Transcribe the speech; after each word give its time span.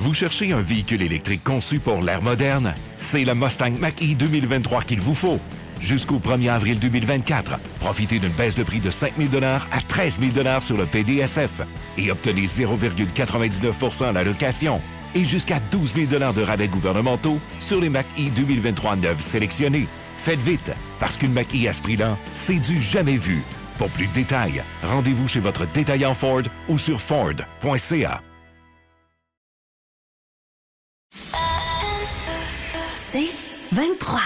Vous 0.00 0.14
cherchez 0.14 0.50
un 0.52 0.62
véhicule 0.62 1.02
électrique 1.02 1.44
conçu 1.44 1.78
pour 1.78 2.00
l'ère 2.00 2.22
moderne? 2.22 2.72
C'est 2.96 3.22
le 3.22 3.34
Mustang 3.34 3.72
Mach-E 3.78 4.14
2023 4.14 4.84
qu'il 4.84 4.98
vous 4.98 5.14
faut. 5.14 5.38
Jusqu'au 5.82 6.18
1er 6.18 6.48
avril 6.48 6.80
2024, 6.80 7.58
profitez 7.80 8.18
d'une 8.18 8.32
baisse 8.32 8.54
de 8.54 8.62
prix 8.62 8.78
de 8.78 8.90
5 8.90 9.12
000 9.18 9.44
à 9.44 9.80
13 9.88 10.18
000 10.34 10.60
sur 10.60 10.78
le 10.78 10.86
PDSF 10.86 11.60
et 11.98 12.10
obtenez 12.10 12.46
0,99 12.46 14.04
à 14.04 14.12
la 14.12 14.24
location 14.24 14.80
et 15.14 15.26
jusqu'à 15.26 15.60
12 15.70 15.92
000 15.94 16.32
de 16.32 16.42
rabais 16.42 16.68
gouvernementaux 16.68 17.38
sur 17.60 17.78
les 17.78 17.90
Mach-E 17.90 18.30
2023 18.34 18.96
neuves 18.96 19.20
sélectionnés. 19.20 19.86
Faites 20.16 20.40
vite, 20.40 20.72
parce 20.98 21.18
qu'une 21.18 21.34
Mach-E 21.34 21.68
à 21.68 21.74
ce 21.74 21.82
prix-là, 21.82 22.16
c'est 22.34 22.58
du 22.58 22.80
jamais 22.80 23.18
vu. 23.18 23.42
Pour 23.76 23.90
plus 23.90 24.06
de 24.06 24.14
détails, 24.14 24.62
rendez-vous 24.82 25.28
chez 25.28 25.40
votre 25.40 25.66
détaillant 25.66 26.14
Ford 26.14 26.44
ou 26.70 26.78
sur 26.78 26.98
Ford.ca. 26.98 28.22
23. 33.80 34.20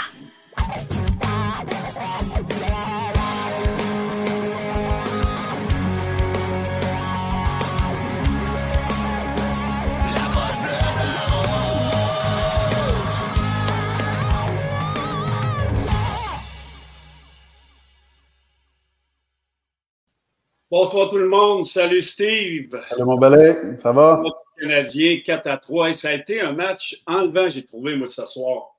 Bonsoir 20.68 21.10
tout 21.10 21.16
le 21.16 21.28
monde. 21.28 21.64
Salut 21.64 22.02
Steve. 22.02 22.77
Salut 22.88 23.05
mon 23.05 23.16
balai, 23.16 23.56
ça 23.78 23.92
va? 23.92 24.20
Canadien 24.58 25.20
4 25.24 25.46
à 25.46 25.58
3. 25.58 25.91
Et 25.91 25.92
ça 25.92 26.08
a 26.08 26.12
été 26.14 26.41
un 26.41 26.50
match 26.50 27.00
enlevant, 27.06 27.48
j'ai 27.48 27.64
trouvé, 27.64 27.94
moi, 27.94 28.08
ce 28.10 28.27
soir. 28.27 28.73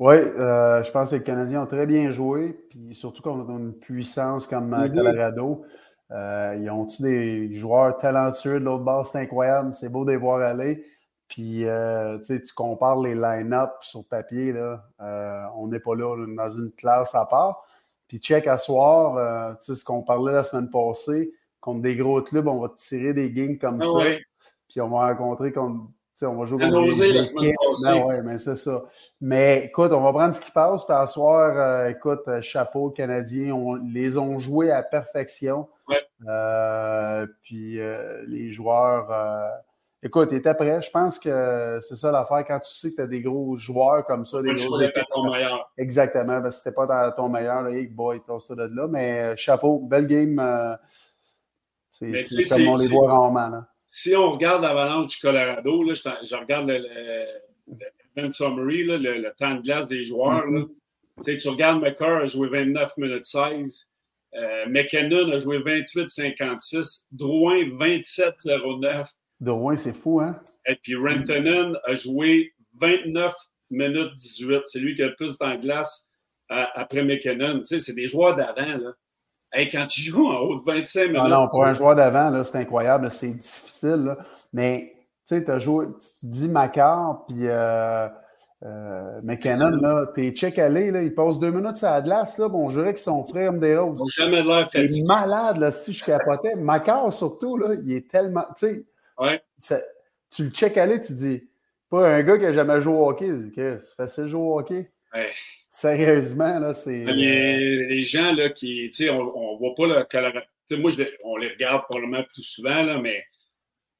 Oui, 0.00 0.14
euh, 0.16 0.82
je 0.82 0.90
pense 0.90 1.10
que 1.10 1.16
les 1.16 1.22
Canadiens 1.22 1.62
ont 1.62 1.66
très 1.66 1.86
bien 1.86 2.10
joué, 2.10 2.52
puis 2.68 2.94
surtout 2.94 3.22
contre 3.22 3.48
une 3.50 3.74
puissance 3.74 4.46
comme 4.46 4.68
Mhm. 4.70 4.94
Colorado. 4.94 5.64
Euh, 6.10 6.56
ils 6.60 6.68
ont-tu 6.70 7.02
des 7.02 7.54
joueurs 7.56 7.96
talentueux 7.96 8.58
de 8.60 8.64
l'autre 8.64 8.84
bord? 8.84 9.06
C'est 9.06 9.18
incroyable. 9.20 9.72
C'est 9.74 9.88
beau 9.88 10.04
de 10.04 10.10
les 10.10 10.16
voir 10.16 10.40
aller. 10.40 10.84
Puis, 11.28 11.64
euh, 11.64 12.18
tu 12.18 12.24
sais, 12.24 12.40
tu 12.42 12.52
compares 12.52 13.00
les 13.00 13.14
line-up 13.14 13.70
sur 13.80 14.04
papier, 14.06 14.52
là. 14.52 14.84
on 15.56 15.68
n'est 15.68 15.80
pas 15.80 15.94
là, 15.94 16.14
dans 16.36 16.50
une 16.50 16.72
classe 16.72 17.14
à 17.14 17.24
part. 17.26 17.64
Puis, 18.08 18.18
check 18.18 18.46
à 18.46 18.58
soir, 18.58 19.56
tu 19.58 19.64
sais, 19.74 19.74
ce 19.80 19.84
qu'on 19.84 20.02
parlait 20.02 20.32
la 20.32 20.44
semaine 20.44 20.70
passée, 20.70 21.32
contre 21.60 21.80
des 21.82 21.96
gros 21.96 22.20
clubs, 22.20 22.46
on 22.46 22.60
va 22.60 22.68
tirer 22.76 23.14
des 23.14 23.30
games 23.32 23.58
comme 23.58 23.80
Ah 23.80 23.84
ça. 23.86 23.92
ouais. 23.92 24.20
Puis, 24.68 24.80
on 24.80 24.88
va 24.90 25.06
rencontrer 25.06 25.52
contre. 25.52 25.88
On 26.22 26.36
va 26.36 26.46
jouer 26.46 26.58
contre 26.62 26.98
des 26.98 27.12
la 27.12 27.22
semaine 27.22 27.44
équipes. 27.44 27.56
Ben 27.82 28.02
ouais, 28.04 28.22
mais 28.22 28.38
c'est 28.38 28.56
ça. 28.56 28.84
Mais 29.20 29.66
écoute, 29.66 29.92
on 29.92 30.00
va 30.00 30.12
prendre 30.12 30.32
ce 30.34 30.40
qui 30.40 30.50
passe. 30.50 30.84
Puis 30.84 30.94
à 30.94 31.06
soir, 31.06 31.54
euh, 31.56 31.88
écoute, 31.88 32.22
euh, 32.28 32.40
chapeau, 32.40 32.90
Canadiens, 32.90 33.52
on 33.52 33.74
les 33.74 34.16
ont 34.16 34.38
joués 34.38 34.70
à 34.70 34.82
perfection. 34.82 35.68
Ouais. 35.88 36.00
Euh, 36.28 37.26
puis 37.42 37.80
euh, 37.80 38.22
les 38.28 38.52
joueurs, 38.52 39.10
écoute, 40.02 40.32
étaient 40.32 40.54
prêts. 40.54 40.80
Je 40.82 40.90
pense 40.90 41.18
que 41.18 41.78
c'est 41.82 41.96
ça 41.96 42.12
l'affaire 42.12 42.44
quand 42.46 42.60
tu 42.60 42.72
sais 42.72 42.90
que 42.90 42.96
tu 42.96 43.02
as 43.02 43.06
des 43.06 43.20
gros 43.20 43.56
joueurs 43.56 44.06
comme 44.06 44.24
ça, 44.24 44.40
des 44.40 44.54
gros 44.54 44.80
à 44.80 44.88
ton 45.12 45.30
meilleur. 45.30 45.72
Exactement, 45.76 46.40
parce 46.40 46.58
que 46.58 46.62
c'était 46.62 46.76
pas 46.76 46.86
dans 46.86 47.12
ton 47.16 47.28
meilleur, 47.28 47.62
là, 47.62 47.70
hey 47.70 47.88
boy, 47.88 48.20
ça 48.38 48.54
de 48.54 48.70
là. 48.72 48.86
Mais 48.88 49.36
chapeau, 49.36 49.80
belle 49.80 50.06
game. 50.06 50.78
c'est 51.90 52.44
comme 52.48 52.68
on 52.68 52.78
les 52.78 52.88
voit 52.88 53.10
rarement. 53.10 53.48
Là. 53.48 53.66
Si 53.86 54.14
on 54.16 54.32
regarde 54.32 54.62
l'avalanche 54.62 55.14
du 55.14 55.20
Colorado, 55.20 55.82
là, 55.84 55.94
je, 55.94 56.34
regarde 56.34 56.68
le, 56.68 56.78
le, 56.78 57.26
le 57.68 57.86
event 58.16 58.30
summary, 58.30 58.84
là, 58.84 58.96
le, 58.96 59.14
le 59.18 59.32
temps 59.38 59.54
de 59.54 59.62
glace 59.62 59.86
des 59.86 60.04
joueurs. 60.04 60.46
là. 60.46 60.64
Tu 61.24 61.48
regardes 61.48 61.80
McCarr 61.80 62.22
a 62.22 62.26
joué 62.26 62.48
29 62.48 62.96
minutes 62.96 63.24
16. 63.24 63.88
Euh, 64.34 64.66
McKinnon 64.66 65.30
a 65.32 65.38
joué 65.38 65.58
28-56. 65.58 67.06
Drouin 67.12 67.62
27-09. 67.64 69.06
Drouin, 69.40 69.76
c'est 69.76 69.92
fou, 69.92 70.20
hein? 70.20 70.40
Et 70.66 70.74
puis 70.76 70.96
Rantanen 70.96 71.76
a 71.84 71.94
joué 71.94 72.52
29 72.80 73.32
minutes 73.70 74.14
18. 74.16 74.62
C'est 74.66 74.80
lui 74.80 74.96
qui 74.96 75.02
a 75.02 75.06
le 75.08 75.14
plus 75.14 75.32
de 75.32 75.36
temps 75.36 75.54
de 75.54 75.60
glace 75.60 76.08
euh, 76.50 76.64
après 76.74 77.04
McKinnon. 77.04 77.62
C'est 77.64 77.94
des 77.94 78.08
joueurs 78.08 78.34
d'avant. 78.34 78.78
Là. 78.78 78.92
Hey, 79.54 79.70
quand 79.70 79.86
tu 79.86 80.00
joues 80.00 80.26
en 80.26 80.38
haut 80.40 80.58
de 80.58 80.64
25 80.64 81.00
minutes. 81.02 81.16
Non, 81.16 81.28
non, 81.28 81.48
pour 81.48 81.64
un 81.64 81.74
joueur 81.74 81.94
d'avant, 81.94 82.42
c'est 82.42 82.58
incroyable, 82.58 83.08
c'est 83.10 83.34
difficile. 83.34 84.04
là. 84.04 84.18
Mais 84.52 84.94
tu 85.26 85.38
sais, 85.38 85.60
joué, 85.60 85.86
tu 85.86 86.26
dis 86.26 86.48
Macar, 86.48 87.24
puis 87.26 87.46
euh, 87.48 88.08
euh, 88.64 89.20
McKinnon, 89.22 89.70
là, 89.70 90.06
t'es 90.14 90.32
check 90.32 90.58
allé, 90.58 90.90
là, 90.90 91.02
il 91.02 91.14
passe 91.14 91.38
deux 91.38 91.50
minutes 91.50 91.76
sur 91.76 91.88
la 91.88 92.02
glace, 92.02 92.36
là, 92.38 92.48
bon, 92.48 92.68
je 92.68 92.80
dirais 92.80 92.94
qu'ils 92.94 93.02
sont 93.02 93.24
frères 93.24 93.50
comme 93.50 93.60
des 93.60 93.76
roses. 93.76 94.02
Jamais 94.14 94.42
l'air 94.42 94.68
Il 94.74 94.80
est 94.80 95.06
malade, 95.06 95.58
là, 95.58 95.70
si 95.70 95.92
je 95.92 96.04
capotais. 96.04 96.56
Macar, 96.56 97.12
surtout, 97.12 97.56
là, 97.56 97.74
il 97.74 97.92
est 97.92 98.10
tellement, 98.10 98.44
tu 98.58 98.84
sais, 99.58 99.82
tu 100.30 100.44
le 100.44 100.50
check 100.50 100.76
aller, 100.76 101.00
tu 101.00 101.12
dis, 101.12 101.48
pas 101.88 102.08
un 102.08 102.22
gars 102.22 102.38
qui 102.38 102.46
a 102.46 102.52
jamais 102.52 102.80
joué 102.80 102.94
au 102.94 103.08
hockey, 103.08 103.28
il 103.28 103.50
dit, 103.50 103.52
c'est 103.54 103.96
facile 103.96 104.24
de 104.24 104.28
jouer 104.28 104.42
au 104.42 104.58
hockey. 104.58 104.90
Ouais. 105.14 105.30
Sérieusement, 105.68 106.58
là, 106.60 106.72
c'est. 106.74 107.04
Les, 107.04 107.86
les 107.86 108.04
gens 108.04 108.32
là, 108.32 108.50
qui, 108.50 108.90
tu 108.90 109.04
sais, 109.04 109.10
on, 109.10 109.20
on 109.36 109.56
voit 109.56 109.74
pas 109.74 109.86
le 109.86 110.04
sais, 110.66 110.76
moi, 110.76 110.90
je 110.90 111.02
on 111.24 111.36
les 111.36 111.48
regarde 111.48 111.82
probablement 111.84 112.22
plus 112.32 112.42
souvent, 112.42 112.82
là, 112.82 112.98
mais 113.00 113.24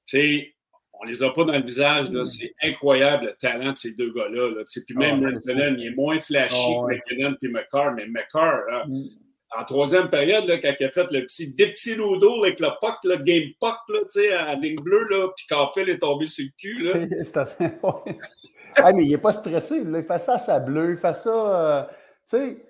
tu 0.07 0.19
sais, 0.19 0.55
on 0.93 1.05
les 1.05 1.23
a 1.23 1.31
pas 1.31 1.45
dans 1.45 1.57
le 1.57 1.63
visage. 1.65 2.11
là. 2.11 2.25
C'est 2.25 2.55
incroyable 2.63 3.27
le 3.27 3.33
talent 3.35 3.73
de 3.73 3.77
ces 3.77 3.93
deux 3.95 4.13
gars-là. 4.13 4.51
Là. 4.51 4.65
Tu 4.65 4.81
sais, 4.81 4.81
Puis 4.87 4.97
même 4.97 5.21
Ah, 5.25 5.29
c'est 5.29 5.35
McKinnon, 5.53 5.77
il 5.79 5.87
est 5.87 5.95
moins 5.95 6.21
flashy 6.21 6.55
Ah, 6.57 6.81
ouais. 6.83 6.99
que 7.01 7.15
McKinnon 7.15 7.37
puis 7.41 7.51
McCarr, 7.51 7.93
mais 7.95 8.07
McCarr, 8.07 8.61
là, 8.71 8.85
Mm. 8.87 9.09
En 9.57 9.65
troisième 9.65 10.11
période, 10.11 10.45
là, 10.47 10.59
quand 10.59 10.73
il 10.81 10.85
a 10.87 10.91
fait 10.91 11.11
le 11.13 11.23
petit 11.27 11.55
des 11.55 11.73
petits 11.73 11.93
avec 11.93 12.59
le 12.61 12.69
puck, 12.81 12.97
le 13.05 13.17
game 13.19 13.51
puck, 13.61 13.77
là, 13.89 13.99
tu 14.13 14.21
sais, 14.21 14.33
à 14.33 14.55
ligne 14.57 14.81
bleue, 14.81 15.07
là, 15.09 15.29
puis 15.37 15.47
Campbell 15.49 15.89
est 15.91 15.99
tombé 16.01 16.27
sur 16.27 16.45
le 16.45 16.51
cul, 16.59 16.83
là. 16.83 16.93
Ah, 18.77 18.93
mais 18.93 19.05
il 19.05 19.11
n'est 19.11 19.19
pas 19.19 19.33
stressé. 19.33 19.85
là. 19.85 19.99
Il 20.01 20.05
fait 20.05 20.19
ça 20.19 20.35
à 20.35 20.39
sa 20.39 20.59
bleue. 20.59 20.91
Il 20.91 20.97
fait 20.97 21.15
ça. 21.15 21.31
euh, 21.31 21.83
tu 21.85 21.91
sais, 22.25 22.67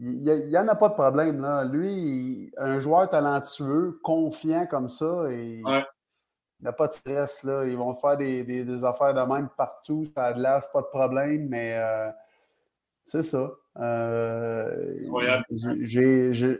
il 0.00 0.48
n'y 0.48 0.58
en 0.58 0.66
a 0.66 0.74
pas 0.74 0.88
de 0.88 0.94
problème. 0.94 1.40
Là. 1.40 1.64
Lui, 1.64 1.92
il- 1.92 2.50
un 2.56 2.80
joueur 2.80 3.08
talentueux, 3.08 4.00
confiant 4.02 4.66
comme 4.66 4.88
ça, 4.88 5.26
et 5.30 5.62
Ouais. 5.64 5.84
il 6.60 6.64
n'a 6.64 6.72
pas 6.72 6.88
de 6.88 6.92
stress. 6.94 7.44
Là. 7.44 7.64
Ils 7.64 7.76
vont 7.76 7.94
faire 7.94 8.16
des, 8.16 8.42
des- 8.42 8.64
des 8.64 8.84
affaires 8.84 9.14
de 9.14 9.20
même 9.20 9.48
partout. 9.56 10.04
Ça 10.16 10.24
a 10.24 10.32
de 10.32 10.42
l'air, 10.42 10.60
c'est 10.60 10.72
pas 10.72 10.82
de 10.82 10.86
problème, 10.88 11.46
mais 11.48 11.74
euh, 11.78 12.10
c'est 13.06 13.22
ça. 13.22 13.50
Euh, 13.78 14.94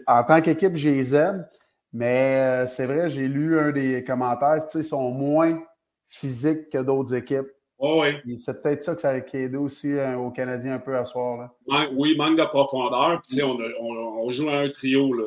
en 0.07 0.25
tant 0.25 0.41
qu'équipe, 0.41 0.77
je 0.77 0.89
les 0.89 1.15
aime, 1.15 1.47
mais 1.93 2.39
euh, 2.41 2.67
c'est 2.67 2.87
vrai, 2.87 3.09
j'ai 3.11 3.29
lu 3.29 3.59
un 3.59 3.73
des 3.73 4.05
commentaires, 4.05 4.65
tu 4.67 4.73
sais, 4.73 4.79
ils 4.81 4.85
sont 4.85 5.11
moins 5.11 5.63
physiques 6.09 6.71
que 6.71 6.79
d'autres 6.79 7.15
équipes. 7.15 7.47
Oh, 7.79 8.03
oui. 8.03 8.39
C'est 8.39 8.63
peut-être 8.63 8.83
ça 8.83 8.95
que 8.95 9.01
ça 9.03 9.11
a 9.11 9.17
aidé 9.19 9.57
aussi 9.57 9.93
euh, 9.93 10.17
aux 10.17 10.31
Canadiens 10.31 10.75
un 10.75 10.79
peu 10.79 10.97
à 10.97 11.05
soir. 11.05 11.37
là. 11.37 11.53
Man- 11.67 11.89
oui, 11.97 12.17
manque 12.17 12.39
de 12.39 12.45
profondeur. 12.45 13.21
Puis, 13.29 13.43
on, 13.43 13.59
a- 13.61 13.81
on- 13.81 14.25
on 14.25 14.31
joue 14.31 14.49
à 14.49 14.61
un 14.61 14.71
trio, 14.71 15.13
là. 15.13 15.25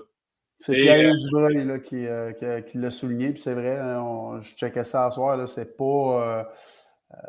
C'est 0.57 0.73
Pierre 0.75 1.13
euh, 1.13 1.17
Dubreuil 1.17 1.65
là, 1.65 1.79
qui, 1.79 2.05
euh, 2.07 2.31
qui, 2.61 2.77
l'a 2.79 2.91
souligné, 2.91 3.31
puis 3.31 3.39
c'est 3.39 3.53
vrai, 3.53 3.77
hein, 3.77 4.01
on- 4.01 4.41
je 4.41 4.55
checkais 4.55 4.83
ça 4.83 5.05
à 5.05 5.11
soir, 5.11 5.47
c'est 5.47 5.77
pas, 5.77 6.49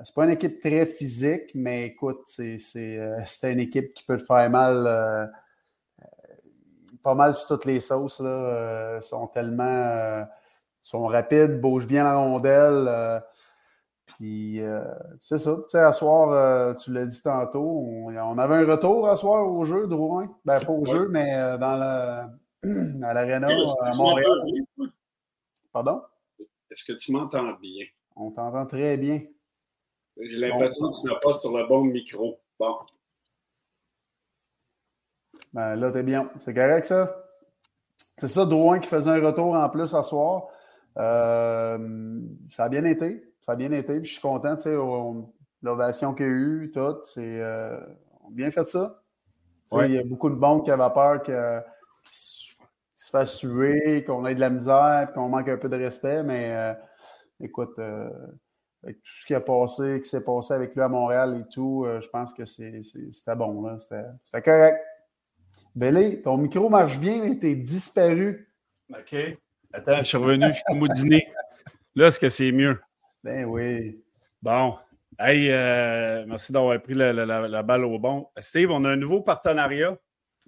c'est 0.04 0.14
pas 0.14 0.24
une 0.24 0.30
équipe 0.30 0.60
très 0.60 0.86
physique, 0.86 1.50
mais 1.54 1.86
écoute, 1.86 2.22
c'est, 2.26 2.58
c'est, 2.58 2.98
euh, 2.98 3.20
une 3.44 3.60
équipe 3.60 3.94
qui 3.94 4.04
peut 4.04 4.16
te 4.16 4.24
faire 4.24 4.48
mal, 4.50 4.86
euh, 4.86 5.24
euh, 6.02 6.04
pas 7.02 7.14
mal 7.14 7.34
sur 7.34 7.48
toutes 7.48 7.64
les 7.64 7.80
sauces, 7.80 8.20
là, 8.20 8.28
euh, 8.28 9.00
sont 9.00 9.26
tellement, 9.28 9.64
euh, 9.64 10.24
sont 10.82 11.06
rapides, 11.06 11.60
bougent 11.60 11.86
bien 11.86 12.04
la 12.04 12.16
rondelle, 12.16 12.86
euh, 12.88 13.20
puis 14.06 14.60
euh, 14.60 14.84
c'est 15.20 15.38
ça, 15.38 15.54
tu 15.56 15.68
sais, 15.68 15.78
à 15.78 15.92
soir, 15.92 16.30
euh, 16.32 16.74
tu 16.74 16.92
l'as 16.92 17.06
dit 17.06 17.22
tantôt, 17.22 17.62
on, 17.86 18.14
on 18.14 18.38
avait 18.38 18.56
un 18.56 18.66
retour 18.66 19.08
à 19.08 19.16
soir 19.16 19.46
au 19.46 19.64
jeu, 19.64 19.86
Drouin, 19.86 20.28
ben 20.44 20.60
pas 20.60 20.72
au 20.72 20.80
Ouais. 20.80 20.90
jeu, 20.90 21.08
mais 21.08 21.34
euh, 21.36 21.58
dans 21.58 21.76
la, 21.76 22.30
à 22.62 23.14
l'Arena 23.14 23.48
Est-ce 23.50 23.82
à 23.84 23.94
Montréal. 23.96 24.28
Pardon? 25.72 26.02
Est-ce 26.70 26.84
que 26.84 26.92
tu 26.92 27.12
m'entends 27.12 27.52
bien? 27.54 27.86
On 28.16 28.30
t'entend 28.30 28.66
très 28.66 28.96
bien. 28.96 29.22
J'ai 30.22 30.36
l'impression 30.36 30.90
que 30.90 31.00
tu 31.00 31.06
n'as 31.06 31.18
pas 31.20 31.32
sur 31.34 31.56
le 31.56 31.66
bon 31.66 31.84
micro. 31.84 32.38
Bon. 32.58 32.76
Ben, 35.52 35.76
là, 35.76 35.90
t'es 35.90 36.02
bien. 36.02 36.30
C'est 36.40 36.54
correct, 36.54 36.84
ça? 36.84 37.24
C'est 38.16 38.28
ça, 38.28 38.44
Drouin 38.44 38.78
qui 38.78 38.88
faisait 38.88 39.10
un 39.10 39.24
retour 39.26 39.54
en 39.54 39.68
plus 39.68 39.94
à 39.94 40.02
soir. 40.02 40.48
Euh, 40.98 42.20
ça 42.50 42.64
a 42.64 42.68
bien 42.68 42.84
été. 42.84 43.32
Ça 43.40 43.52
a 43.52 43.56
bien 43.56 43.72
été. 43.72 43.98
Puis 44.00 44.06
je 44.06 44.12
suis 44.12 44.20
content, 44.22 44.56
tu 44.56 44.62
sais, 44.62 44.76
on- 44.76 45.32
l'ovation 45.62 46.14
qu'il 46.14 46.26
y 46.26 46.28
a 46.28 46.32
eu, 46.32 46.70
tout. 46.72 46.98
C'est 47.04 47.40
euh, 47.40 47.78
on 48.24 48.28
a 48.28 48.32
bien 48.32 48.50
fait 48.50 48.68
ça. 48.68 49.02
Ouais. 49.72 49.88
Il 49.88 49.94
y 49.94 49.98
a 49.98 50.04
beaucoup 50.04 50.28
de 50.30 50.34
monde 50.34 50.64
qui 50.64 50.70
avaient 50.70 50.92
peur 50.92 51.22
que, 51.22 51.60
qu'il 52.04 52.12
se 52.12 52.50
qu'il 53.00 53.04
se 53.06 53.10
fasse 53.10 53.34
suer, 53.36 54.04
qu'on 54.04 54.26
ait 54.26 54.34
de 54.34 54.40
la 54.40 54.50
misère, 54.50 55.06
puis 55.06 55.14
qu'on 55.14 55.28
manque 55.30 55.48
un 55.48 55.56
peu 55.56 55.70
de 55.70 55.76
respect, 55.76 56.22
mais 56.22 56.54
euh, 56.54 56.74
écoute, 57.40 57.78
euh, 57.78 58.10
avec 58.82 59.02
tout 59.02 59.12
ce 59.20 59.26
qui 59.26 59.34
a 59.34 59.40
passé, 59.40 60.00
qui 60.02 60.08
s'est 60.08 60.24
passé 60.24 60.54
avec 60.54 60.74
lui 60.74 60.80
à 60.80 60.88
Montréal 60.88 61.42
et 61.44 61.48
tout, 61.52 61.86
je 62.00 62.08
pense 62.08 62.32
que 62.32 62.44
c'était 62.44 63.34
bon. 63.36 63.78
C'était 63.78 64.42
correct. 64.42 64.80
Bélé, 65.74 66.20
ton 66.22 66.36
micro 66.36 66.68
marche 66.68 66.98
bien, 66.98 67.22
mais 67.22 67.38
t'es 67.38 67.54
disparu. 67.54 68.48
OK. 68.90 69.14
Attends, 69.72 69.98
je 69.98 70.02
suis 70.02 70.16
revenu, 70.16 70.46
je 70.48 70.60
suis 70.66 70.78
moudiné. 70.78 71.28
Là, 71.94 72.06
est-ce 72.06 72.18
que 72.18 72.28
c'est 72.28 72.50
mieux? 72.50 72.80
Ben 73.22 73.44
oui. 73.44 74.02
Bon. 74.42 74.76
Hey, 75.18 75.50
euh, 75.50 76.24
merci 76.26 76.52
d'avoir 76.52 76.80
pris 76.80 76.94
la, 76.94 77.62
balle 77.62 77.84
au 77.84 77.98
bon. 77.98 78.26
Steve, 78.38 78.70
on 78.70 78.84
a 78.84 78.90
un 78.90 78.96
nouveau 78.96 79.20
partenariat. 79.20 79.96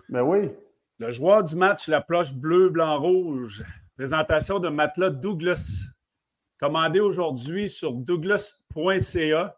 Ben 0.08 0.22
oui. 0.22 0.50
Le 0.98 1.10
joueur 1.10 1.44
du 1.44 1.54
match, 1.56 1.88
la 1.88 2.00
ploche 2.00 2.34
bleu, 2.34 2.70
blanc, 2.70 2.98
rouge. 2.98 3.64
Présentation 3.96 4.58
de 4.58 4.68
matelas 4.68 5.10
Douglas. 5.10 5.88
Commandé 6.62 7.00
aujourd'hui 7.00 7.68
sur 7.68 7.90
douglas.ca, 7.90 9.56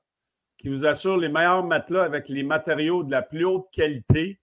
qui 0.57 0.69
vous 0.71 0.87
assure 0.87 1.19
les 1.19 1.29
meilleurs 1.29 1.63
matelas 1.63 2.03
avec 2.03 2.31
les 2.31 2.43
matériaux 2.43 3.03
de 3.03 3.11
la 3.11 3.21
plus 3.21 3.45
haute 3.45 3.67
qualité. 3.71 4.41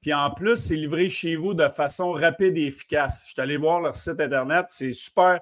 Puis 0.00 0.14
en 0.14 0.30
plus, 0.30 0.54
c'est 0.54 0.76
livré 0.76 1.10
chez 1.10 1.34
vous 1.34 1.54
de 1.54 1.68
façon 1.68 2.12
rapide 2.12 2.56
et 2.56 2.66
efficace. 2.66 3.24
Je 3.26 3.32
suis 3.32 3.42
allé 3.42 3.56
voir 3.56 3.80
leur 3.80 3.96
site 3.96 4.20
Internet. 4.20 4.66
C'est 4.68 4.92
super 4.92 5.40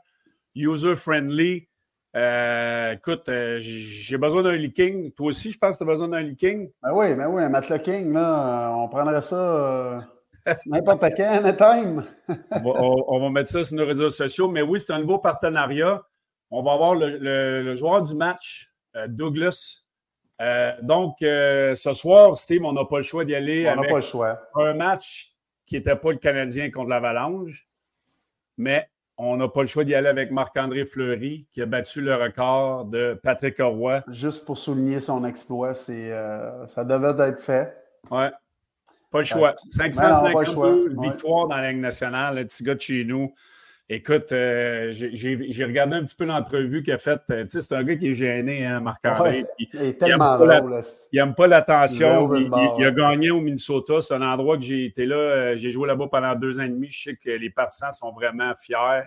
user-friendly. 0.55 1.69
Euh, 2.17 2.93
écoute, 2.93 3.29
euh, 3.29 3.59
j'ai 3.59 4.17
besoin 4.17 4.43
d'un 4.43 4.57
leaking. 4.57 5.13
Toi 5.13 5.27
aussi, 5.27 5.51
je 5.51 5.59
pense 5.59 5.75
que 5.75 5.85
tu 5.85 5.91
as 5.91 5.93
besoin 5.93 6.09
d'un 6.09 6.23
leaking. 6.23 6.71
Ben 6.83 6.95
oui, 6.95 7.15
ben 7.15 7.29
oui, 7.29 7.43
un 7.43 7.51
matelas 7.51 7.81
king, 7.81 8.15
là, 8.15 8.73
on 8.75 8.89
prendrait 8.89 9.21
ça 9.21 9.37
euh, 9.37 10.01
n'importe 10.65 11.05
quand, 11.19 11.45
anytime. 11.45 12.03
on, 12.65 13.05
on, 13.09 13.21
va 13.21 13.29
mettre 13.29 13.51
ça 13.51 13.63
sur 13.63 13.77
nos 13.77 13.85
réseaux 13.85 14.09
sociaux. 14.09 14.49
Mais 14.49 14.63
oui, 14.63 14.81
c'est 14.81 14.95
un 14.95 15.01
nouveau 15.01 15.19
partenariat. 15.19 16.03
On 16.53 16.63
va 16.63 16.73
avoir 16.75 16.95
le, 16.95 17.75
joueur 17.75 18.03
du 18.03 18.15
match, 18.15 18.71
Douglas. 19.09 19.85
donc, 20.83 21.17
ce 21.21 21.93
soir, 21.93 22.37
Steve, 22.37 22.63
on 22.65 22.73
n'a 22.73 22.85
pas 22.85 22.99
le 22.99 23.03
choix 23.03 23.25
d'y 23.25 23.35
aller. 23.35 23.69
On 23.69 23.81
n'a 23.81 23.89
pas 23.89 23.97
le 23.97 24.03
choix. 24.03 24.39
Un 24.55 24.75
match 24.75 25.33
qui 25.67 25.77
n'était 25.77 25.97
pas 25.97 26.13
le 26.13 26.19
Canadien 26.19 26.71
contre 26.71 26.91
l'Avalanche, 26.91 27.67
mais 28.59 28.87
on 29.17 29.37
n'a 29.37 29.49
pas 29.49 29.61
le 29.61 29.67
choix 29.67 29.85
d'y 29.85 29.95
aller 29.95 30.09
avec 30.09 30.31
Marc-André 30.31 30.85
Fleury, 30.85 31.47
qui 31.53 31.63
a 31.63 31.67
battu 31.67 32.01
le 32.01 32.15
record 32.15 32.87
de 32.87 33.19
Patrick 33.23 33.57
Roy. 33.59 34.03
Juste 34.09 34.45
pour 34.45 34.59
souligner 34.59 35.01
son 35.01 35.25
exploit, 35.25 35.75
c'est, 35.75 36.13
euh, 36.13 36.67
ça 36.67 36.85
devait 36.85 37.29
être 37.29 37.41
fait. 37.41 37.75
Oui. 38.11 38.27
Pas 39.11 39.19
le 39.19 39.25
choix. 39.25 39.55
552 39.71 41.01
victoires 41.01 41.49
dans 41.49 41.57
la 41.57 41.71
Ligue 41.71 41.81
nationale, 41.81 42.37
le 42.37 42.45
petit 42.45 42.65
gars 42.65 42.75
de 42.75 42.81
chez 42.81 43.05
nous. 43.05 43.33
Écoute, 43.95 44.33
euh, 44.33 44.89
j'ai 44.91 45.65
regardé 45.67 45.97
un 45.97 46.05
petit 46.05 46.15
peu 46.15 46.25
l'entrevue 46.25 46.83
qu'il 46.83 46.95
a 46.95 46.99
faite. 46.99 47.21
Tu 47.29 47.35
sais, 47.49 47.61
c'est 47.61 47.75
un 47.75 47.85
gars 47.85 47.95
qui 47.95 48.09
est 48.09 48.15
gêné, 48.15 48.65
hein, 48.65 48.81
Marc-André. 48.81 49.45
il, 49.59 49.69
est 49.83 50.01
tellement 50.01 50.39
drôle. 50.39 50.81
il 51.13 51.21
n'aime 51.21 51.35
pas 51.35 51.47
l'attention. 51.47 52.35
Il, 52.35 52.87
a 52.87 52.91
gagné 52.91 53.31
au 53.31 53.43
Minnesota. 53.43 54.01
C'est 54.01 54.15
un 54.15 54.23
endroit 54.23 54.57
que 54.57 54.63
j'ai 54.63 54.87
été 54.87 55.05
là. 55.05 55.17
Euh, 55.17 55.57
j'ai 55.57 55.69
joué 55.69 55.87
là-bas 55.89 56.07
pendant 56.11 56.35
deux 56.35 56.59
ans 56.59 56.63
et 56.63 56.71
demi. 56.71 56.89
Je 56.89 57.03
sais 57.03 57.17
que 57.17 57.29
les 57.29 57.51
partisans 57.51 57.91
sont 57.91 58.13
vraiment 58.13 58.55
fiers. 58.55 59.03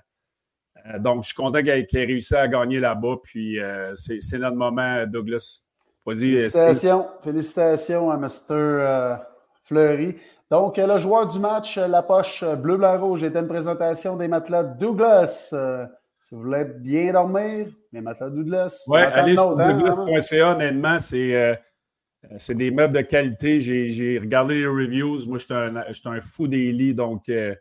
Euh, 0.86 1.00
donc, 1.00 1.24
je 1.24 1.30
suis 1.30 1.36
content 1.36 1.64
qu'il 1.64 1.70
ait, 1.70 2.06
réussi 2.06 2.36
à 2.36 2.48
gagner 2.48 2.80
là-bas. 2.80 3.16
Puis, 3.24 3.58
c'est 3.96 4.38
notre 4.38 4.56
moment, 4.56 5.04
Douglas. 5.08 5.64
Félicitations. 6.08 7.08
Félicitations 7.24 8.12
à 8.12 8.18
Mr. 8.18 9.18
Fleury. 9.64 10.16
Donc, 10.52 10.78
le 10.78 10.98
joueur 11.00 11.26
du 11.26 11.40
match, 11.40 11.78
la 11.78 12.04
poche 12.04 12.44
bleu, 12.44 12.78
blanc, 12.78 13.00
rouge, 13.00 13.24
était 13.24 13.40
une 13.40 13.48
présentation 13.48 14.16
des 14.16 14.28
matelas 14.28 14.64
Douglas. 14.64 15.50
Euh, 15.54 15.88
si 16.22 16.36
vous 16.36 16.42
voulez 16.42 16.66
bien 16.66 17.14
dormir, 17.14 17.68
les 17.92 18.02
matelas 18.02 18.30
Douglas. 18.30 18.84
Oui, 18.88 19.00
allez 19.00 19.36
sur 19.36 19.60
hein, 19.60 19.74
douglas.ca, 19.74 20.52
honnêtement, 20.52 20.98
euh, 21.14 21.56
c'est 22.38 22.56
des 22.56 22.70
meubles 22.70 22.96
de 22.96 23.02
qualité. 23.02 23.60
J'ai 23.60 24.20
regardé 24.20 24.56
les 24.56 24.68
reviews. 24.68 25.26
Moi, 25.28 25.40
je 25.40 25.94
suis 25.94 26.10
un, 26.10 26.22
fou 26.22 26.48
des 26.48 26.72
lits. 26.72 26.94
Donc, 26.94 27.28
euh, 27.30 27.56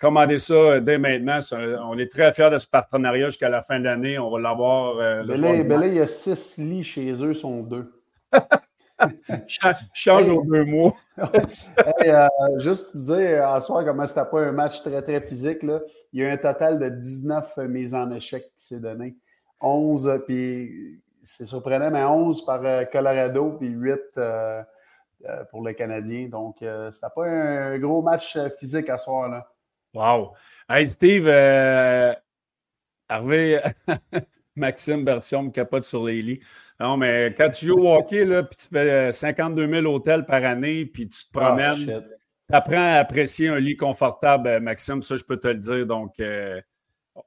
commandez 0.00 0.38
ça 0.38 0.80
dès 0.80 0.98
maintenant. 0.98 1.38
on 1.84 1.96
est 1.96 2.10
très 2.10 2.32
fiers 2.32 2.50
de 2.50 2.58
ce 2.58 2.66
partenariat 2.66 3.28
jusqu'à 3.28 3.48
la 3.48 3.62
fin 3.62 3.78
de 3.78 3.84
l'année. 3.84 4.18
On 4.18 4.30
va 4.30 4.40
l'avoir. 4.40 4.96
Belé, 5.24 5.88
il 5.88 5.94
y 5.94 6.00
a 6.00 6.08
six 6.08 6.58
lits 6.58 6.82
chez 6.82 7.24
eux, 7.24 7.34
sont 7.34 7.62
deux. 7.62 7.92
Change 9.92 10.28
aux 10.28 10.44
deux 10.44 10.64
mois. 10.64 10.94
Euh, 12.06 12.28
juste 12.58 12.92
pour 12.92 13.00
dire, 13.00 13.44
en 13.44 13.58
soir, 13.60 13.84
comment 13.84 14.06
c'était 14.06 14.24
pas 14.24 14.40
un 14.40 14.52
match 14.52 14.80
très, 14.82 15.02
très 15.02 15.20
physique, 15.20 15.64
là, 15.64 15.80
il 16.12 16.20
y 16.20 16.24
a 16.24 16.28
eu 16.28 16.32
un 16.32 16.36
total 16.36 16.78
de 16.78 16.88
19 16.90 17.56
mises 17.68 17.92
en 17.92 18.10
échec 18.12 18.44
qui 18.56 18.64
s'est 18.64 18.78
donné. 18.78 19.16
11, 19.60 20.22
puis 20.26 21.02
c'est 21.20 21.44
surprenant, 21.44 21.90
mais 21.90 22.04
11 22.04 22.44
par 22.44 22.64
euh, 22.64 22.84
Colorado, 22.84 23.56
puis 23.58 23.68
8 23.68 23.98
euh, 24.16 24.62
pour 25.50 25.66
les 25.66 25.74
Canadiens. 25.74 26.28
Donc, 26.28 26.58
c'était 26.60 27.12
pas 27.14 27.26
un 27.26 27.78
gros 27.78 28.00
match 28.00 28.38
physique 28.60 28.88
à 28.88 28.96
soir. 28.96 29.28
Là. 29.28 29.48
Wow! 29.94 30.34
Hey, 30.68 30.86
Steve, 30.86 31.26
Hervé, 33.08 33.60
Maxime 34.54 35.04
Bertium 35.04 35.50
capote 35.50 35.84
sur 35.84 36.04
les 36.04 36.22
lits. 36.22 36.40
Non, 36.80 36.96
mais 36.96 37.34
quand 37.36 37.50
tu 37.50 37.66
joues 37.66 37.80
au 37.80 37.94
hockey, 37.94 38.24
là, 38.24 38.44
puis 38.44 38.56
tu 38.56 38.68
fais 38.68 39.10
52 39.10 39.62
euh, 39.62 39.82
000 39.82 39.92
hôtels 39.92 40.24
par 40.24 40.44
année, 40.44 40.86
puis 40.86 41.08
tu 41.08 41.24
te 41.24 41.38
ah, 41.38 41.40
promènes, 41.40 41.76
tu 41.86 42.54
apprends 42.54 42.94
à 42.94 42.98
apprécier 42.98 43.48
un 43.48 43.58
lit 43.58 43.76
confortable, 43.76 44.48
euh, 44.48 44.60
Maxime, 44.60 45.02
ça, 45.02 45.16
je 45.16 45.24
peux 45.24 45.38
te 45.38 45.48
le 45.48 45.56
dire. 45.56 45.86
Donc, 45.86 46.20
euh, 46.20 46.60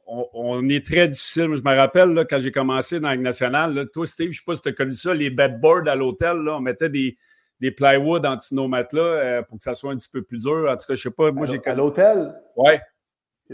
on, 0.07 0.69
est 0.69 0.85
très 0.85 1.09
difficile. 1.09 1.53
Je 1.53 1.63
me 1.63 1.75
rappelle, 1.75 2.13
là, 2.13 2.23
quand 2.23 2.39
j'ai 2.39 2.51
commencé 2.51 3.01
dans 3.01 3.09
la 3.09 3.15
Ligue 3.15 3.25
nationale, 3.25 3.89
toi, 3.93 4.05
Steve, 4.05 4.27
je 4.27 4.29
ne 4.29 4.35
sais 4.35 4.43
pas 4.45 4.55
si 4.55 4.61
tu 4.61 4.69
as 4.69 4.73
connu 4.73 4.93
ça, 4.93 5.13
les 5.13 5.29
bedboards 5.29 5.87
à 5.87 5.95
l'hôtel, 5.95 6.47
on 6.47 6.61
mettait 6.61 6.89
des, 6.89 7.17
des 7.59 7.71
plywood 7.71 8.23
de 8.23 8.55
nos 8.55 8.69
matelas 8.69 9.43
pour 9.43 9.57
que 9.57 9.65
ça 9.65 9.73
soit 9.73 9.91
un 9.91 9.97
petit 9.97 10.09
peu 10.09 10.21
plus 10.21 10.43
dur. 10.43 10.65
En 10.69 10.77
tout 10.77 10.85
cas, 10.85 10.85
je 10.87 10.91
ne 10.91 10.95
sais 10.95 11.11
pas. 11.11 11.29
Moi, 11.33 11.45
j'ai 11.45 11.59
À 11.65 11.75
l'hôtel? 11.75 12.33
Oui. 12.55 12.71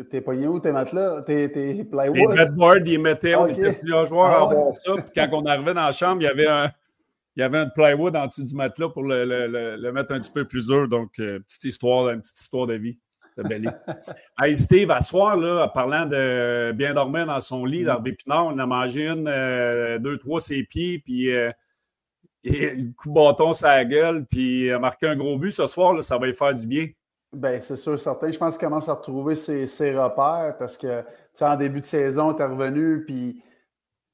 T'es 0.03 0.21
pogné 0.21 0.47
où 0.47 0.59
tes 0.59 0.71
matelas? 0.71 1.21
Tes, 1.23 1.51
tes 1.51 1.83
plywood? 1.83 2.31
Les 2.31 2.45
bedboards, 2.45 2.85
ils 2.85 2.99
mettaient, 2.99 3.35
on 3.35 3.47
était 3.47 3.73
plusieurs 3.73 4.05
joueurs 4.05 4.25
à 4.25 4.41
avoir 4.41 4.75
ça. 4.75 4.93
Puis 4.93 5.11
quand 5.15 5.29
on 5.31 5.45
arrivait 5.45 5.73
dans 5.73 5.85
la 5.85 5.91
chambre, 5.91 6.21
il 6.21 6.25
y 6.25 6.27
avait 6.27 6.47
un, 6.47 6.71
il 7.35 7.41
y 7.41 7.43
avait 7.43 7.59
un 7.59 7.69
plywood 7.69 8.15
en 8.15 8.25
dessous 8.25 8.43
du 8.43 8.55
matelas 8.55 8.89
pour 8.89 9.03
le, 9.03 9.23
le, 9.23 9.75
le, 9.75 9.91
mettre 9.91 10.11
un 10.11 10.19
petit 10.19 10.31
peu 10.31 10.45
plus 10.45 10.67
dur. 10.67 10.87
Donc, 10.87 11.19
euh, 11.19 11.39
petite 11.39 11.65
histoire, 11.65 12.09
une 12.09 12.21
petite 12.21 12.39
histoire 12.39 12.65
de 12.65 12.73
vie. 12.73 12.97
De 13.37 13.43
hey, 14.41 14.57
Steve, 14.57 14.89
à 14.89 15.01
soir, 15.01 15.37
là, 15.37 15.65
en 15.65 15.69
parlant 15.69 16.07
de 16.07 16.71
bien 16.73 16.95
dormir 16.95 17.27
dans 17.27 17.39
son 17.39 17.65
lit, 17.65 17.83
dans 17.83 17.99
mm. 17.99 18.15
Pinard, 18.15 18.47
on 18.47 18.57
a 18.57 18.65
mangé 18.65 19.07
une, 19.07 19.27
euh, 19.27 19.99
deux, 19.99 20.17
trois, 20.17 20.39
ses 20.39 20.63
pieds, 20.63 20.97
puis 20.97 21.31
euh, 21.31 21.51
et, 22.43 22.75
le 22.75 22.91
coup 22.93 23.09
de 23.09 23.13
bâton 23.13 23.53
sur 23.53 23.67
la 23.67 23.85
gueule, 23.85 24.25
puis 24.25 24.71
a 24.71 24.79
marqué 24.79 25.07
un 25.07 25.15
gros 25.15 25.37
but 25.37 25.51
ce 25.51 25.67
soir, 25.67 25.93
là, 25.93 26.01
ça 26.01 26.17
va 26.17 26.25
lui 26.25 26.33
faire 26.33 26.55
du 26.55 26.65
bien. 26.65 26.87
Bien, 27.33 27.59
c'est 27.59 27.75
sûr, 27.75 27.99
certain. 27.99 28.31
Je 28.31 28.37
pense 28.37 28.57
qu'il 28.57 28.67
commence 28.67 28.87
à 28.87 28.93
retrouver 28.93 29.35
ses, 29.35 29.97
repères 29.97 30.55
parce 30.57 30.77
que, 30.77 31.03
tu 31.35 31.43
en 31.43 31.55
début 31.55 31.81
de 31.81 31.85
saison, 31.85 32.33
tu 32.33 32.41
es 32.41 32.45
revenu, 32.45 33.03
puis 33.05 33.43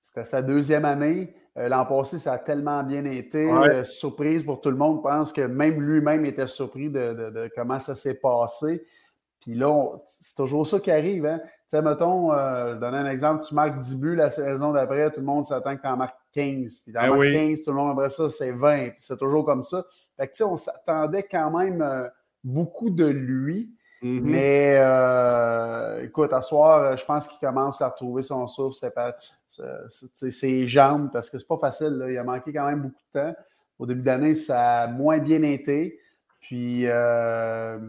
c'était 0.02 0.26
sa 0.26 0.42
deuxième 0.42 0.86
année. 0.86 1.36
Euh, 1.58 1.70
l'an 1.70 1.86
passé, 1.86 2.18
ça 2.18 2.34
a 2.34 2.38
tellement 2.40 2.84
bien 2.84 3.06
été. 3.06 3.50
Euh, 3.52 3.84
surprise 3.84 4.44
pour 4.44 4.60
tout 4.62 4.72
le 4.72 4.76
monde. 4.76 4.98
Je 4.98 5.10
pense 5.10 5.32
que 5.32 5.42
même 5.42 5.80
lui-même 5.80 6.26
était 6.26 6.48
surpris 6.48 6.90
de, 6.90 7.52
comment 7.56 7.80
ça 7.80 7.94
s'est 7.94 8.20
passé. 8.20 8.86
Puis 9.40 9.54
là, 9.54 9.92
c'est 10.08 10.36
toujours 10.36 10.66
ça 10.66 10.80
qui 10.80 10.90
arrive. 10.90 11.26
Hein? 11.26 11.40
Tu 11.44 11.50
sais, 11.68 11.82
mettons, 11.82 12.34
euh, 12.34 12.74
je 12.74 12.80
donne 12.80 12.96
un 12.96 13.10
exemple, 13.10 13.44
tu 13.46 13.54
marques 13.54 13.78
10 13.78 14.00
buts 14.00 14.16
la 14.16 14.30
saison 14.30 14.72
d'après, 14.72 15.12
tout 15.12 15.20
le 15.20 15.26
monde 15.26 15.44
s'attend 15.44 15.76
que 15.76 15.82
tu 15.82 15.88
en 15.88 15.98
marques 15.98 16.18
15. 16.34 16.80
Puis 16.80 16.94
tu 16.94 16.98
en 16.98 17.16
marques 17.16 17.32
15, 17.32 17.64
tout 17.64 17.72
le 17.72 17.78
monde 17.78 17.92
après 17.92 18.10
ça, 18.10 18.30
c'est 18.30 18.52
20. 18.52 18.90
Puis 18.90 18.98
c'est 19.00 19.18
toujours 19.18 19.46
comme 19.46 19.64
ça. 19.64 19.86
Fait 20.18 20.28
que, 20.28 20.32
tu 20.32 20.38
sais, 20.38 20.44
on 20.44 20.58
s'attendait 20.58 21.24
quand 21.24 21.52
même 21.52 22.10
beaucoup 22.44 22.90
de 22.90 23.06
lui. 23.06 23.72
Mm-hmm. 24.02 24.22
Mais 24.22 24.76
euh, 24.80 26.04
écoute, 26.04 26.34
à 26.34 26.42
soir, 26.42 26.98
je 26.98 27.06
pense 27.06 27.28
qu'il 27.28 27.40
commence 27.40 27.82
à 27.82 27.88
retrouver 27.88 28.22
son 28.22 28.48
souffle, 28.48 28.76
ses 30.12 30.68
jambes, 30.68 31.10
parce 31.12 31.30
que 31.30 31.38
c'est 31.38 31.48
pas 31.48 31.58
facile. 31.58 32.06
Il 32.10 32.18
a 32.18 32.24
manqué 32.24 32.52
quand 32.52 32.66
même 32.66 32.82
beaucoup 32.82 33.02
de 33.14 33.20
temps. 33.20 33.36
Au 33.80 33.86
début 33.86 34.02
d'année, 34.02 34.34
ça 34.34 34.82
a 34.82 34.88
moins 34.88 35.20
bien 35.20 35.42
été. 35.44 36.00
Puis 36.42 36.86
euh, 36.88 37.80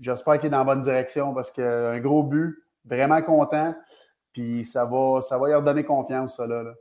j'espère 0.00 0.38
qu'il 0.38 0.48
est 0.48 0.50
dans 0.50 0.58
la 0.58 0.64
bonne 0.64 0.80
direction 0.80 1.32
parce 1.32 1.50
qu'un 1.50 1.98
gros 2.00 2.22
but, 2.22 2.62
vraiment 2.84 3.20
content. 3.22 3.74
Puis 4.32 4.64
ça 4.64 4.84
va, 4.84 5.22
ça 5.22 5.38
va 5.38 5.48
lui 5.48 5.54
redonner 5.54 5.84
confiance, 5.84 6.36
ça. 6.36 6.46
Là, 6.46 6.74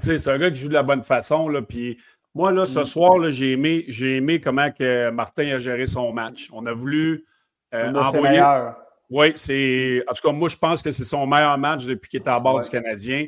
c'est 0.00 0.28
un 0.28 0.38
gars 0.38 0.50
qui 0.50 0.56
joue 0.56 0.68
de 0.68 0.74
la 0.74 0.82
bonne 0.82 1.02
façon. 1.02 1.48
Là, 1.48 1.62
puis 1.62 1.98
moi, 2.34 2.52
là, 2.52 2.64
ce 2.64 2.80
mm. 2.80 2.84
soir, 2.84 3.30
j'ai 3.30 3.52
aimé, 3.52 3.84
aimé 4.00 4.40
comment 4.40 4.70
que 4.70 5.10
Martin 5.10 5.48
a 5.48 5.58
géré 5.58 5.86
son 5.86 6.12
match. 6.12 6.48
On 6.52 6.64
a 6.66 6.72
voulu 6.72 7.26
euh, 7.74 7.92
envoyer. 7.92 8.42
Oui, 9.10 9.32
c'est. 9.34 10.04
En 10.08 10.14
tout 10.14 10.28
cas, 10.28 10.32
moi, 10.32 10.48
je 10.48 10.56
pense 10.56 10.82
que 10.82 10.92
c'est 10.92 11.04
son 11.04 11.26
meilleur 11.26 11.58
match 11.58 11.86
depuis 11.86 12.08
qu'il 12.08 12.20
est 12.20 12.28
à 12.28 12.38
bord 12.38 12.60
du 12.60 12.68
Canadien. 12.68 13.26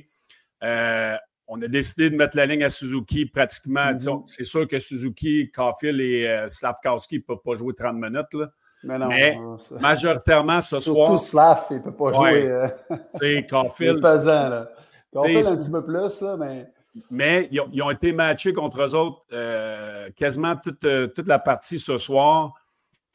Euh, 0.63 1.17
on 1.49 1.61
a 1.61 1.67
décidé 1.67 2.09
de 2.09 2.17
mettre 2.17 2.37
la 2.37 2.47
ligne 2.47 2.63
à 2.63 2.69
Suzuki 2.69 3.27
pratiquement. 3.27 3.93
Mm-hmm. 3.93 4.23
C'est 4.27 4.45
sûr 4.45 4.69
que 4.69 4.79
Suzuki, 4.79 5.51
Caulfield 5.51 6.01
et 6.01 6.29
euh, 6.29 6.47
Slavkowski 6.47 7.17
ne 7.17 7.23
peuvent 7.23 7.43
pas 7.45 7.55
jouer 7.55 7.75
30 7.75 7.97
minutes. 7.97 8.33
Là. 8.35 8.49
Mais, 8.85 8.99
non, 8.99 9.57
majoritairement 9.81 10.61
ce 10.61 10.79
soir. 10.79 11.09
Surtout 11.09 11.25
Slav, 11.25 11.67
il 11.71 11.77
ne 11.77 11.83
peut 11.83 11.95
pas 11.95 12.13
jouer. 12.13 12.69
C'est 13.15 13.47
Caulfield. 13.51 14.01
pesant, 14.01 14.49
là. 14.49 14.69
Fait 15.13 15.47
un 15.47 15.57
petit 15.57 15.71
peu 15.71 15.85
plus, 15.85 16.21
là, 16.21 16.37
mais. 16.37 16.69
Mais 17.11 17.49
ils 17.51 17.83
ont, 17.83 17.91
été 17.91 18.13
matchés 18.13 18.53
contre 18.53 18.83
eux 18.83 18.95
autres 18.95 19.23
euh, 19.33 20.11
quasiment 20.15 20.57
toute, 20.57 20.85
euh, 20.85 21.07
toute, 21.07 21.27
la 21.27 21.39
partie 21.39 21.79
ce 21.79 21.97
soir. 21.97 22.53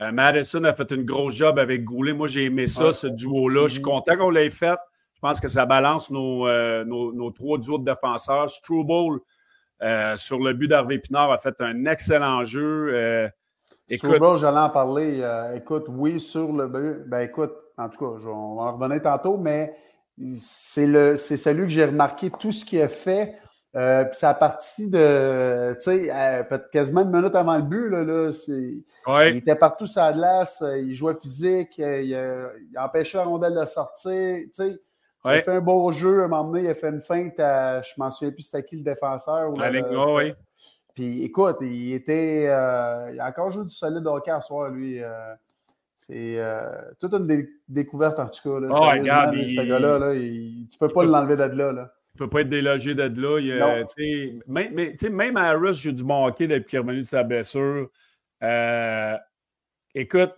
Euh, 0.02 0.12
Madison 0.12 0.64
a 0.64 0.74
fait 0.74 0.92
une 0.92 1.04
grosse 1.04 1.36
job 1.36 1.60
avec 1.60 1.84
Goulet. 1.84 2.14
Moi, 2.14 2.28
j'ai 2.28 2.46
aimé 2.46 2.66
ça, 2.66 2.92
ce 2.92 3.06
duo-là. 3.06 3.68
Je 3.68 3.74
suis 3.74 3.82
mm-hmm. 3.82 3.86
content 3.86 4.18
qu'on 4.18 4.30
l'ait 4.32 4.50
fait. 4.50 4.80
Je 5.14 5.20
pense 5.20 5.40
que 5.40 5.48
ça 5.48 5.66
balance 5.66 6.10
nos, 6.10 6.48
nos, 6.86 7.32
trois 7.32 7.58
duos 7.58 7.78
de 7.80 7.84
défenseurs. 7.84 8.50
Struble, 8.50 9.20
sur 10.16 10.40
le 10.40 10.54
but 10.54 10.68
d'Harvey 10.68 11.00
Pinard, 11.00 11.32
a 11.32 11.38
fait 11.38 11.60
un 11.62 11.86
excellent 11.86 12.44
jeu. 12.46 13.30
écoute, 13.90 14.38
j'allais 14.38 14.60
en 14.60 14.70
parler. 14.70 15.24
écoute, 15.56 15.86
oui, 15.88 16.20
sur 16.20 16.52
le 16.52 16.68
but. 16.68 17.08
Ben 17.08 17.22
écoute, 17.22 17.54
en 17.78 17.90
tout 17.90 17.98
cas, 17.98 18.28
on 18.28 18.56
va 18.56 18.64
en 18.64 18.78
revenir 18.78 19.02
tantôt, 19.02 19.38
mais 19.38 19.76
c'est 20.38 21.18
celui 21.18 21.64
que 21.64 21.70
j'ai 21.70 21.86
remarqué 21.86 22.30
tout 22.30 22.52
ce 22.52 22.64
qu'il 22.64 22.82
a 22.82 22.88
fait 22.88 23.40
euh, 23.78 24.06
puis 24.06 24.18
ça 24.18 24.30
a 24.30 24.34
parti 24.34 24.90
de, 24.90 25.72
tu 25.76 25.82
sais, 25.82 26.12
euh, 26.12 26.42
peut-être 26.44 26.72
quasiment 26.72 27.04
une 27.04 27.12
minute 27.12 27.36
avant 27.36 27.58
le 27.58 27.62
but, 27.62 27.90
là, 27.90 28.04
là 28.04 28.32
il 29.30 29.36
était 29.36 29.56
partout 29.56 29.86
sur 29.86 30.02
la 30.02 30.14
glace, 30.14 30.64
euh, 30.64 30.80
il 30.80 30.96
jouait 30.96 31.14
physique, 31.22 31.78
il, 31.78 32.18
empêchait 32.76 33.20
la 33.20 33.26
rondelle 33.26 33.54
de 33.54 33.66
sortir, 33.66 34.40
tu 34.46 34.50
sais. 34.54 34.80
Il 35.26 35.32
a 35.32 35.42
fait 35.42 35.52
un 35.52 35.62
beau 35.62 35.92
jeu, 35.92 36.22
à 36.22 36.26
un 36.26 36.28
moment 36.28 36.46
donné, 36.46 36.64
il 36.64 36.70
a 36.70 36.74
fait 36.74 36.90
une 36.90 37.02
feinte 37.02 37.40
à, 37.40 37.82
je 37.84 37.92
m'en 37.98 38.10
souviens 38.10 38.32
plus 38.32 38.44
c'était 38.44 38.64
qui 38.64 38.78
le 38.78 38.84
défenseur. 38.84 39.52
Ou 39.52 39.58
oui. 40.16 40.34
Puis 40.96 41.24
écoute, 41.24 41.58
il 41.62 41.94
était, 41.94 42.44
il 42.44 43.20
a 43.20 43.28
encore 43.28 43.52
joué 43.52 43.64
du 43.66 43.74
solide 43.74 44.08
hockey 44.08 44.32
à 44.32 44.42
soir, 44.42 44.70
lui. 44.70 45.02
c'est 45.98 46.42
toute 47.00 47.14
une 47.14 47.48
découverte 47.68 48.18
en 48.20 48.28
tout 48.28 48.42
cas. 48.42 48.60
Là, 48.60 48.68
oh, 48.72 49.00
regarde, 49.00 49.36
ce 49.36 49.68
gars-là, 49.68 50.00
là, 50.00 50.14
tu 50.16 50.78
peux 50.80 50.90
pas 50.90 51.04
l'enlever 51.04 51.36
de 51.36 51.44
là. 51.44 51.72
là 51.74 51.92
ne 52.24 52.28
peut 52.28 52.30
pas 52.30 52.42
être 52.42 52.50
délogé 52.50 52.96
de 52.96 53.04
là. 53.04 53.40
Il, 53.40 54.42
même, 54.48 54.74
mais, 54.74 54.96
même 55.10 55.38
à 55.38 55.50
Harris, 55.50 55.76
j'ai 55.76 55.94
du 55.94 56.04
manquer 56.04 56.48
depuis 56.48 56.70
qu'il 56.70 56.78
est 56.78 56.82
revenu 56.82 57.00
de 57.00 57.06
sa 57.06 57.24
blessure. 57.24 57.90
Euh, 58.44 59.18
écoute, 59.94 60.34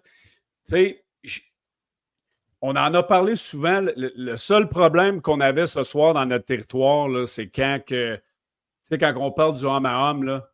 on 2.61 2.75
en 2.75 2.93
a 2.93 3.03
parlé 3.03 3.35
souvent. 3.35 3.85
Le, 3.95 4.35
seul 4.35 4.67
problème 4.67 5.21
qu'on 5.21 5.39
avait 5.39 5.67
ce 5.67 5.83
soir 5.83 6.13
dans 6.13 6.25
notre 6.25 6.45
territoire, 6.45 7.09
c'est 7.27 7.47
quand, 7.47 7.79
que, 7.85 8.19
quand 8.91 9.13
on 9.17 9.31
parle 9.31 9.55
du 9.55 9.65
homme 9.65 9.85
à 9.85 10.09
homme. 10.09 10.23
Là, 10.23 10.49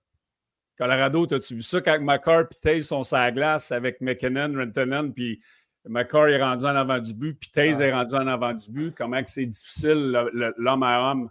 Colorado, 0.78 1.26
as-tu 1.34 1.56
vu 1.56 1.62
ça? 1.62 1.82
Quand 1.82 2.00
McCarr 2.02 2.42
et 2.42 2.56
Taze 2.62 2.88
sont 2.88 3.04
sur 3.04 3.18
la 3.18 3.32
glace 3.32 3.72
avec 3.72 4.02
McKinnon, 4.02 4.54
Rentonen, 4.58 5.14
puis 5.14 5.42
McCarr 5.88 6.28
est 6.30 6.42
rendu 6.42 6.66
en 6.66 6.76
avant 6.76 7.00
du 7.00 7.14
but, 7.14 7.38
puis 7.40 7.50
Taze 7.50 7.80
est 7.82 7.92
rendu 7.92 8.16
en 8.16 8.28
avant 8.28 8.54
du 8.54 8.72
but. 8.72 8.96
Comment 8.96 9.22
c'est 9.26 9.46
difficile, 9.46 10.30
l'homme 10.58 10.84
à 10.84 11.12
homme? 11.12 11.30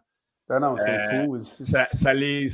Ben 0.49 0.61
non, 0.61 0.76
c'est 0.76 0.99
euh, 0.99 1.25
fou. 1.25 1.40
Ça, 1.40 1.84
ça 1.87 2.14
les. 2.14 2.49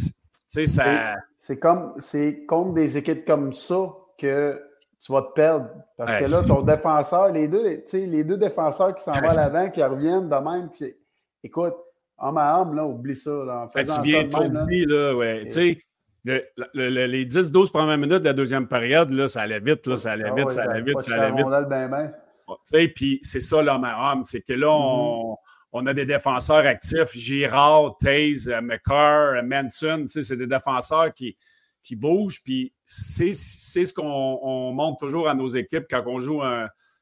Ça... 0.48 1.16
C'est 1.38 1.58
comme 1.58 1.94
c'est 1.98 2.44
contre 2.46 2.74
des 2.74 2.98
équipes 2.98 3.24
comme 3.24 3.52
ça 3.52 3.92
que 4.18 4.60
tu 5.00 5.12
vas 5.12 5.22
te 5.22 5.32
perdre. 5.32 5.70
Parce 5.96 6.16
que 6.16 6.30
là, 6.30 6.42
ton 6.46 6.62
défenseur, 6.62 7.32
les 7.32 7.48
deux, 7.48 7.62
les 7.92 8.24
deux 8.24 8.36
défenseurs 8.36 8.94
qui 8.94 9.02
s'en 9.02 9.12
vont 9.12 9.28
à 9.28 9.34
l'avant, 9.34 9.70
qui 9.70 9.82
reviennent 9.82 10.28
de 10.28 10.34
même, 10.34 10.70
écoute, 11.42 11.74
homme 12.18 12.38
à 12.38 12.60
homme, 12.60 12.74
là, 12.74 12.84
oublie 12.84 13.16
ça. 13.16 13.30
Là, 13.30 13.62
en 13.62 13.66
ben, 13.66 13.86
tu 13.86 14.02
viens 14.02 14.24
de 14.24 14.66
dit, 14.66 14.84
là, 14.86 15.14
ouais. 15.14 15.46
Les 16.24 17.26
10-12 17.26 17.70
premières 17.70 17.98
minutes 17.98 18.18
de 18.18 18.24
la 18.24 18.32
deuxième 18.32 18.68
période, 18.68 19.10
là, 19.10 19.26
ça 19.26 19.42
allait 19.42 19.60
vite, 19.60 19.86
là, 19.86 19.96
ça 19.96 20.12
allait 20.12 20.28
ah 20.30 20.34
vite, 20.34 20.50
ça 20.50 20.62
allait 20.62 20.82
vite, 20.82 21.00
ça 21.00 21.14
allait 21.14 21.36
vite. 21.36 21.46
Ben 21.68 22.88
Puis 22.94 23.18
c'est 23.22 23.40
ça 23.40 23.62
l'homme 23.62 23.84
à 23.84 24.12
homme, 24.12 24.24
c'est 24.24 24.42
que 24.42 24.52
là, 24.52 24.66
mm-hmm. 24.66 25.36
on, 25.72 25.86
a 25.86 25.94
des 25.94 26.04
défenseurs 26.04 26.66
actifs, 26.66 27.12
Girard, 27.14 27.96
Taze, 27.98 28.48
euh, 28.48 28.60
McCarr, 28.60 29.36
euh, 29.36 29.42
Manson, 29.42 30.04
c'est 30.06 30.36
des 30.36 30.46
défenseurs 30.46 31.14
qui, 31.14 31.36
qui 31.82 31.96
bougent. 31.96 32.42
Puis 32.42 32.74
c'est 32.84 33.32
ce 33.32 33.94
qu'on 33.94 34.72
montre 34.72 34.98
toujours 34.98 35.28
à 35.28 35.34
nos 35.34 35.48
équipes 35.48 35.86
quand 35.88 36.02
on 36.06 36.18
joue 36.18 36.42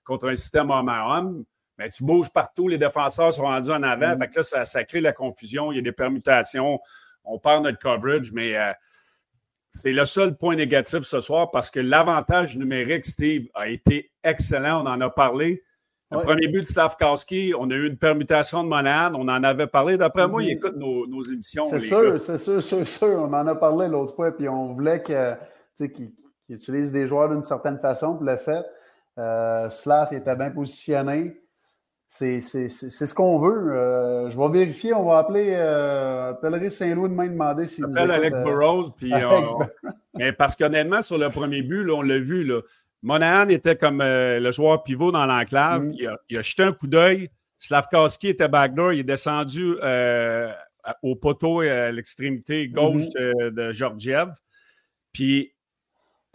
contre 0.05 0.29
un 0.29 0.35
système 0.35 0.71
homme 0.71 0.89
à 0.89 1.19
homme. 1.19 1.45
Mais 1.77 1.89
tu 1.91 2.03
bouges 2.03 2.31
partout, 2.31 2.67
les 2.67 2.79
défenseurs 2.79 3.33
sont 3.33 3.43
rendus 3.43 3.71
en 3.71 3.83
avant. 3.83 4.07
Mm-hmm. 4.07 4.19
Fait 4.19 4.29
que 4.29 4.37
là, 4.37 4.43
ça, 4.43 4.65
ça, 4.65 4.85
crée 4.85 5.01
la 5.01 5.13
confusion, 5.13 5.71
il 5.73 5.77
y 5.77 5.79
a 5.79 5.83
des 5.83 5.93
permutations, 5.93 6.81
on 7.25 7.39
perd 7.39 7.63
notre 7.63 7.79
coverage, 7.79 8.33
mais 8.33 8.57
euh, 8.57 8.73
c'est 9.71 9.93
le 9.93 10.05
seul 10.05 10.37
point 10.37 10.57
négatif 10.57 11.01
ce 11.01 11.21
soir 11.21 11.51
parce 11.51 11.71
que 11.71 11.81
l'avantage 11.81 12.57
numérique, 12.57 13.07
Steve, 13.07 13.49
a 13.55 13.69
été 13.69 14.11
excellent. 14.25 14.85
On 14.85 14.89
en 14.89 15.01
a 15.01 15.11
parlé. 15.11 15.63
Le 16.11 16.21
premier 16.21 16.49
but 16.49 16.61
de 16.61 16.67
Stavkowski, 16.67 17.53
on 17.59 17.71
a 17.71 17.75
eu 17.75 17.87
une 17.87 17.99
permutation 17.99 18.65
de 18.65 18.69
monade. 18.69 19.13
On 19.15 19.29
en 19.29 19.45
avait 19.45 19.67
parlé. 19.67 19.99
D'après 19.99 20.27
moi, 20.27 20.43
il 20.43 20.47
mhm. 20.47 20.53
écoute 20.57 20.77
nos, 20.77 21.23
émissions. 21.23 21.67
C'est 21.67 21.81
sûr, 21.81 22.19
c'est 22.19 22.39
sûr, 22.39 22.63
sûr, 22.63 22.89
sûr. 22.89 23.09
On 23.09 23.33
en 23.35 23.47
a 23.47 23.55
parlé 23.55 23.89
l'autre 23.89 24.15
fois, 24.15 24.35
puis 24.35 24.49
on 24.49 24.73
voulait 24.73 25.03
qu'il 25.03 26.13
utilise 26.49 26.93
des 26.93 27.07
joueurs 27.07 27.29
d'une 27.29 27.45
certaine 27.45 27.79
façon 27.79 28.17
pour 28.17 28.25
le 28.25 28.39
fait. 28.39 28.65
Euh, 29.19 29.69
Slav 29.69 30.13
était 30.15 30.35
bien 30.35 30.51
positionné. 30.51 31.43
C'est 32.09 32.41
ce 32.41 33.15
qu'on 33.15 33.39
veut. 33.39 33.73
Euh, 33.73 34.31
je 34.31 34.39
vais 34.39 34.49
vérifier. 34.49 34.95
On 34.95 35.05
va 35.05 35.19
appeler 35.19 35.51
euh, 35.51 36.71
Saint-Louis 36.71 37.11
demain 37.11 37.29
demander 37.29 37.67
s'il 37.67 37.85
nous 37.85 37.91
appelle 37.91 38.11
Alex 38.11 38.35
euh, 38.35 38.43
Burrows. 38.45 38.91
Puis 38.97 39.13
mais 40.15 40.33
parce 40.33 40.57
qu'honnêtement, 40.57 41.03
sur 41.03 41.19
le 41.19 41.29
premier 41.29 41.61
but, 41.61 41.85
là, 41.85 41.95
on 41.95 42.03
l'a 42.03 42.19
vu. 42.19 42.45
Là, 42.45 42.63
Monahan 43.03 43.51
était 43.51 43.77
comme 43.77 44.01
euh, 44.01 44.41
le 44.41 44.51
joueur 44.51 44.83
pivot 44.83 45.13
dans 45.13 45.27
l'enclave. 45.27 45.83
Mm. 45.83 45.93
Il, 45.93 46.17
il, 46.31 46.39
a, 46.39 46.43
jeté 46.43 46.63
un 46.63 46.73
coup 46.73 46.87
d'œil. 46.87 47.29
Slavkowski 47.59 48.29
était 48.29 48.49
backdoor. 48.49 48.95
Il 48.95 49.01
est 49.01 49.05
descendu 49.05 49.75
au 51.03 51.17
poteau 51.17 51.61
à 51.61 51.93
l'extrémité 51.93 52.69
gauche 52.69 53.03
mm-hmm. 53.03 53.51
de, 53.51 53.51
de 53.51 53.73
Georgiev. 53.73 54.31
Puis 55.13 55.53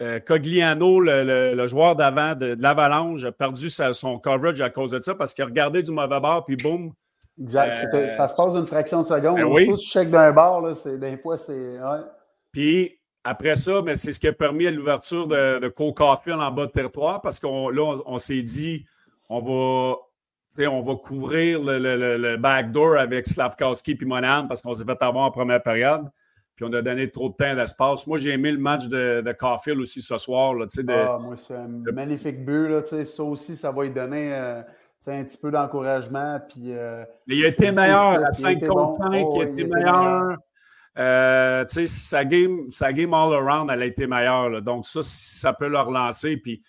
euh, 0.02 0.18
Cogliano, 0.20 1.00
le, 1.00 1.66
joueur 1.66 1.94
d'avant 1.94 2.34
de, 2.34 2.56
l'Avalanche, 2.58 3.24
a 3.24 3.32
perdu 3.32 3.68
son 3.70 4.18
coverage 4.18 4.60
à 4.60 4.70
cause 4.70 4.90
de 4.90 5.00
ça 5.00 5.14
parce 5.14 5.34
qu'il 5.34 5.44
a 5.44 5.46
regardé 5.46 5.82
du 5.82 5.92
mauvais 5.92 6.20
bord, 6.20 6.44
puis 6.44 6.56
boum. 6.56 6.92
Exact. 7.40 7.94
Euh, 7.94 8.08
ça 8.08 8.28
se 8.28 8.34
passe 8.34 8.54
une 8.54 8.66
fraction 8.66 9.02
de 9.02 9.06
seconde. 9.06 9.36
Ben 9.36 9.44
oui. 9.44 9.68
tu 9.76 9.86
check 9.86 10.10
d'un 10.10 10.32
bord, 10.32 10.60
là, 10.60 10.72
des 10.96 11.16
fois, 11.16 11.36
c'est. 11.36 11.78
Puis 12.52 12.98
après 13.24 13.56
ça, 13.56 13.82
mais 13.82 13.94
c'est 13.94 14.12
ce 14.12 14.20
qui 14.20 14.28
a 14.28 14.32
permis 14.32 14.70
l'ouverture 14.70 15.26
de, 15.26 15.58
de 15.58 15.68
Cole 15.68 15.94
Caulfield 15.94 16.40
en 16.40 16.50
bas 16.50 16.66
de 16.66 16.70
territoire 16.70 17.20
parce 17.22 17.40
qu'on 17.40 17.70
là, 17.70 17.96
on, 18.06 18.18
s'est 18.18 18.42
dit 18.42 18.84
on 19.28 19.40
va, 19.40 19.96
on 20.68 20.82
va 20.82 20.94
couvrir 20.96 21.60
le, 21.62 21.78
le, 22.16 22.36
backdoor 22.36 22.98
avec 22.98 23.26
Slavkowski 23.26 23.96
et 24.00 24.04
Monahan 24.04 24.46
parce 24.46 24.62
qu'on 24.62 24.74
s'est 24.74 24.84
fait 24.84 25.02
avoir 25.02 25.24
en 25.24 25.30
première 25.30 25.62
période 25.62 26.04
puis 26.56 26.64
on 26.64 26.72
a 26.72 26.82
donné 26.82 27.10
trop 27.10 27.30
de 27.30 27.34
temps 27.34 27.54
d'espace. 27.54 28.06
Moi, 28.06 28.18
j'ai 28.18 28.30
aimé 28.30 28.52
le 28.52 28.58
match 28.58 28.86
de, 28.86 29.22
de 29.22 29.32
Caulfield 29.32 29.80
aussi 29.80 30.00
ce 30.00 30.16
soir. 30.18 30.54
Là, 30.54 30.66
de, 30.66 30.92
ah, 30.92 31.18
moi, 31.20 31.36
c'est 31.36 31.54
un 31.54 31.68
magnifique 31.92 32.44
but. 32.44 32.68
Là, 32.68 32.84
ça 32.84 33.24
aussi, 33.24 33.56
ça 33.56 33.72
va 33.72 33.82
lui 33.82 33.90
donner 33.90 34.32
euh, 34.32 34.62
un 35.08 35.24
petit 35.24 35.38
peu 35.38 35.50
d'encouragement. 35.50 36.38
Puis, 36.48 36.72
euh, 36.72 37.04
il 37.26 37.44
a 37.44 37.48
été 37.48 37.72
meilleur 37.72 38.24
à 38.24 38.32
5 38.32 38.64
contre 38.66 38.94
5. 38.94 39.12
il 39.12 39.40
a 39.40 39.44
été 39.44 39.66
meilleur. 39.66 40.36
Euh, 40.96 41.64
sa, 41.68 42.24
game, 42.24 42.70
sa 42.70 42.92
game 42.92 43.12
all 43.14 43.34
around, 43.34 43.68
elle 43.72 43.82
a 43.82 43.86
été 43.86 44.06
meilleure. 44.06 44.48
Là. 44.48 44.60
Donc, 44.60 44.86
ça, 44.86 45.00
ça 45.02 45.52
peut 45.52 45.68
le 45.68 45.80
relancer. 45.80 46.36
Puis, 46.36 46.62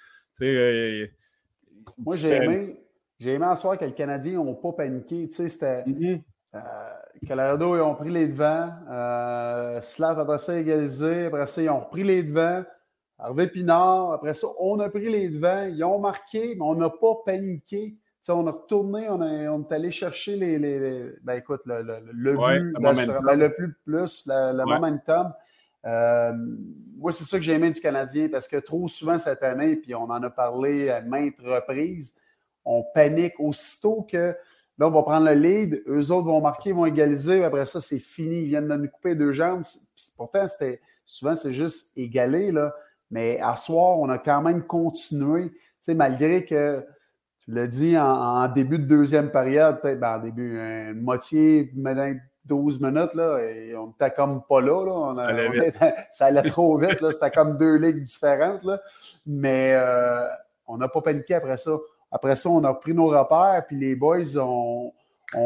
moi, 2.00 2.16
j'ai 2.16 2.32
aimé, 2.32 2.80
j'ai 3.20 3.34
aimé 3.34 3.46
en 3.46 3.56
soir 3.56 3.78
que 3.78 3.86
les 3.86 3.94
Canadiens 3.94 4.44
n'ont 4.44 4.56
pas 4.56 4.72
paniqué. 4.72 5.30
C'était. 5.30 5.84
Mm-hmm. 5.84 6.22
Colorado, 7.28 7.76
ils 7.76 7.82
ont 7.82 7.96
pris 7.96 8.10
les 8.10 8.28
devants. 8.28 8.70
Euh, 8.90 9.82
Slav, 9.82 10.20
après 10.20 10.38
ça, 10.38 10.58
égalisé. 10.58 11.26
Après 11.26 11.46
ça, 11.46 11.62
ils 11.62 11.70
ont 11.70 11.80
repris 11.80 12.04
les 12.04 12.24
devants. 12.24 12.64
Harvey 13.18 13.48
Pinard, 13.48 14.12
après 14.14 14.34
ça, 14.34 14.48
on 14.60 14.80
a 14.80 14.90
pris 14.90 15.10
les 15.10 15.30
devants. 15.30 15.64
Ils 15.64 15.84
ont 15.84 16.00
marqué, 16.00 16.56
mais 16.56 16.62
on 16.62 16.76
n'a 16.76 16.90
pas 16.90 17.16
paniqué. 17.26 17.96
on 18.28 18.48
a 18.48 18.52
retourné, 18.52 19.08
on, 19.10 19.22
est 19.22 19.74
allé 19.74 19.92
chercher 19.92 20.36
les. 20.36 20.60
ben 21.24 21.36
écoute, 21.36 21.62
le, 21.66 21.82
but, 21.84 22.74
ben, 22.82 23.40
le 23.40 23.54
plus 23.54 23.74
plus, 23.86 24.26
le, 24.28 24.66
momentum. 24.66 25.34
Euh, 25.86 26.34
moi, 26.98 27.12
c'est 27.12 27.24
ça 27.24 27.38
que 27.38 27.44
j'ai 27.44 27.54
aimé 27.54 27.72
du 27.72 27.80
Canadien 27.80 28.28
parce 28.30 28.48
que 28.48 28.58
trop 28.58 28.88
souvent 28.88 29.18
cette 29.18 29.44
année, 29.44 29.76
puis 29.76 29.94
on 29.96 30.04
en 30.04 30.24
a 30.24 30.30
parlé 30.30 30.90
à 30.90 31.02
maintes 31.02 31.40
reprises, 31.40 32.20
on 32.66 32.84
panique 32.94 33.40
aussitôt 33.40 34.02
que 34.10 34.36
Là, 34.78 34.88
on 34.88 34.92
va 34.92 35.04
prendre 35.04 35.26
le 35.26 35.34
lead. 35.34 35.84
Eux 35.88 36.12
autres 36.12 36.28
vont 36.28 36.42
marquer, 36.42 36.74
vont 36.74 36.86
égaliser. 36.86 37.44
Après 37.44 37.66
ça, 37.66 37.80
c'est 37.80 38.00
fini. 38.00 38.40
Ils 38.40 38.48
viennent 38.48 38.68
de 38.68 38.76
nous 38.76 38.90
couper 38.90 39.16
deux 39.16 39.32
jambes. 39.32 39.64
pourtant, 40.18 40.48
c'était 40.48 40.82
souvent, 41.06 41.36
c'est 41.36 41.54
juste 41.54 41.92
égalé. 41.98 42.52
Là. 42.52 42.74
Mais 43.10 43.40
à 43.40 43.56
soir, 43.56 44.00
on 44.00 44.10
a 44.10 44.18
quand 44.18 44.42
même 44.42 44.64
continué. 44.64 45.50
Tu 45.50 45.58
sais, 45.80 45.94
malgré 45.94 46.46
que, 46.46 46.86
tu 47.40 47.52
l'as 47.52 47.68
dit, 47.68 47.98
en, 47.98 48.48
début 48.50 48.80
de 48.80 48.86
deuxième 48.86 49.32
période, 49.32 49.80
peut-être 49.82 50.00
ben, 50.00 50.18
en 50.18 50.20
début, 50.20 50.60
une 50.60 51.02
moitié, 51.02 51.72
12 52.46 52.80
minutes, 52.82 53.14
là, 53.16 53.40
et 53.40 53.76
on 53.76 53.88
n'était 53.88 54.12
comme 54.12 54.42
pas 54.48 54.62
là. 54.62 55.16
ça 56.12 56.26
allait 56.26 56.44
trop 56.50 56.78
vite. 56.78 57.00
C'était 57.12 57.32
comme 57.32 57.58
deux 57.58 57.76
ligues 57.76 58.04
différentes. 58.04 58.64
Là. 58.64 58.82
Mais 59.26 59.74
euh, 59.74 60.28
on 60.68 60.78
n'a 60.78 60.88
pas 60.88 61.02
paniqué 61.02 61.36
après 61.36 61.58
ça. 61.58 61.72
Après 62.16 62.38
ça, 62.38 62.50
on 62.50 62.64
a 62.64 62.74
pris 62.74 62.94
nos 62.94 63.08
repères, 63.08 63.66
puis 63.68 63.76
les 63.76 63.94
boys 63.94 64.38
ont, 64.38 64.94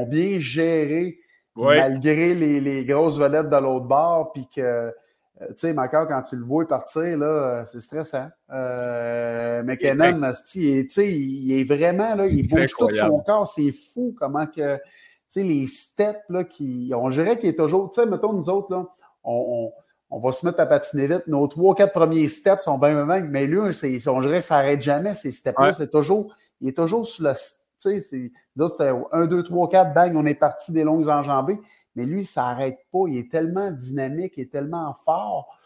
bien 0.06 0.38
géré 0.38 1.18
malgré 1.56 2.36
les, 2.36 2.62
les, 2.62 2.86
grosses 2.86 3.18
vedettes 3.18 3.50
de 3.50 3.56
l'autre 3.56 3.88
bord, 3.88 4.32
puis 4.34 4.48
que, 4.56 4.62
euh, 4.62 4.92
tu 5.40 5.54
sais, 5.56 5.74
Macar, 5.74 6.08
quand 6.08 6.22
tu 6.22 6.36
le 6.36 6.46
vois 6.46 6.68
partir, 6.68 7.18
là, 7.18 7.66
c'est 7.66 7.80
stressant. 7.80 8.28
Euh, 8.52 9.64
McKinnon, 9.64 10.22
il 10.54 10.68
est, 10.68 10.98
il 10.98 11.60
est 11.60 11.64
vraiment, 11.64 12.14
là, 12.14 12.28
il 12.28 12.48
bouge 12.48 12.72
tout 12.78 12.94
son 12.94 13.20
corps, 13.22 13.48
c'est 13.48 13.72
fou 13.72 14.14
comment 14.16 14.46
que, 14.46 14.76
tu 14.76 14.82
sais, 15.28 15.42
les 15.42 15.66
steps, 15.66 16.22
là, 16.30 16.44
qui, 16.44 16.94
on 16.96 17.10
dirait 17.10 17.40
qu'il 17.40 17.50
est 17.50 17.58
toujours, 17.58 17.90
tu 17.90 18.00
sais, 18.00 18.08
mettons, 18.08 18.32
nous 18.32 18.48
autres, 18.48 18.72
là, 18.72 18.86
on, 19.24 19.72
on, 20.12 20.20
va 20.20 20.32
se 20.32 20.46
mettre 20.46 20.60
à 20.60 20.68
patiner 20.68 21.08
vite. 21.08 21.26
Nos 21.26 21.48
trois, 21.48 21.74
quatre 21.74 21.94
premiers 21.94 22.28
steps 22.28 22.62
sont 22.62 22.78
bien, 22.78 23.06
bien, 23.08 23.22
mais 23.22 23.48
lui, 23.48 23.58
on 23.60 24.22
dirait 24.22 24.38
que 24.38 24.42
ça 24.42 24.58
n'arrête 24.58 24.84
jamais, 24.84 25.16
ces 25.16 25.32
steps-là, 25.32 25.74
c'est 25.74 25.90
toujours, 25.90 26.32
il 26.62 26.70
est 26.70 26.78
toujours 26.78 27.06
sur 27.08 27.24
le, 27.24 27.34
tu 27.82 28.02
sais, 28.02 28.32
d'autres, 28.56 28.76
c'était 28.78 28.92
1, 29.12 29.26
2, 29.28 29.44
3, 29.44 29.70
4, 29.70 29.94
bang, 29.94 30.16
on 30.16 30.26
est 30.26 30.36
parti 30.36 30.72
des 30.72 30.84
longues 30.84 31.10
enjambées. 31.10 31.60
Mais 31.96 32.06
lui, 32.06 32.26
ça 32.26 32.44
n'arrête 32.44 32.80
pas. 32.92 33.06
Il 33.08 33.18
est 33.18 33.32
tellement 33.32 33.72
dynamique, 33.72 34.34
il 34.38 34.44
est 34.44 34.52
tellement 34.52 34.94
fort. 35.06 35.58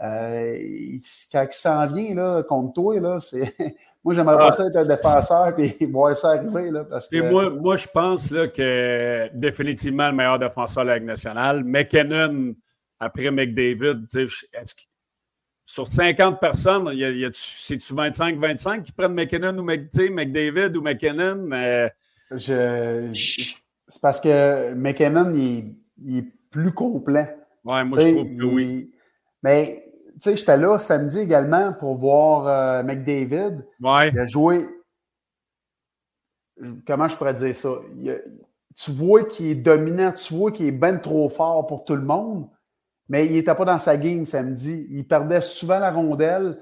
Euh, 0.00 0.56
quand 1.32 1.46
il 1.50 1.52
s'en 1.52 1.86
vient 1.86 2.14
là, 2.14 2.42
contre 2.42 2.72
toi, 2.74 2.98
là, 2.98 3.20
c'est. 3.20 3.54
moi, 4.04 4.14
j'aimerais 4.14 4.38
pas 4.38 4.48
ah. 4.48 4.52
ça 4.52 4.66
être 4.66 4.76
un 4.76 4.86
défenseur 4.86 5.54
et 5.58 5.86
voir 5.86 6.16
ça 6.16 6.30
arriver. 6.30 6.70
Là, 6.70 6.84
parce 6.84 7.08
que... 7.08 7.30
moi, 7.30 7.50
moi, 7.50 7.76
je 7.76 7.88
pense 7.88 8.30
là, 8.30 8.48
que 8.48 9.28
définitivement 9.34 10.08
le 10.08 10.16
meilleur 10.16 10.38
défenseur 10.38 10.84
de 10.84 10.88
la 10.88 10.98
Ligue 10.98 11.06
nationale. 11.06 11.62
McKinnon, 11.64 12.54
après 12.98 13.30
McDavid, 13.30 14.06
sur 15.64 15.86
50 15.86 16.40
personnes, 16.40 16.88
c'est-tu 17.32 17.94
25-25 17.94 18.82
qui 18.82 18.92
prennent 18.92 19.14
McKinnon 19.14 19.56
ou 19.58 19.62
McDavid 19.62 20.76
ou 20.76 20.82
McKinnon? 20.82 21.44
Mais... 21.46 21.92
c'est 22.36 24.00
parce 24.00 24.20
que 24.20 24.74
McKinnon, 24.74 25.34
il, 25.34 26.18
est 26.18 26.26
plus 26.50 26.72
complet. 26.72 27.36
Ouais, 27.64 27.84
moi, 27.84 27.98
je 27.98 28.08
trouve 28.08 28.36
que 28.36 28.44
oui. 28.44 28.92
Mais, 29.42 29.84
tu 30.14 30.20
sais, 30.20 30.36
j'étais 30.36 30.56
là 30.56 30.78
samedi 30.78 31.20
également 31.20 31.72
pour 31.72 31.96
voir 31.96 32.46
euh, 32.46 32.82
McDavid. 32.82 33.64
Ouais. 33.80 34.08
Il 34.08 34.18
a 34.18 34.26
joué. 34.26 34.66
Comment 36.86 37.08
je 37.08 37.16
pourrais 37.16 37.34
dire 37.34 37.56
ça? 37.56 37.70
tu 38.74 38.90
vois 38.90 39.24
qu'il 39.24 39.46
est 39.46 39.54
dominant, 39.54 40.12
tu 40.12 40.32
vois 40.34 40.50
qu'il 40.50 40.66
est 40.66 40.72
bien 40.72 40.96
trop 40.96 41.28
fort 41.28 41.66
pour 41.66 41.84
tout 41.84 41.94
le 41.94 42.02
monde 42.02 42.48
mais 43.12 43.26
il 43.26 43.32
n'était 43.32 43.54
pas 43.54 43.66
dans 43.66 43.76
sa 43.76 43.98
game 43.98 44.24
samedi. 44.24 44.86
Il 44.90 45.06
perdait 45.06 45.42
souvent 45.42 45.78
la 45.78 45.90
rondelle. 45.90 46.56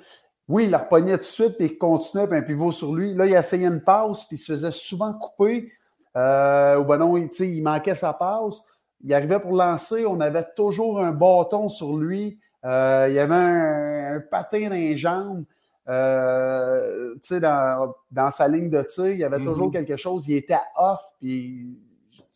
Oui, 0.49 0.65
il 0.65 0.71
la 0.71 0.79
repognait 0.79 1.13
tout 1.13 1.19
de 1.19 1.23
suite, 1.23 1.57
puis 1.57 1.67
il 1.67 1.79
continuait, 1.79 2.27
puis 2.27 2.39
un 2.39 2.43
pivot 2.43 2.73
sur 2.73 2.93
lui. 2.93 3.15
Là, 3.15 3.27
il 3.27 3.35
essayait 3.35 3.69
une 3.69 3.81
passe, 3.81 4.25
puis 4.25 4.35
il 4.35 4.41
se 4.41 4.51
faisait 4.51 4.73
souvent 4.73 5.13
couper. 5.13 5.71
Euh, 6.17 6.81
ou 6.81 6.85
ben 6.87 6.99
non, 6.99 7.17
il, 7.17 7.29
il 7.39 7.63
manquait 7.63 7.95
sa 7.95 8.15
passe. 8.15 8.65
Il 9.05 9.15
arrivait 9.15 9.39
pour 9.39 9.53
lancer, 9.53 10.05
on 10.07 10.19
avait 10.19 10.45
toujours 10.57 11.01
un 11.01 11.13
bâton 11.13 11.69
sur 11.69 11.97
lui. 11.97 12.41
Euh, 12.65 13.07
il 13.09 13.15
y 13.15 13.21
avait 13.21 13.33
un, 13.33 14.21
patin 14.29 14.71
dans 14.71 14.75
les 14.75 14.97
jambes. 14.97 15.45
Euh, 15.89 17.15
dans, 17.31 17.95
dans, 18.11 18.31
sa 18.31 18.49
ligne 18.49 18.71
de 18.71 18.83
tir, 18.83 19.07
il 19.07 19.21
y 19.21 19.25
avait 19.25 19.39
toujours 19.39 19.69
mm-hmm. 19.69 19.87
quelque 19.87 19.97
chose. 19.97 20.27
Il 20.27 20.35
était 20.35 20.59
off. 20.77 21.01
Puis, 21.21 21.79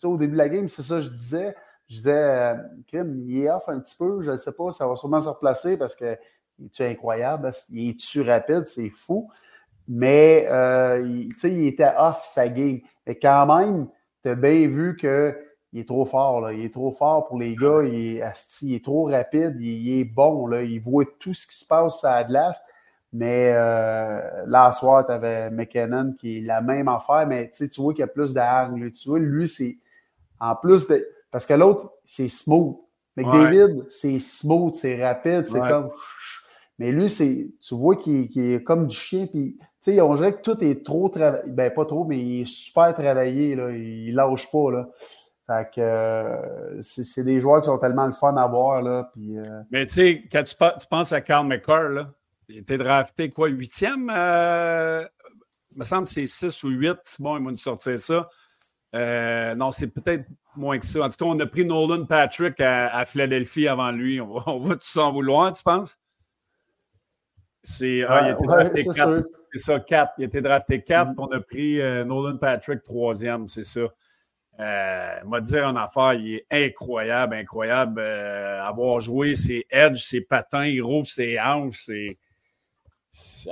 au 0.05 0.17
début 0.17 0.35
de 0.35 0.39
la 0.39 0.49
game, 0.49 0.69
c'est 0.69 0.83
ça 0.83 0.99
que 0.99 1.01
je 1.01 1.09
disais. 1.09 1.57
Je 1.89 1.97
disais, 1.97 2.13
euh, 2.13 2.55
Kim, 2.87 3.25
il 3.29 3.45
est 3.45 3.51
off 3.51 3.69
un 3.69 3.79
petit 3.81 3.97
peu, 3.97 4.23
je 4.23 4.31
ne 4.31 4.37
sais 4.37 4.53
pas, 4.53 4.73
ça 4.73 4.89
va 4.89 4.97
sûrement 4.97 5.21
se 5.21 5.29
replacer 5.29 5.77
parce 5.77 5.95
que 5.95 6.17
il 6.59 6.71
est 6.79 6.91
incroyable, 6.91 7.51
il 7.71 7.91
est-tu 7.91 8.23
rapide, 8.23 8.67
c'est 8.67 8.91
fou. 8.91 9.29
Mais 9.89 10.47
euh, 10.51 11.01
il, 11.01 11.29
il 11.43 11.67
était 11.67 11.93
off 11.97 12.25
sa 12.25 12.49
game. 12.49 12.81
Mais 13.07 13.17
quand 13.17 13.47
même, 13.47 13.89
tu 14.23 14.31
as 14.31 14.35
bien 14.35 14.69
vu 14.69 14.97
qu'il 14.97 15.81
est 15.81 15.87
trop 15.87 16.07
fort. 16.07 16.41
Là. 16.41 16.53
Il 16.53 16.65
est 16.65 16.73
trop 16.73 16.93
fort 16.93 17.27
pour 17.27 17.39
les 17.39 17.55
gars. 17.55 17.83
Il 17.85 17.95
est, 17.95 18.23
il 18.63 18.81
trop 18.81 19.05
rapide. 19.05 19.57
Il, 19.61 20.01
est 20.01 20.05
bon. 20.05 20.47
Là. 20.47 20.63
Il 20.63 20.81
voit 20.81 21.05
tout 21.19 21.35
ce 21.35 21.47
qui 21.47 21.57
se 21.57 21.67
passe 21.67 22.05
à 22.05 22.17
la 22.17 22.25
glace. 22.25 22.63
Mais 23.13 23.53
euh, 23.55 24.45
là, 24.47 24.73
soir, 24.73 25.07
tu 25.07 25.13
avais 25.13 25.51
McKinnon 25.51 26.15
qui 26.19 26.39
est 26.39 26.41
la 26.41 26.61
même 26.61 26.89
affaire, 26.89 27.27
mais 27.29 27.49
tu 27.51 27.81
vois 27.81 27.93
qu'il 27.93 28.01
y 28.01 28.05
a 28.05 28.09
plus 28.09 28.33
d'armes. 28.33 28.91
Tu 28.91 29.09
vois, 29.09 29.21
lui, 29.21 29.47
c'est 29.47 29.77
en 30.41 30.57
plus 30.57 30.89
de. 30.89 31.07
Parce 31.35 31.47
que 31.47 31.55
l'autre, 31.55 31.91
c'est 32.05 32.29
smooth. 32.29 32.77
Mais 33.17 33.25
David, 33.25 33.87
c'est 33.89 34.21
smooth, 34.21 34.73
c'est 34.77 35.05
rapide, 35.05 35.49
c'est 35.49 35.59
comme. 35.59 35.91
Mais 36.79 36.93
lui, 36.93 37.11
c'est, 37.11 37.51
tu 37.61 37.75
vois 37.75 37.97
qu'il 37.97 38.31
est 38.39 38.63
comme 38.63 38.87
du 38.87 38.95
chien, 38.95 39.27
puis 39.27 39.57
tu 39.59 39.67
sais, 39.81 40.01
on 40.01 40.15
dirait 40.15 40.35
que 40.35 40.43
tout 40.43 40.63
est 40.63 40.87
trop 40.87 41.09
travaillé. 41.09 41.51
Ben, 41.51 41.73
pas 41.75 41.87
trop, 41.87 42.05
mais 42.05 42.21
il 42.21 42.43
est 42.43 42.47
super 42.47 42.95
travaillé, 42.95 43.57
là. 43.57 43.73
Il 43.73 44.15
lâche 44.15 44.49
pas, 44.53 44.71
là. 44.71 44.89
Fait 45.49 45.69
que 45.75 45.81
euh, 45.81 46.81
c'est 46.83 47.25
des 47.25 47.41
joueurs 47.41 47.63
qui 47.63 47.67
sont 47.67 47.79
tellement 47.79 48.07
le 48.07 48.13
fun 48.13 48.37
à 48.37 48.47
voir, 48.47 48.81
là. 48.81 49.11
Puis, 49.13 49.37
euh, 49.37 49.61
Mais 49.73 49.87
tu 49.87 49.95
sais, 49.95 50.23
quand 50.31 50.45
tu, 50.45 50.55
penses 50.89 51.13
à 51.13 51.21
Carl 51.21 51.49
McCarr, 51.49 51.89
là, 51.89 52.13
il 52.49 52.59
était 52.59 52.79
drafté 52.79 53.31
quoi, 53.31 53.49
huitième? 53.49 54.09
Euh, 54.15 55.05
il 55.73 55.81
me 55.81 55.85
semble 55.85 56.05
que 56.05 56.11
c'est 56.11 56.27
six 56.27 56.63
ou 56.63 56.69
huit. 56.69 57.17
Bon, 57.19 57.37
il 57.37 57.43
m'a 57.43 57.51
nous 57.51 57.57
sortir 57.57 57.99
ça. 57.99 58.29
Euh, 58.95 59.55
non, 59.55 59.71
c'est 59.73 59.89
peut-être 59.89 60.25
moins 60.57 60.79
que 60.79 60.87
ça. 60.87 61.01
En 61.01 61.09
tout 61.09 61.17
cas, 61.17 61.25
on 61.25 61.39
a 61.41 61.47
pris 61.47 61.65
Nolan 61.65 62.07
Patrick 62.07 62.61
à, 62.61 63.05
Philadelphie 63.05 63.67
avant 63.67 63.91
lui. 63.91 64.21
On 64.21 64.39
va, 64.39 64.43
on 64.47 64.69
tout 64.71 64.79
s'en 64.83 65.13
vouloir, 65.13 65.53
tu 65.53 65.63
penses? 65.63 65.99
C'est, 67.63 68.05
ah, 68.09 68.21
il 68.23 68.27
a 68.29 68.33
été 68.33 68.45
drafté 68.45 68.85
4. 68.85 69.25
C'est 69.53 69.59
ça, 69.59 69.81
4. 69.81 70.13
Il 70.19 70.25
a 70.25 70.27
été 70.27 70.41
drafté 70.41 70.83
4, 70.83 71.13
mm. 71.13 71.15
on 71.19 71.27
a 71.33 71.41
pris 71.41 71.81
euh, 71.81 72.05
Nolan 72.05 72.37
Patrick 72.37 72.83
troisième, 72.83 73.49
c'est 73.49 73.65
ça. 73.65 73.89
Euh, 74.61 75.25
m'a 75.25 75.41
dire 75.41 75.67
en 75.67 75.75
affaire, 75.77 76.15
il 76.15 76.35
est 76.35 76.47
incroyable, 76.51 77.35
incroyable. 77.35 78.01
Euh, 78.01 78.63
avoir 78.63 79.01
joué 79.01 79.35
ses 79.35 79.67
edges, 79.71 80.05
ses 80.05 80.21
patins, 80.21 80.67
il 80.67 80.81
rouvre 80.81 81.09
ses 81.09 81.41
hanches, 81.41 81.85
c'est 81.87 82.19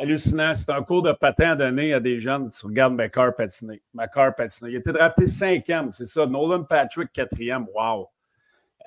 hallucinant. 0.01 0.55
C'est 0.55 0.71
un 0.71 0.83
cours 0.83 1.03
de 1.03 1.13
patin 1.13 1.53
à 1.53 1.57
donner 1.57 1.95
à 1.95 2.01
des 2.01 2.19
jeunes. 2.19 2.51
Tu 2.51 2.67
regardes 2.67 2.95
McCarr 2.95 3.35
patiner. 3.35 3.83
McCarr 3.95 4.35
patiner. 4.35 4.71
Il 4.71 4.77
a 4.77 4.79
été 4.79 4.93
drafté 4.93 5.27
cinquième, 5.27 5.93
c'est 5.93 6.07
ça. 6.07 6.27
Nolan 6.27 6.65
Patrick, 6.65 7.13
quatrième. 7.13 7.67
Wow. 7.75 8.09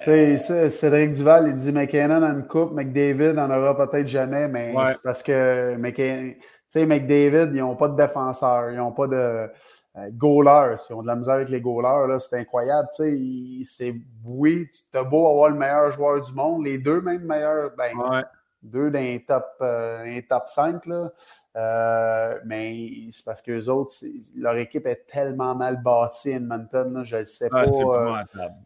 Tu 0.04 0.38
sais, 0.38 0.70
Cédric 0.70 1.12
Duval, 1.12 1.48
il 1.48 1.54
dit 1.54 1.72
McKinnon 1.72 2.22
en 2.22 2.34
une 2.34 2.48
coupe, 2.48 2.74
McDavid 2.74 3.40
en 3.40 3.50
aura 3.50 3.78
peut-être 3.78 4.08
jamais, 4.08 4.50
mais 4.50 4.74
c'est 4.90 5.02
parce 5.02 5.24
que 5.24 5.76
tu 5.76 6.38
sais, 6.68 6.86
McDavid, 6.86 7.56
ils 7.56 7.62
n'ont 7.62 7.78
pas 7.78 7.88
de 7.88 7.96
défenseur, 7.96 8.72
ils 8.72 8.78
n'ont 8.78 8.92
pas 8.92 9.08
de 9.08 9.16
euh, 9.16 10.10
goalers. 10.12 10.76
Ils 10.90 10.94
ont 10.94 11.02
de 11.02 11.08
la 11.08 11.16
misère 11.16 11.36
avec 11.36 11.48
les 11.48 11.62
goalers, 11.62 12.20
c'est 12.20 12.40
incroyable. 12.40 12.90
Tu 12.94 13.64
sais, 13.64 13.88
c'est 13.88 13.96
oui, 14.26 14.68
tu 14.92 14.98
as 14.98 15.04
beau 15.04 15.30
avoir 15.30 15.50
le 15.50 15.56
meilleur 15.56 15.92
joueur 15.92 16.20
du 16.20 16.34
monde, 16.34 16.66
les 16.66 16.78
deux 16.78 17.00
même 17.00 17.24
meilleurs, 17.24 17.72
ben, 17.78 17.96
ouais 17.96 18.24
deux 18.66 18.92
d'un 18.92 19.18
top, 19.26 19.46
euh, 19.62 20.22
top 20.28 20.44
5. 20.48 20.86
Là. 20.86 21.12
Euh, 21.56 22.40
mais 22.46 22.90
c'est 23.12 23.24
parce 23.24 23.42
qu'eux 23.42 23.68
autres, 23.68 23.94
leur 24.36 24.58
équipe 24.58 24.86
est 24.88 25.08
tellement 25.08 25.56
mal 25.56 25.82
bâtie, 25.82 26.32
Edmonton. 26.32 27.04
je 27.06 27.18
ne 27.18 27.24
sais 27.24 27.50
pas. 27.50 27.64
Euh, 27.64 28.24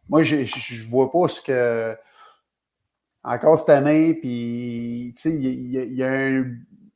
moi, 0.08 0.24
je 0.24 0.38
ne 0.38 0.90
vois 0.90 1.12
pas 1.12 1.28
ce 1.28 1.42
que. 1.42 1.96
Encore 3.22 3.60
cette 3.60 3.70
année, 3.70 4.14
puis 4.14 5.14
il 5.26 5.94
y, 5.94 6.04
a 6.04 6.10
un 6.10 6.46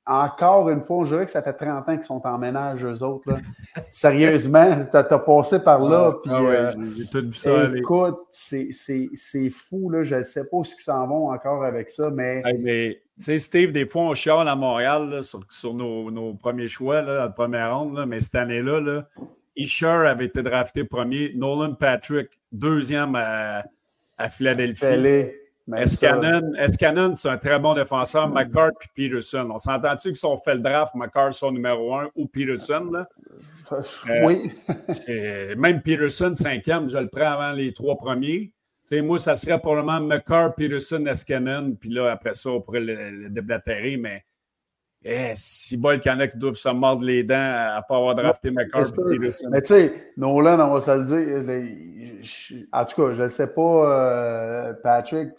encore 0.05 0.69
une 0.69 0.81
fois, 0.81 1.05
je 1.05 1.11
dirais 1.11 1.25
que 1.25 1.31
ça 1.31 1.41
fait 1.41 1.53
30 1.53 1.87
ans 1.87 1.95
qu'ils 1.95 2.03
sont 2.03 2.21
en 2.25 2.37
ménage, 2.37 2.83
eux 2.83 3.03
autres. 3.03 3.31
Là. 3.31 3.37
Sérieusement, 3.89 4.85
tu 4.89 4.97
as, 4.97 5.03
passé 5.03 5.63
par 5.63 5.81
là. 5.81 6.13
Ah, 6.27 6.43
ouais, 6.43 6.65
j'ai 6.97 7.07
tout 7.07 7.25
vu 7.25 7.33
ça. 7.33 7.69
Écoute, 7.75 8.17
c'est 8.29 9.49
fou. 9.49 9.89
Là. 9.89 10.03
Je 10.03 10.15
ne 10.15 10.23
sais 10.23 10.49
pas 10.49 10.63
ce 10.63 10.75
qu'ils 10.75 10.83
s'en 10.83 11.07
vont 11.07 11.31
encore 11.31 11.63
avec 11.63 11.89
ça, 11.89 12.09
mais. 12.09 12.43
mais 12.59 13.01
tu 13.17 13.25
sais, 13.25 13.37
Steve, 13.37 13.71
des 13.71 13.85
fois, 13.85 14.03
on 14.03 14.13
chiale 14.13 14.47
à 14.47 14.55
Montréal 14.55 15.23
sur, 15.23 15.41
sur 15.49 15.73
nos, 15.73 16.09
nos, 16.09 16.33
premiers 16.33 16.67
choix, 16.67 17.01
là, 17.01 17.13
la 17.13 17.29
première 17.29 17.77
ronde, 17.77 17.95
là, 17.95 18.05
mais 18.07 18.19
cette 18.19 18.35
année-là, 18.35 18.81
là, 18.81 19.07
Isher 19.55 19.85
avait 19.85 20.25
été 20.25 20.41
drafté 20.41 20.83
premier, 20.83 21.31
Nolan 21.35 21.75
Patrick, 21.75 22.29
deuxième 22.51 23.15
à, 23.15 23.63
à 24.17 24.29
Philadelphie. 24.29 24.85
Escanon, 25.71 27.15
c'est 27.15 27.29
un 27.29 27.37
très 27.37 27.57
bon 27.57 27.73
défenseur. 27.73 28.27
McCart 28.27 28.71
et 28.81 28.87
Peterson? 28.95 29.49
On 29.49 29.57
s'entend-tu 29.57 30.09
qu'ils 30.09 30.17
sont 30.17 30.37
fait 30.37 30.55
le 30.55 30.59
draft, 30.59 30.93
McCart 30.93 31.33
son 31.33 31.51
numéro 31.51 31.95
un 31.95 32.09
ou 32.15 32.27
Peterson? 32.27 32.89
Là? 32.91 33.07
Euh, 33.71 33.81
oui. 34.25 34.51
même 35.57 35.81
Peterson, 35.81 36.33
cinquième, 36.35 36.89
je 36.89 36.97
le 36.97 37.07
prends 37.07 37.31
avant 37.31 37.53
les 37.53 37.71
trois 37.71 37.95
premiers. 37.95 38.51
moi, 38.91 39.19
ça 39.19 39.35
serait 39.35 39.59
probablement 39.59 40.01
McCart, 40.01 40.53
Peterson, 40.55 41.05
Escanon, 41.05 41.75
puis 41.79 41.89
là, 41.89 42.11
après 42.11 42.33
ça, 42.33 42.49
on 42.49 42.59
pourrait 42.59 42.81
le, 42.81 43.29
déblatérer, 43.29 43.95
mais 43.95 44.25
eh, 45.05 45.33
si 45.35 45.75
bol 45.75 45.99
qu'il 45.99 46.11
y 46.11 46.15
en 46.15 46.19
a 46.19 46.27
qui 46.27 46.37
doivent 46.37 46.55
se 46.55 46.69
mordre 46.69 47.03
les 47.03 47.23
dents 47.23 47.35
à 47.35 47.77
ne 47.77 47.87
pas 47.87 47.97
avoir 47.97 48.15
drafté 48.15 48.51
McCart 48.51 48.87
et 48.87 49.17
Peterson. 49.17 49.49
Mais 49.51 49.61
tu 49.61 49.73
sais, 49.73 50.13
Nolan, 50.15 50.59
on 50.59 50.73
va 50.73 50.79
se 50.79 50.91
le 50.91 51.03
dire. 51.03 52.67
en 52.71 52.85
tout 52.85 53.01
cas, 53.01 53.13
je 53.15 53.23
ne 53.23 53.27
sais 53.27 53.53
pas, 53.53 53.61
euh, 53.61 54.73
Patrick, 54.81 55.31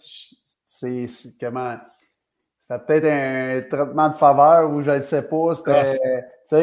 c'est 0.65 1.07
comment. 1.39 1.77
C'était 2.61 2.79
peut-être 2.79 3.05
un 3.05 3.61
traitement 3.69 4.09
de 4.09 4.15
faveur 4.15 4.71
ou 4.71 4.81
je 4.81 4.91
ne 4.91 4.99
sais 4.99 5.27
pas. 5.27 5.55
C'était. 5.55 5.99
Ah. 6.51 6.57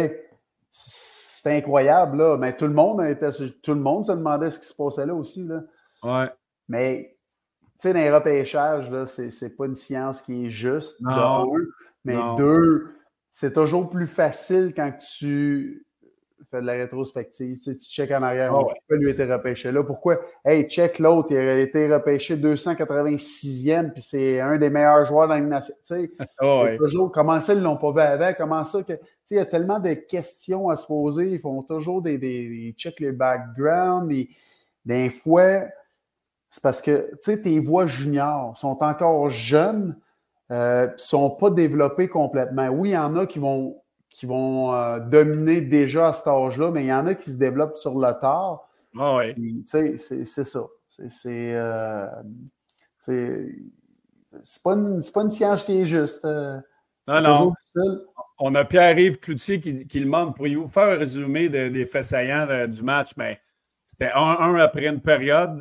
C'était 0.75 1.57
incroyable, 1.57 2.19
là. 2.19 2.37
Mais 2.37 2.57
tout 2.57 2.67
le 2.67 2.73
monde 2.73 3.03
était, 3.03 3.31
tout 3.31 3.75
le 3.75 3.81
monde 3.81 4.07
se 4.07 4.13
demandait 4.13 4.51
ce 4.51 4.61
qui 4.61 4.67
se 4.67 4.75
passait 4.75 5.07
là 5.07 5.15
aussi. 5.15 5.45
Là. 5.45 5.63
Ouais. 6.05 6.31
Mais, 6.69 7.17
tu 7.61 7.69
sais, 7.79 7.93
dans 7.93 7.99
les 7.99 8.13
repêchages, 8.13 8.87
ce 9.07 9.45
n'est 9.45 9.51
pas 9.51 9.67
une 9.67 9.75
science 9.75 10.23
qui 10.23 10.47
est 10.47 10.51
juste, 10.51 11.01
non. 11.01 11.53
Mais 12.05 12.17
deux, 12.37 12.95
c'est 13.31 13.55
toujours 13.55 13.89
plus 13.89 14.07
facile 14.07 14.73
quand 14.75 14.93
tu 14.93 15.87
fais 16.51 16.61
de 16.61 16.67
la 16.67 16.75
rétrospective. 16.75 17.59
Tu, 17.59 17.63
sais, 17.63 17.77
tu 17.77 17.87
checkes 17.87 18.11
en 18.11 18.23
arrière. 18.23 18.53
Oh, 18.55 18.65
pourquoi 18.65 18.97
lui 18.97 19.09
a 19.09 19.11
été 19.13 19.25
repêché 19.25 19.73
là? 19.73 19.83
Pourquoi? 19.83 20.21
Hey, 20.45 20.69
check 20.69 20.99
l'autre, 20.99 21.29
il 21.31 21.39
a 21.39 21.59
été 21.59 21.93
repêché 21.93 22.37
286e, 22.37 23.93
puis 23.93 24.03
c'est 24.03 24.41
un 24.41 24.59
des 24.59 24.71
meilleurs 24.71 25.07
joueurs 25.07 25.29
dans 25.29 25.35
l'animation. 25.35 25.75
Tu 25.87 25.95
sais, 25.95 26.13
oh, 26.43 26.67
toujours, 26.79 27.11
comment 27.11 27.41
ça, 27.41 27.55
ils 27.55 27.61
ne 27.61 27.65
l'ont 27.65 27.77
pas 27.77 27.93
vu 27.93 28.01
avant? 28.01 28.35
Comment 28.37 28.65
ça 28.65 28.83
que. 28.83 28.93
Tu 28.93 28.99
sais, 29.25 29.35
il 29.37 29.39
y 29.39 29.41
a 29.41 29.47
tellement 29.47 29.81
de 29.81 29.95
questions 29.95 30.69
à 30.69 30.77
se 30.77 30.87
poser. 30.87 31.31
Ils 31.31 31.41
font 31.41 31.63
toujours 31.63 32.03
des. 32.03 32.19
des, 32.19 32.49
des 32.49 32.75
check 32.77 33.01
les 33.01 33.13
backgrounds. 33.13 34.13
Des 34.85 35.11
fois, 35.11 35.63
c'est 36.51 36.63
parce 36.63 36.83
que, 36.83 37.11
tu 37.13 37.17
sais, 37.23 37.41
tes 37.41 37.61
voix 37.61 37.87
juniors 37.87 38.57
sont 38.59 38.83
encore 38.83 39.31
jeunes, 39.31 39.97
euh, 40.51 40.89
sont 40.97 41.31
pas 41.31 41.51
développés 41.51 42.09
complètement. 42.09 42.69
Oui, 42.69 42.91
il 42.91 42.93
y 42.93 42.99
en 42.99 43.17
a 43.17 43.27
qui 43.27 43.39
vont, 43.39 43.83
qui 44.11 44.27
vont 44.27 44.75
euh, 44.75 44.99
dominer 45.01 45.61
déjà 45.61 46.09
à 46.09 46.13
cet 46.13 46.27
âge-là, 46.27 46.71
mais 46.71 46.85
il 46.85 46.89
y 46.89 46.93
en 46.93 47.07
a 47.07 47.15
qui 47.15 47.31
se 47.31 47.39
développent 47.39 47.77
sur 47.77 47.99
le 47.99 48.13
tard. 48.21 48.69
Ah 48.99 49.21
c'est 49.67 49.97
ça. 49.97 50.61
C'est 51.09 51.55
euh, 51.55 52.07
c'est 52.99 54.63
pas, 54.63 54.73
une, 54.73 55.03
pas 55.13 55.23
une 55.23 55.31
science 55.31 55.65
qui 55.65 55.81
est 55.81 55.87
juste. 55.87 56.25
Euh, 56.25 56.59
non, 57.09 57.21
non. 57.21 57.53
On 58.39 58.55
a 58.55 58.65
Pierre-Yves 58.65 59.19
Cloutier 59.19 59.61
qui, 59.61 59.87
qui 59.87 60.01
demande 60.01 60.37
pourriez-vous 60.37 60.69
faire 60.69 60.89
un 60.89 60.97
résumé 60.97 61.49
des 61.49 61.85
faits 61.87 62.05
saillants 62.05 62.69
du 62.69 62.83
match? 62.83 63.13
Mais 63.17 63.41
c'était 63.93 64.13
1-1 64.13 64.59
après 64.59 64.87
une 64.87 65.01
période. 65.01 65.61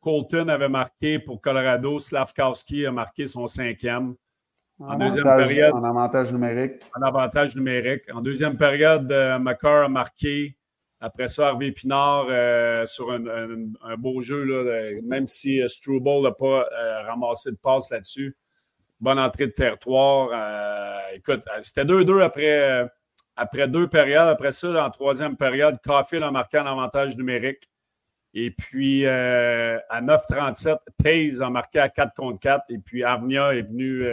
Colton 0.00 0.48
avait 0.48 0.70
marqué 0.70 1.18
pour 1.18 1.42
Colorado. 1.42 1.98
Slavkowski 1.98 2.86
a 2.86 2.90
marqué 2.90 3.26
son 3.26 3.46
cinquième. 3.46 4.14
En, 4.78 4.96
deuxième 4.96 5.24
période. 5.24 5.74
En 5.74 5.84
avantage 5.84 6.32
numérique. 6.32 6.90
En 6.98 7.02
avantage 7.02 7.54
numérique. 7.54 8.02
En 8.14 8.22
deuxième 8.22 8.56
période, 8.56 9.12
euh, 9.12 9.38
a 9.38 9.88
marqué. 9.88 10.56
Après 11.02 11.28
ça, 11.28 11.48
Harvey 11.48 11.72
Pinard 11.72 12.26
euh, 12.28 12.84
sur 12.84 13.10
un, 13.10 13.96
beau 13.96 14.20
jeu, 14.20 14.44
là, 14.44 15.00
même 15.02 15.26
si 15.28 15.60
euh, 15.60 15.66
Struble 15.66 16.22
n'a 16.22 16.32
pas 16.32 16.66
euh, 16.70 17.02
ramassé 17.02 17.50
de 17.50 17.56
passe 17.56 17.90
là-dessus. 17.90 18.36
Bonne 19.00 19.18
entrée 19.18 19.46
de 19.46 19.52
territoire. 19.52 20.28
écoute, 21.14 21.42
c'était 21.62 21.84
2-2 21.84 22.22
après, 22.22 22.86
après 23.40 23.68
deux 23.68 23.88
périodes. 23.88 24.28
Après 24.28 24.52
ça, 24.52 24.84
en 24.84 24.90
troisième 24.90 25.36
période, 25.36 25.78
Caulfield 25.84 26.24
a 26.24 26.30
marqué 26.30 26.58
en 26.58 26.66
avantage 26.66 27.16
numérique. 27.16 27.68
Et 28.34 28.50
puis, 28.52 29.06
à 29.06 30.00
9-37, 30.00 30.78
Taze 31.02 31.42
a 31.42 31.50
marqué 31.50 31.80
à 31.80 31.88
4 31.88 32.14
contre 32.14 32.38
4. 32.38 32.64
Et 32.68 32.78
puis, 32.78 33.02
Armia 33.02 33.54
est 33.54 33.62
venu 33.62 34.04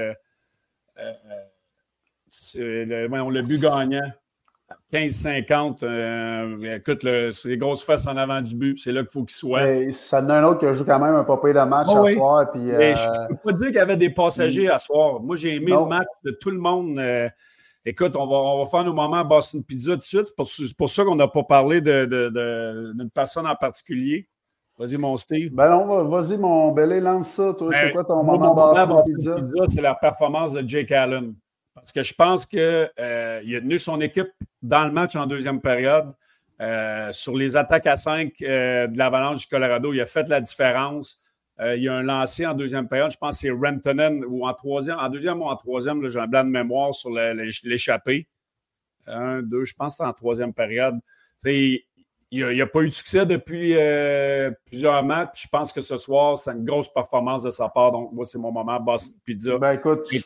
euh, 2.57 3.07
on 3.11 3.29
l'a 3.29 3.41
but 3.41 3.61
gagnant. 3.61 4.11
15-50. 4.91 5.79
Euh, 5.83 6.75
écoute, 6.75 6.99
c'est 7.31 7.49
les 7.49 7.57
grosses 7.57 7.85
fesses 7.85 8.05
en 8.05 8.17
avant 8.17 8.41
du 8.41 8.55
but. 8.55 8.79
C'est 8.79 8.91
là 8.91 9.01
qu'il 9.01 9.11
faut 9.11 9.23
qu'il 9.23 9.35
soit. 9.35 9.93
ça 9.93 10.21
donne 10.21 10.31
un 10.31 10.43
autre 10.43 10.59
qui 10.59 10.73
joue 10.77 10.83
quand 10.83 10.99
même 10.99 11.15
un 11.15 11.23
papier 11.23 11.53
de 11.53 11.59
match 11.59 11.87
à 11.89 12.05
soir. 12.11 12.51
Puis, 12.51 12.71
euh, 12.71 12.93
Je 12.93 13.09
ne 13.09 13.27
peux 13.29 13.35
pas 13.35 13.53
dire 13.53 13.67
qu'il 13.67 13.75
y 13.77 13.79
avait 13.79 13.97
des 13.97 14.09
passagers 14.09 14.69
à 14.69 14.77
soir. 14.77 15.21
Moi, 15.21 15.37
j'ai 15.37 15.55
aimé 15.55 15.71
le 15.71 15.85
match 15.85 16.07
de 16.23 16.31
tout 16.31 16.49
le 16.49 16.59
monde. 16.59 16.99
Écoute, 17.89 18.15
on 18.15 18.27
va, 18.27 18.35
on 18.35 18.63
va 18.63 18.69
faire 18.69 18.83
nos 18.83 18.93
moments 18.93 19.17
à 19.17 19.23
Boston 19.23 19.63
Pizza 19.63 19.93
tout 19.93 19.97
de 19.99 20.03
suite. 20.03 20.25
C'est 20.45 20.75
pour, 20.75 20.89
ça 20.89 21.03
qu'on 21.03 21.15
n'a 21.15 21.27
pas 21.27 21.43
parlé 21.43 21.81
d'une 21.81 22.05
de, 22.05 23.09
personne 23.13 23.47
en 23.47 23.55
particulier. 23.55 24.27
Vas-y, 24.77 24.97
mon 24.97 25.17
Steve. 25.17 25.53
Ben 25.53 25.71
non, 25.71 26.05
vas-y, 26.05 26.37
mon 26.37 26.71
Belé, 26.71 26.99
lance 26.99 27.29
ça. 27.29 27.53
Toi, 27.53 27.71
c'est 27.73 27.87
ben, 27.87 27.93
quoi 27.93 28.03
ton 28.03 28.23
moment 28.23 28.53
Boston 28.53 29.01
Pizza? 29.05 29.35
Pizza 29.35 29.63
c'est 29.69 29.81
la 29.81 29.95
performance 29.95 30.53
de 30.53 30.67
Jake 30.67 30.91
Allen. 30.91 31.33
Parce 31.73 31.91
que 31.91 32.03
je 32.03 32.13
pense 32.13 32.45
qu'il 32.45 32.59
euh, 32.59 33.39
a 33.39 33.59
tenu 33.59 33.79
son 33.79 34.01
équipe 34.01 34.31
dans 34.61 34.85
le 34.85 34.91
match 34.91 35.15
en 35.15 35.25
deuxième 35.25 35.61
période. 35.61 36.13
Euh, 36.59 37.11
sur 37.11 37.35
les 37.35 37.55
attaques 37.55 37.85
à 37.85 37.95
5 37.95 38.33
euh, 38.41 38.87
de 38.87 38.97
l'Avalanche 38.97 39.41
du 39.41 39.47
Colorado, 39.47 39.93
il 39.93 40.01
a 40.01 40.07
fait 40.07 40.27
la 40.27 40.41
différence. 40.41 41.19
Il 41.59 41.83
y 41.83 41.87
a 41.87 41.93
un 41.95 42.03
lancé 42.03 42.45
en 42.45 42.53
deuxième 42.53 42.87
période, 42.87 43.11
je 43.11 43.17
pense 43.17 43.35
que 43.35 43.41
c'est 43.41 43.49
Rentonen 43.49 44.23
ou 44.25 44.45
en 44.45 44.53
troisième, 44.53 44.99
en 44.99 45.09
deuxième 45.09 45.41
ou 45.41 45.45
en 45.45 45.55
troisième, 45.55 46.07
j'ai 46.07 46.19
un 46.19 46.27
blanc 46.27 46.43
de 46.43 46.49
mémoire 46.49 46.93
sur 46.93 47.09
l'échappée. 47.09 48.27
Un, 49.07 49.41
deux, 49.41 49.63
je 49.63 49.73
pense 49.73 49.93
que 49.93 50.03
c'est 50.03 50.09
en 50.09 50.13
troisième 50.13 50.53
période. 50.53 50.99
Tu 51.41 51.83
il 52.29 52.45
n'y 52.45 52.61
a, 52.61 52.67
pas 52.67 52.81
eu 52.81 52.89
de 52.89 52.93
succès 52.93 53.25
depuis 53.25 53.73
euh, 53.77 54.51
plusieurs 54.65 55.01
matchs. 55.01 55.43
Je 55.43 55.47
pense 55.47 55.71
que 55.71 55.79
ce 55.79 55.95
soir, 55.95 56.37
c'est 56.37 56.51
une 56.51 56.65
grosse 56.65 56.91
performance 56.91 57.43
de 57.43 57.49
sa 57.49 57.69
part. 57.69 57.93
Donc, 57.93 58.11
moi, 58.11 58.25
c'est 58.25 58.37
mon 58.37 58.51
moment 58.51 58.79
boss 58.81 59.13
Pizza. 59.23 59.57
Ben 59.57 59.73
écoute, 59.73 60.03
tu 60.09 60.21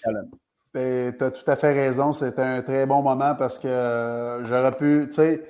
as 0.73 1.31
tout 1.31 1.51
à 1.51 1.55
fait 1.55 1.73
raison. 1.73 2.11
C'était 2.11 2.41
un 2.41 2.61
très 2.63 2.87
bon 2.87 3.03
moment 3.03 3.35
parce 3.35 3.59
que 3.59 3.67
euh, 3.67 4.43
j'aurais 4.45 4.71
pu, 4.71 5.05
tu 5.09 5.15
sais, 5.15 5.47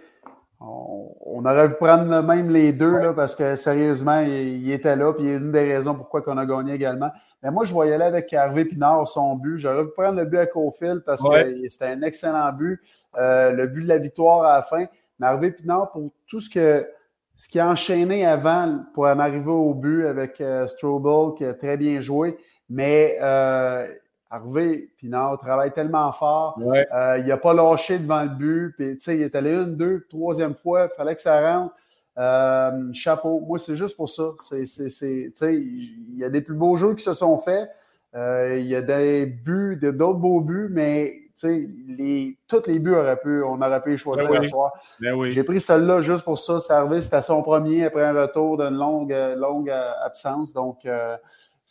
on, 0.64 1.44
aurait 1.44 1.70
pu 1.70 1.76
prendre 1.76 2.22
même 2.22 2.50
les 2.52 2.72
deux 2.72 2.98
là, 3.00 3.14
parce 3.14 3.36
que 3.36 3.56
sérieusement, 3.56 4.20
il, 4.22 4.72
était 4.72 4.96
là. 4.96 5.12
Puis 5.14 5.26
il 5.26 5.30
y 5.30 5.34
a 5.34 5.38
une 5.38 5.52
des 5.52 5.74
raisons 5.74 5.96
pourquoi 5.96 6.22
on 6.28 6.38
a 6.38 6.46
gagné 6.46 6.74
également. 6.74 7.10
Mais 7.42 7.50
moi, 7.50 7.66
je 7.66 7.74
voyais 7.74 7.98
là 7.98 8.06
avec 8.06 8.32
Hervé 8.32 8.66
Pinard 8.66 9.08
son 9.08 9.36
but. 9.36 9.58
J'aurais 9.58 9.86
pu 9.86 9.92
prendre 9.98 10.20
le 10.20 10.26
but 10.26 10.38
à 10.38 10.46
Cofield 10.46 11.04
parce 11.04 11.22
que 11.22 11.68
c'était 11.68 11.86
un 11.86 12.02
excellent 12.04 12.52
but. 12.54 12.80
Euh, 13.18 13.52
le 13.52 13.68
but 13.68 13.84
de 13.84 13.88
la 13.88 13.98
victoire 13.98 14.44
à 14.44 14.58
la 14.58 14.62
fin. 14.62 14.86
Mais 15.20 15.28
Harvey 15.28 15.52
Pinard, 15.52 15.92
pour 15.92 16.12
tout 16.28 16.40
ce 16.40 16.50
que 16.50 16.88
ce 17.36 17.50
qui 17.50 17.60
a 17.60 17.68
enchaîné 17.68 18.24
avant 18.24 18.84
pour 18.94 19.06
en 19.06 19.18
arriver 19.18 19.50
au 19.50 19.74
but 19.74 20.06
avec 20.06 20.40
euh, 20.42 20.68
Strobel, 20.68 21.36
qui 21.36 21.46
a 21.46 21.56
très 21.56 21.76
bien 21.76 22.02
joué. 22.02 22.38
Mais 22.70 23.18
euh, 23.20 23.88
Harvey 24.32 24.90
Pinard 24.98 25.38
travaille 25.38 25.74
tellement 25.74 26.12
fort. 26.14 26.58
Euh, 26.60 27.18
il 27.20 27.26
n'a 27.26 27.38
pas 27.38 27.54
lâché 27.54 28.00
devant 28.00 28.24
le 28.24 28.30
but. 28.30 28.74
Puis, 28.78 28.98
il 29.08 29.22
est 29.22 29.36
allé 29.36 29.52
une, 29.52 29.76
deux, 29.76 30.08
troisième 30.10 30.56
fois. 30.56 30.88
Il 30.92 30.96
fallait 30.96 31.16
que 31.16 31.22
ça 31.22 31.42
rentre. 31.42 31.76
Euh, 32.18 32.94
chapeau. 32.94 33.42
Moi, 33.42 33.60
c'est 33.60 33.76
juste 33.76 33.98
pour 33.98 34.10
ça. 34.10 34.32
il 34.52 36.18
y 36.18 36.24
a 36.24 36.30
des 36.30 36.42
plus 36.42 36.56
beaux 36.56 36.78
jeux 36.78 36.96
qui 36.96 37.04
se 37.04 37.14
sont 37.14 37.38
faits. 37.38 37.70
il 38.16 38.66
y 38.66 38.76
a 38.76 38.82
des 38.82 39.26
buts, 39.26 39.78
d'autres 39.82 40.20
beaux 40.20 40.40
buts, 40.40 40.70
mais 40.72 41.22
les, 41.48 42.38
tous 42.48 42.68
les 42.68 42.80
buts 42.80 42.94
auraient 42.94 43.20
pu, 43.20 43.44
on 43.44 43.62
aurait 43.62 43.82
pu 43.82 43.98
choisir 43.98 44.30
ben 44.30 44.42
le 44.42 44.48
soir. 44.48 44.72
Ben 45.00 45.16
J'ai 45.32 45.44
pris 45.44 45.60
celle-là 45.60 46.02
juste 46.02 46.24
pour 46.24 46.40
ça. 46.40 46.60
Service, 46.60 47.06
c'était 47.06 47.22
son 47.22 47.42
premier 47.42 47.86
après 47.86 48.04
un 48.04 48.14
retour 48.14 48.58
d'une 48.58 48.78
longue, 48.78 49.16
longue 49.38 49.70
euh, 49.70 49.92
absence. 50.04 50.54
Donc, 50.54 50.86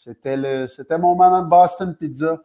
euh, 0.08 0.66
c'était 0.68 0.98
mon 0.98 1.14
moment 1.14 1.42
de 1.42 1.48
Boston 1.48 1.96
Pizza. 1.98 2.40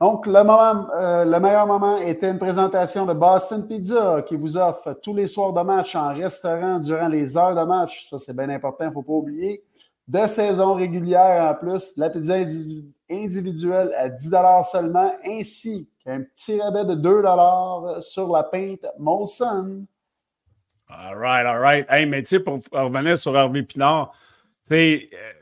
Donc, 0.00 0.26
le, 0.26 0.44
moment, 0.44 0.88
euh, 0.94 1.24
le 1.24 1.40
meilleur 1.40 1.66
moment 1.66 1.98
était 1.98 2.30
une 2.30 2.38
présentation 2.38 3.04
de 3.04 3.12
Boston 3.12 3.66
Pizza 3.66 4.22
qui 4.22 4.36
vous 4.36 4.56
offre 4.56 4.92
tous 5.02 5.14
les 5.14 5.26
soirs 5.26 5.52
de 5.52 5.60
match 5.62 5.96
en 5.96 6.14
restaurant 6.14 6.78
durant 6.78 7.08
les 7.08 7.36
heures 7.36 7.54
de 7.54 7.64
match. 7.64 8.08
Ça, 8.08 8.18
c'est 8.18 8.36
bien 8.36 8.48
important, 8.48 8.84
il 8.84 8.88
ne 8.88 8.92
faut 8.92 9.02
pas 9.02 9.12
oublier 9.12 9.64
de 10.08 10.26
saison 10.26 10.74
régulière 10.74 11.50
en 11.50 11.54
plus, 11.54 11.92
la 11.96 12.08
pizza 12.08 12.36
individuelle 13.10 13.92
à 13.96 14.08
10 14.08 14.30
seulement, 14.64 15.12
ainsi 15.24 15.88
qu'un 16.02 16.22
petit 16.22 16.60
rabais 16.60 16.86
de 16.86 16.94
2 16.94 17.22
sur 18.00 18.32
la 18.32 18.42
pinte 18.42 18.86
Molson. 18.98 19.84
All 20.90 21.14
right, 21.14 21.44
all 21.44 21.60
right. 21.60 21.86
Hey, 21.90 22.06
mais 22.06 22.22
tu 22.22 22.28
sais, 22.28 22.40
pour 22.40 22.54
revenir 22.72 23.18
sur 23.18 23.36
Hervé 23.36 23.62
Pinard, 23.62 24.12
tu 24.66 24.74
sais, 24.74 25.10
euh, 25.12 25.37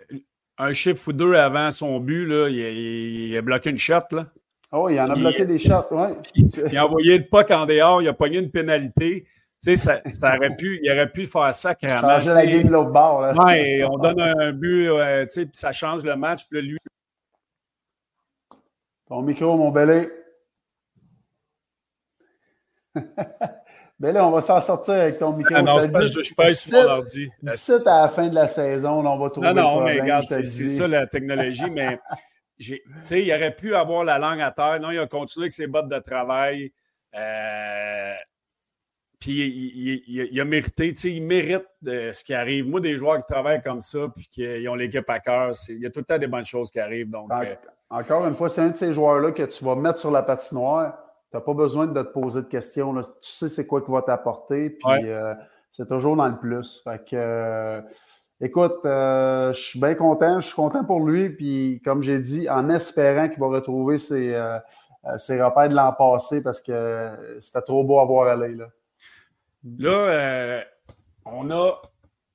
un 0.59 0.73
chiffre 0.73 1.09
ou 1.09 1.13
deux 1.13 1.35
avant 1.35 1.71
son 1.71 2.01
but, 2.01 2.27
là, 2.27 2.49
il, 2.49 3.37
a, 3.37 3.43
bloqué 3.43 3.71
une 3.71 3.79
shot. 3.79 4.03
Là. 4.11 4.27
Oh, 4.73 4.89
il 4.89 4.99
en 5.01 5.09
a 5.09 5.15
bloqué 5.15 5.45
des 5.45 5.59
shots, 5.59 5.87
oui. 5.91 6.09
Il, 6.35 6.77
a 6.77 6.87
envoyé 6.87 7.19
le 7.19 7.27
puck 7.27 7.51
en 7.51 7.67
dehors, 7.67 8.03
il 8.03 8.09
a 8.09 8.13
pogné 8.13 8.39
une 8.39 8.51
pénalité. 8.51 9.27
Tu 9.63 9.75
sais, 9.75 9.77
ça, 9.77 10.01
ça, 10.13 10.37
aurait 10.37 10.55
pu, 10.55 10.79
il 10.83 10.91
aurait 10.91 11.11
pu 11.11 11.27
faire 11.27 11.55
ça 11.55 11.75
carrément. 11.75 12.21
Changer 12.21 12.35
la 12.35 12.47
game 12.47 12.65
de 12.65 12.73
l'autre 12.73 12.91
bord. 12.91 13.21
Là. 13.23 13.35
Ouais, 13.35 13.85
on 13.85 13.99
donne 13.99 14.21
un 14.21 14.53
but, 14.53 14.89
tu 15.25 15.31
sais, 15.31 15.47
puis 15.47 15.57
ça 15.59 15.73
change 15.73 16.05
le 16.05 16.17
match. 16.17 16.43
Puis 16.49 16.63
lui. 16.63 16.79
Ton 19.07 19.23
micro, 19.23 19.57
mon 19.57 19.71
belé. 19.71 20.09
ben 23.99 24.13
là, 24.13 24.27
on 24.27 24.31
va 24.31 24.43
s'en 24.43 24.61
sortir 24.61 24.95
avec 24.95 25.19
ton 25.19 25.33
micro. 25.33 25.55
Non, 25.63 25.79
pas, 25.89 26.07
je, 26.07 26.21
je 26.21 26.35
pèse 26.35 26.61
sur 26.61 26.83
mon 26.83 26.89
ordi. 26.89 27.31
C'est 27.53 27.87
à 27.87 28.03
la 28.03 28.09
fin 28.09 28.29
de 28.29 28.35
la 28.35 28.47
saison, 28.47 29.07
on 29.07 29.19
va 29.19 29.31
trouver 29.31 29.55
Non, 29.55 29.81
non, 29.81 29.85
mais 29.85 30.01
regarde, 30.01 30.25
c'est 30.29 30.45
ça 30.45 30.87
la 30.87 31.07
technologie, 31.07 31.71
mais 31.71 31.99
tu 32.59 32.81
sais, 33.05 33.23
il 33.23 33.33
aurait 33.33 33.55
pu 33.55 33.75
avoir 33.75 34.05
la 34.05 34.19
langue 34.19 34.41
à 34.41 34.51
terre. 34.51 34.81
Non, 34.81 34.91
il 34.91 34.99
a 34.99 35.07
continué 35.07 35.45
avec 35.45 35.53
ses 35.53 35.67
bottes 35.67 35.89
de 35.89 35.99
travail. 35.99 36.73
Euh, 37.15 38.15
puis 39.19 40.03
il, 40.07 40.41
a 40.41 40.45
mérité, 40.45 40.93
tu 40.93 41.01
sais, 41.01 41.11
il 41.11 41.23
mérite 41.23 41.65
ce 41.83 42.23
qui 42.23 42.35
arrive. 42.35 42.69
Moi, 42.69 42.81
des 42.81 42.97
joueurs 42.97 43.17
qui 43.17 43.33
travaillent 43.33 43.63
comme 43.63 43.81
ça, 43.81 44.01
puis 44.15 44.29
qui 44.31 44.69
ont 44.69 44.75
l'équipe 44.75 45.09
à 45.09 45.21
cœur, 45.21 45.53
il 45.69 45.81
y 45.81 45.87
a 45.87 45.91
tout 45.91 46.01
le 46.01 46.05
temps 46.05 46.19
des 46.19 46.27
bonnes 46.27 46.45
choses 46.45 46.71
qui 46.71 46.79
arrivent. 46.79 47.11
Donc, 47.11 47.31
euh, 47.33 47.55
Encore 47.89 48.27
une 48.27 48.35
fois, 48.35 48.51
c'est 48.51 48.61
un 48.61 48.69
de 48.69 48.77
ces 48.77 48.93
joueurs-là 48.93 49.33
que 49.33 49.45
tu 49.45 49.65
vas 49.65 49.75
mettre 49.75 49.99
sur 49.99 50.11
la 50.11 50.23
patinoire. 50.23 50.99
N'as 51.37 51.43
pas 51.43 51.55
besoin 51.55 51.87
de 51.87 52.03
te 52.03 52.09
poser 52.09 52.43
de 52.43 52.47
questions. 52.47 52.95
Tu 52.95 53.03
sais 53.21 53.49
c'est 53.49 53.67
quoi 53.67 53.83
qui 53.83 53.91
va 53.91 54.03
t'apporter, 54.03 54.71
puis 54.71 55.09
euh, 55.09 55.35
c'est 55.71 55.89
toujours 55.89 56.17
dans 56.17 56.29
le 56.29 56.39
plus. 56.39 56.81
Fait 56.83 57.05
que, 57.05 57.15
euh, 57.17 57.81
écoute, 58.41 58.81
je 58.85 59.53
suis 59.55 59.79
bien 59.79 59.95
content. 59.95 60.41
Je 60.41 60.47
suis 60.47 60.57
content 60.57 60.85
pour 60.85 61.01
lui. 61.01 61.31
Puis, 61.31 61.83
comme 61.85 62.03
j'ai 62.03 62.19
dit, 62.19 62.49
en 62.49 62.71
espérant 62.71 63.29
qu'il 63.29 63.41
va 63.41 63.49
retrouver 63.49 63.99
ses, 63.99 64.35
ses 65.19 65.43
repères 65.43 65.69
de 65.69 65.75
l'an 65.75 65.93
passé 65.93 66.43
parce 66.43 66.61
que 66.61 67.11
c'était 67.41 67.63
trop 67.63 67.85
beau 67.85 68.01
à 68.01 68.05
voir 68.07 68.29
aller. 68.29 68.55
Là, 68.55 68.67
là 69.79 70.65
on, 71.27 71.51
a, 71.51 71.83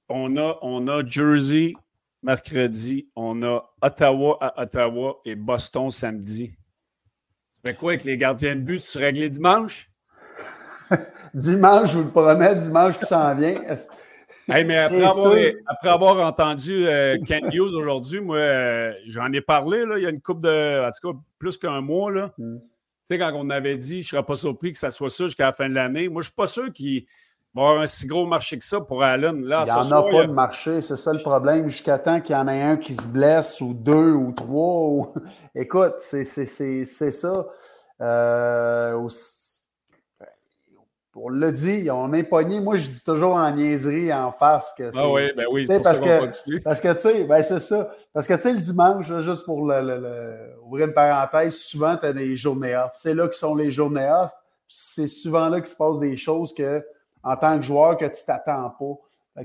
on, 0.09 0.37
a, 0.37 0.57
on 0.61 0.87
a 0.87 1.05
Jersey 1.05 1.73
mercredi. 2.23 3.09
On 3.15 3.41
a 3.43 3.63
Ottawa 3.81 4.37
à 4.41 4.63
Ottawa 4.63 5.17
et 5.25 5.35
Boston 5.35 5.89
samedi. 5.89 6.53
Fait 7.65 7.75
quoi 7.75 7.91
avec 7.91 8.03
les 8.03 8.17
gardiens 8.17 8.55
de 8.55 8.61
but? 8.61 8.81
Tu 8.81 8.97
réglé 8.97 9.29
dimanche? 9.29 9.89
dimanche, 11.33 11.91
je 11.91 11.97
vous 11.97 12.03
le 12.05 12.09
promets, 12.09 12.55
dimanche 12.55 12.97
qui 12.97 13.05
s'en 13.05 13.35
vient. 13.35 13.61
mais 14.47 14.77
après 15.67 15.89
avoir, 15.89 16.17
entendu 16.25 16.87
euh, 16.87 17.17
Kent 17.25 17.53
Hughes 17.53 17.75
aujourd'hui, 17.75 18.19
moi, 18.19 18.37
euh, 18.37 18.93
j'en 19.05 19.31
ai 19.31 19.41
parlé, 19.41 19.85
là, 19.85 19.97
il 19.97 20.03
y 20.03 20.07
a 20.07 20.09
une 20.09 20.21
coupe 20.21 20.41
de, 20.41 20.87
en 20.87 20.91
tout 20.91 21.13
cas, 21.13 21.19
plus 21.37 21.57
qu'un 21.57 21.81
mois. 21.81 22.11
Là. 22.11 22.33
Hmm. 22.37 22.57
Tu 22.57 23.15
sais, 23.15 23.19
quand 23.19 23.31
on 23.35 23.49
avait 23.49 23.77
dit, 23.77 24.01
je 24.01 24.07
ne 24.07 24.09
serais 24.09 24.25
pas 24.25 24.35
surpris 24.35 24.71
que 24.71 24.77
ça 24.77 24.89
soit 24.89 25.09
ça 25.09 25.25
jusqu'à 25.25 25.45
la 25.45 25.53
fin 25.53 25.69
de 25.69 25.75
l'année, 25.75 26.09
moi, 26.09 26.21
je 26.21 26.27
ne 26.27 26.31
suis 26.31 26.35
pas 26.35 26.47
sûr 26.47 26.73
qu'il 26.73 27.05
va 27.53 27.61
y 27.61 27.65
avoir 27.65 27.81
un 27.81 27.85
si 27.85 28.07
gros 28.07 28.25
marché 28.25 28.57
que 28.57 28.63
ça 28.63 28.79
pour 28.79 29.03
Allen. 29.03 29.43
Là, 29.43 29.63
il 29.65 29.71
n'y 29.71 29.71
en 29.71 29.91
a 29.91 30.03
pas 30.03 30.25
de 30.25 30.31
marché, 30.31 30.81
c'est 30.81 30.95
ça 30.95 31.13
le 31.13 31.19
problème, 31.19 31.67
jusqu'à 31.67 31.99
temps 31.99 32.21
qu'il 32.21 32.35
y 32.35 32.39
en 32.39 32.47
ait 32.47 32.61
un 32.61 32.77
qui 32.77 32.93
se 32.93 33.07
blesse, 33.07 33.59
ou 33.61 33.73
deux, 33.73 34.13
ou 34.13 34.31
trois. 34.31 35.13
Écoute, 35.55 35.95
c'est 35.99 36.23
ça. 36.23 37.45
Euh, 38.01 39.07
on 41.15 41.29
l'a 41.29 41.51
dit, 41.51 41.89
on 41.91 42.13
est 42.13 42.23
pogné. 42.23 42.59
Moi, 42.61 42.77
je 42.77 42.87
dis 42.89 43.03
toujours 43.03 43.35
en 43.35 43.51
niaiserie 43.51 44.13
en 44.13 44.31
face 44.31 44.73
que 44.77 44.89
Ah 44.95 45.09
oui, 45.09 45.31
ben 45.35 45.45
oui, 45.51 45.67
parce, 45.83 45.99
que, 45.99 46.59
parce 46.59 46.79
que, 46.79 46.93
tu 46.93 46.99
sais, 46.99 47.23
ben 47.25 47.43
c'est 47.43 47.59
ça. 47.59 47.91
Parce 48.13 48.27
que, 48.27 48.33
tu 48.35 48.41
sais, 48.41 48.53
le 48.53 48.59
dimanche, 48.59 49.11
juste 49.19 49.43
pour 49.45 49.65
le, 49.65 50.55
ouvrir 50.63 50.87
une 50.87 50.93
parenthèse, 50.93 51.57
souvent, 51.57 51.97
tu 51.97 52.05
as 52.05 52.13
des 52.13 52.37
journées 52.37 52.75
off. 52.77 52.93
C'est 52.95 53.13
là 53.13 53.27
que 53.27 53.35
sont 53.35 53.55
les 53.55 53.71
journées 53.71 54.09
off. 54.09 54.31
C'est 54.67 55.07
souvent 55.07 55.49
là 55.49 55.59
qu'il 55.59 55.69
se 55.69 55.75
passe 55.75 55.99
des 55.99 56.15
choses 56.15 56.53
que, 56.53 56.81
en 57.23 57.35
tant 57.35 57.57
que 57.57 57.63
joueur, 57.63 57.97
que 57.97 58.05
tu 58.05 58.25
t'attends 58.25 58.69
pas. 58.71 59.43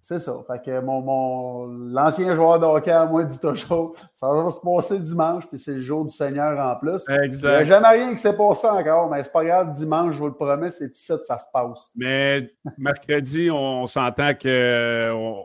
C'est 0.00 0.20
ça. 0.20 0.32
Fait 0.46 0.64
que 0.64 0.80
mon, 0.80 1.02
mon 1.02 1.66
l'ancien 1.66 2.34
joueur 2.34 2.60
de 2.60 2.64
hockey 2.64 2.90
à 2.90 3.04
moi 3.04 3.24
dit 3.24 3.40
toujours 3.40 3.94
ça 4.12 4.32
va 4.32 4.50
se 4.50 4.60
passer 4.60 4.98
dimanche, 5.00 5.46
puis 5.48 5.58
c'est 5.58 5.74
le 5.74 5.80
jour 5.80 6.04
du 6.04 6.14
Seigneur 6.14 6.58
en 6.58 6.76
plus. 6.78 7.04
Exact. 7.08 7.50
Il 7.50 7.56
n'y 7.56 7.62
a 7.62 7.64
jamais 7.64 7.88
rien 7.88 8.10
qui 8.12 8.18
s'est 8.18 8.36
passé 8.36 8.68
encore, 8.68 9.10
mais 9.10 9.22
c'est 9.24 9.32
pas 9.32 9.44
grave, 9.44 9.72
dimanche, 9.72 10.14
je 10.14 10.18
vous 10.18 10.28
le 10.28 10.34
promets, 10.34 10.70
c'est 10.70 10.94
ça 10.94 11.18
que 11.18 11.24
ça 11.24 11.36
se 11.36 11.46
passe. 11.52 11.90
Mais 11.96 12.48
mercredi, 12.78 13.50
on, 13.50 13.86
s'entend 13.86 14.34
que 14.34 15.42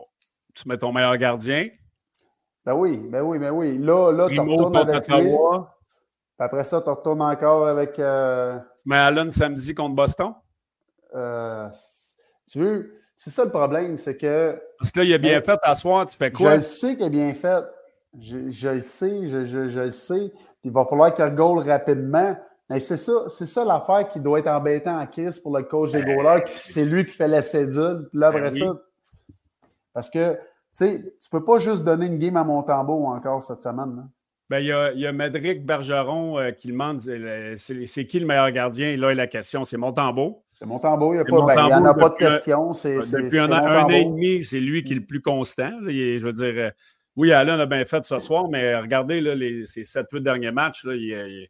tu 0.54 0.68
mets 0.68 0.78
ton 0.78 0.92
meilleur 0.92 1.16
gardien. 1.16 1.68
Ben 2.64 2.74
oui, 2.74 2.96
ben 3.10 3.20
oui, 3.20 3.38
ben 3.38 3.50
oui. 3.50 3.76
Là, 3.76 4.12
là 4.12 4.28
tu 4.28 4.40
retournes 4.40 4.76
avec 4.76 5.08
lui. 5.08 5.30
Après 6.38 6.64
ça, 6.64 6.80
tu 6.80 6.88
retournes 6.88 7.22
encore 7.22 7.66
avec. 7.66 7.98
Euh... 7.98 8.58
Mets 8.86 8.98
Allen 8.98 9.30
samedi 9.30 9.74
contre 9.74 9.94
Boston? 9.94 10.32
Euh, 11.14 11.68
tu 12.50 12.58
veux 12.58 13.04
c'est 13.16 13.30
ça 13.30 13.44
le 13.44 13.50
problème, 13.50 13.96
c'est 13.96 14.16
que. 14.16 14.60
Parce 14.78 14.90
que 14.90 15.00
là, 15.00 15.04
il 15.06 15.14
a 15.14 15.18
bien 15.18 15.40
fait 15.40 15.58
à 15.62 15.74
soir, 15.74 16.06
tu 16.06 16.16
fais 16.16 16.30
quoi? 16.30 16.50
Je 16.50 16.56
le 16.56 16.60
sais 16.60 16.96
qu'il 16.96 17.04
a 17.04 17.08
bien 17.08 17.32
fait. 17.34 17.64
Je, 18.20 18.68
le 18.68 18.80
sais, 18.80 19.28
je, 19.28 19.80
le 19.80 19.90
sais. 19.90 20.32
il 20.62 20.70
va 20.70 20.84
falloir 20.84 21.14
qu'il 21.14 21.24
goal 21.34 21.58
rapidement. 21.60 22.36
Mais 22.70 22.80
c'est 22.80 22.96
ça, 22.96 23.12
c'est 23.28 23.46
ça 23.46 23.64
l'affaire 23.64 24.08
qui 24.08 24.20
doit 24.20 24.38
être 24.38 24.48
embêtant 24.48 24.98
en 24.98 25.06
crise 25.06 25.38
pour 25.38 25.56
le 25.56 25.64
coach 25.64 25.92
des 25.92 26.02
ben, 26.02 26.16
goalers. 26.16 26.44
C'est 26.48 26.84
lui 26.84 27.04
qui 27.04 27.12
fait 27.12 27.28
la 27.28 27.42
cédule. 27.42 28.08
Puis 28.10 28.18
là, 28.18 28.28
après 28.28 28.42
ben 28.42 28.50
ça. 28.50 28.80
Parce 29.92 30.10
que, 30.10 30.34
tu 30.34 30.38
sais, 30.74 31.14
tu 31.20 31.30
peux 31.30 31.44
pas 31.44 31.58
juste 31.58 31.84
donner 31.84 32.06
une 32.06 32.18
game 32.18 32.36
à 32.36 32.44
Montembeau 32.44 33.06
encore 33.06 33.42
cette 33.42 33.62
semaine. 33.62 34.08
Ben, 34.50 34.58
il, 34.58 34.66
y 34.66 34.72
a, 34.72 34.92
il 34.92 35.00
y 35.00 35.06
a 35.06 35.12
Bergeron 35.12 36.38
euh, 36.38 36.50
qui 36.50 36.68
demande 36.68 37.00
c'est 37.00 38.06
qui 38.06 38.20
le 38.20 38.26
meilleur 38.26 38.50
gardien? 38.50 38.94
là, 38.96 39.14
la 39.14 39.26
question, 39.26 39.64
c'est 39.64 39.78
Montembeau. 39.78 40.44
C'est 40.52 40.66
Montembeau, 40.66 41.14
il 41.14 41.18
n'y 41.18 41.24
ben, 41.24 41.72
en 41.72 41.84
a 41.86 41.94
pas 41.94 42.10
de 42.10 42.16
question. 42.16 42.72
depuis 42.72 43.38
un, 43.38 43.50
an 43.50 43.88
et 43.88 44.04
demi, 44.04 44.44
c'est 44.44 44.60
lui 44.60 44.84
qui 44.84 44.92
est 44.92 44.96
le 44.96 45.04
plus 45.04 45.22
constant. 45.22 45.70
je 45.86 46.22
veux 46.22 46.32
dire, 46.32 46.54
euh, 46.56 46.70
oui, 47.16 47.32
Alain 47.32 47.58
a 47.58 47.66
bien 47.66 47.84
fait 47.86 48.04
ce 48.04 48.18
soir, 48.18 48.48
mais 48.48 48.76
regardez 48.76 49.20
là, 49.22 49.34
les, 49.34 49.64
ces 49.64 49.82
7-8 49.82 50.20
derniers 50.20 50.52
matchs, 50.52 50.84
là, 50.84 50.94
il 50.94 51.48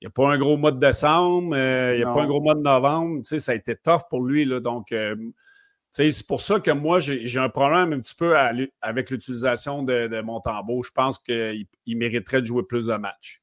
n'y 0.00 0.06
a, 0.06 0.10
pas 0.10 0.32
un 0.32 0.38
gros 0.38 0.56
mois 0.56 0.72
de 0.72 0.80
décembre, 0.80 1.54
euh, 1.54 1.94
il 1.94 1.98
n'y 1.98 2.04
a 2.04 2.12
pas 2.12 2.22
un 2.22 2.26
gros 2.26 2.40
mois 2.40 2.54
de 2.54 2.60
novembre. 2.60 3.20
Ça 3.22 3.52
a 3.52 3.54
été 3.54 3.76
tough 3.76 4.02
pour 4.08 4.22
lui. 4.22 4.46
Là, 4.46 4.60
donc, 4.60 4.94
c'est 5.94 6.26
pour 6.26 6.40
ça 6.40 6.58
que 6.58 6.72
moi, 6.72 6.98
j'ai 6.98 7.38
un 7.38 7.48
problème 7.48 7.92
un 7.92 8.00
petit 8.00 8.16
peu 8.16 8.34
avec 8.82 9.10
l'utilisation 9.10 9.84
de, 9.84 10.08
de 10.08 10.20
Montembeau. 10.20 10.82
Je 10.82 10.90
pense 10.90 11.18
qu'il 11.18 11.66
mériterait 11.86 12.40
de 12.40 12.46
jouer 12.46 12.64
plus 12.64 12.86
de 12.86 12.94
matchs. 12.94 13.40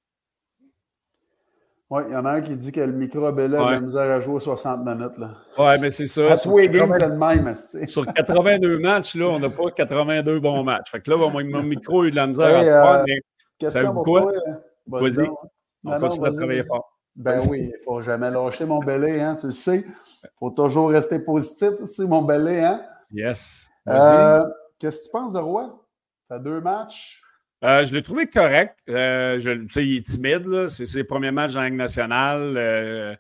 Oui, 1.89 2.03
il 2.07 2.13
y 2.13 2.15
en 2.15 2.23
a 2.23 2.31
un 2.31 2.41
qui 2.41 2.55
dit 2.55 2.71
que 2.71 2.79
le 2.79 2.93
micro 2.93 3.25
a 3.25 3.31
la 3.31 3.79
misère 3.81 4.09
à 4.09 4.19
jouer 4.21 4.39
60 4.39 4.85
minutes. 4.85 5.17
Oui, 5.57 5.65
mais 5.79 5.91
c'est 5.91 6.07
ça. 6.07 6.37
sur, 6.37 6.53
80... 6.53 7.53
sur 7.87 8.05
82 8.05 8.79
matchs, 8.79 9.15
là, 9.15 9.25
on 9.25 9.39
n'a 9.39 9.49
pas 9.49 9.71
82 9.71 10.39
bons 10.39 10.63
matchs. 10.63 10.89
Fait 10.89 11.01
que 11.01 11.11
là, 11.11 11.17
mon, 11.17 11.63
micro 11.63 12.03
a 12.03 12.07
eu 12.07 12.11
de 12.11 12.15
la 12.15 12.27
misère 12.27 12.47
à. 12.47 12.99
Euh, 12.99 13.03
mais 13.05 13.19
question 13.57 13.93
pour 13.93 14.03
quoi? 14.03 14.31
Vas-y. 14.87 15.27
On 15.83 15.99
continue 15.99 16.27
à 16.27 16.31
travailler 16.31 16.63
fort. 16.63 16.97
Ben 17.15 17.37
oui, 17.49 17.59
il 17.59 17.67
ne 17.67 17.83
faut 17.83 18.01
jamais 18.01 18.31
lâcher 18.31 18.65
mon 18.65 18.79
belé, 18.79 19.19
hein, 19.19 19.35
tu 19.35 19.47
le 19.47 19.51
sais. 19.51 19.83
Il 20.23 20.29
faut 20.39 20.51
toujours 20.51 20.89
rester 20.91 21.19
positif 21.19 21.71
aussi, 21.81 22.03
mon 22.03 22.21
belé, 22.21 22.59
hein? 22.59 22.81
Yes. 23.11 23.69
Euh, 23.87 24.43
Qu'est-ce 24.79 24.99
que 24.99 25.05
tu 25.05 25.11
penses 25.11 25.33
de 25.33 25.39
Roy? 25.39 25.85
Tu 26.27 26.35
as 26.35 26.39
deux 26.39 26.61
matchs. 26.61 27.21
Euh, 27.63 27.85
je 27.85 27.93
l'ai 27.93 28.01
trouvé 28.01 28.27
correct. 28.27 28.75
Euh, 28.89 29.37
je, 29.37 29.51
il 29.79 29.97
est 29.97 30.05
timide. 30.05 30.67
C'est 30.69 30.85
ses 30.85 31.03
premiers 31.03 31.31
matchs 31.31 31.53
dans 31.53 31.61
la 31.61 31.69
Ligue 31.69 31.77
nationale. 31.77 32.55
Euh, 32.57 33.15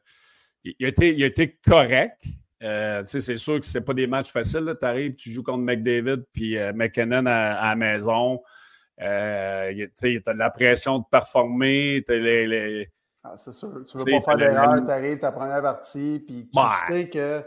il, 0.63 0.85
a 0.85 0.87
été, 0.87 1.13
il, 1.13 1.23
a 1.23 1.27
été, 1.27 1.59
correct. 1.67 2.17
C'est 3.05 3.37
sûr 3.37 3.59
que 3.59 3.65
ce 3.65 3.77
pas 3.79 3.93
des 3.93 4.07
matchs 4.07 4.31
faciles. 4.31 4.75
Tu 4.79 4.85
arrives, 4.85 5.15
tu 5.15 5.29
joues 5.29 5.43
contre 5.43 5.63
McDavid 5.63 6.23
puis 6.33 6.57
McKinnon 6.73 7.25
à, 7.27 7.69
la 7.69 7.75
maison. 7.75 8.41
tu 8.97 9.03
as 9.05 9.71
de 9.73 10.37
la 10.37 10.49
pression 10.49 10.99
de 10.99 11.05
performer. 11.11 12.03
Les, 12.07 12.47
les... 12.47 12.89
Ah, 13.23 13.33
c'est 13.37 13.53
sûr. 13.53 13.69
Tu 13.85 13.97
ne 13.97 13.99
veux 13.99 14.19
pas 14.19 14.25
faire 14.25 14.37
d'erreur. 14.37 14.85
Tu 14.85 14.91
arrives 14.91 15.19
ta 15.19 15.31
première 15.31 15.61
partie, 15.61 16.23
puis 16.25 16.49
tu 16.49 16.59
sais 16.87 17.09
que 17.09 17.43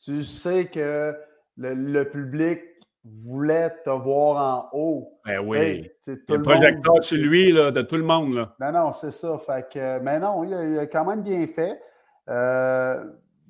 tu 0.00 0.24
sais 0.24 0.66
que 0.66 1.16
le, 1.56 1.74
le 1.74 2.08
public 2.08 2.60
voulait 3.04 3.70
te 3.84 3.90
voir 3.90 4.70
en 4.72 4.78
haut. 4.78 5.18
Ben 5.24 5.40
oui. 5.40 5.90
le, 6.06 6.42
projecteur 6.42 7.02
sur 7.02 7.18
lui, 7.18 7.52
là, 7.52 7.70
de 7.70 7.82
tout 7.82 7.96
le 7.96 8.04
monde. 8.04 8.34
Là. 8.34 8.54
Ben 8.60 8.72
non, 8.72 8.92
c'est 8.92 9.10
ça. 9.10 9.38
Fait 9.38 9.68
que, 9.68 10.00
mais 10.00 10.20
non, 10.20 10.44
il 10.44 10.78
a, 10.78 10.86
quand 10.86 11.04
même 11.04 11.22
bien 11.22 11.46
fait. 11.46 11.80
Euh, 12.28 13.04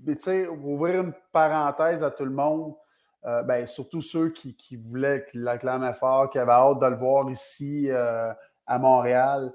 mais 0.04 0.16
tu 0.16 0.22
sais, 0.22 0.48
ouvrir 0.48 1.02
une 1.02 1.12
parenthèse 1.32 2.02
à 2.02 2.10
tout 2.10 2.24
le 2.24 2.30
monde, 2.30 2.74
euh, 3.26 3.42
ben, 3.42 3.66
surtout 3.66 4.00
ceux 4.00 4.30
qui, 4.30 4.56
qui 4.56 4.76
voulaient, 4.76 5.26
qui 5.30 5.38
l'acclamaient 5.38 5.94
fort, 5.94 6.30
qui 6.30 6.38
avaient 6.38 6.52
hâte 6.52 6.80
de 6.80 6.86
le 6.86 6.96
voir 6.96 7.30
ici 7.30 7.88
euh, 7.90 8.32
à 8.66 8.78
Montréal. 8.78 9.52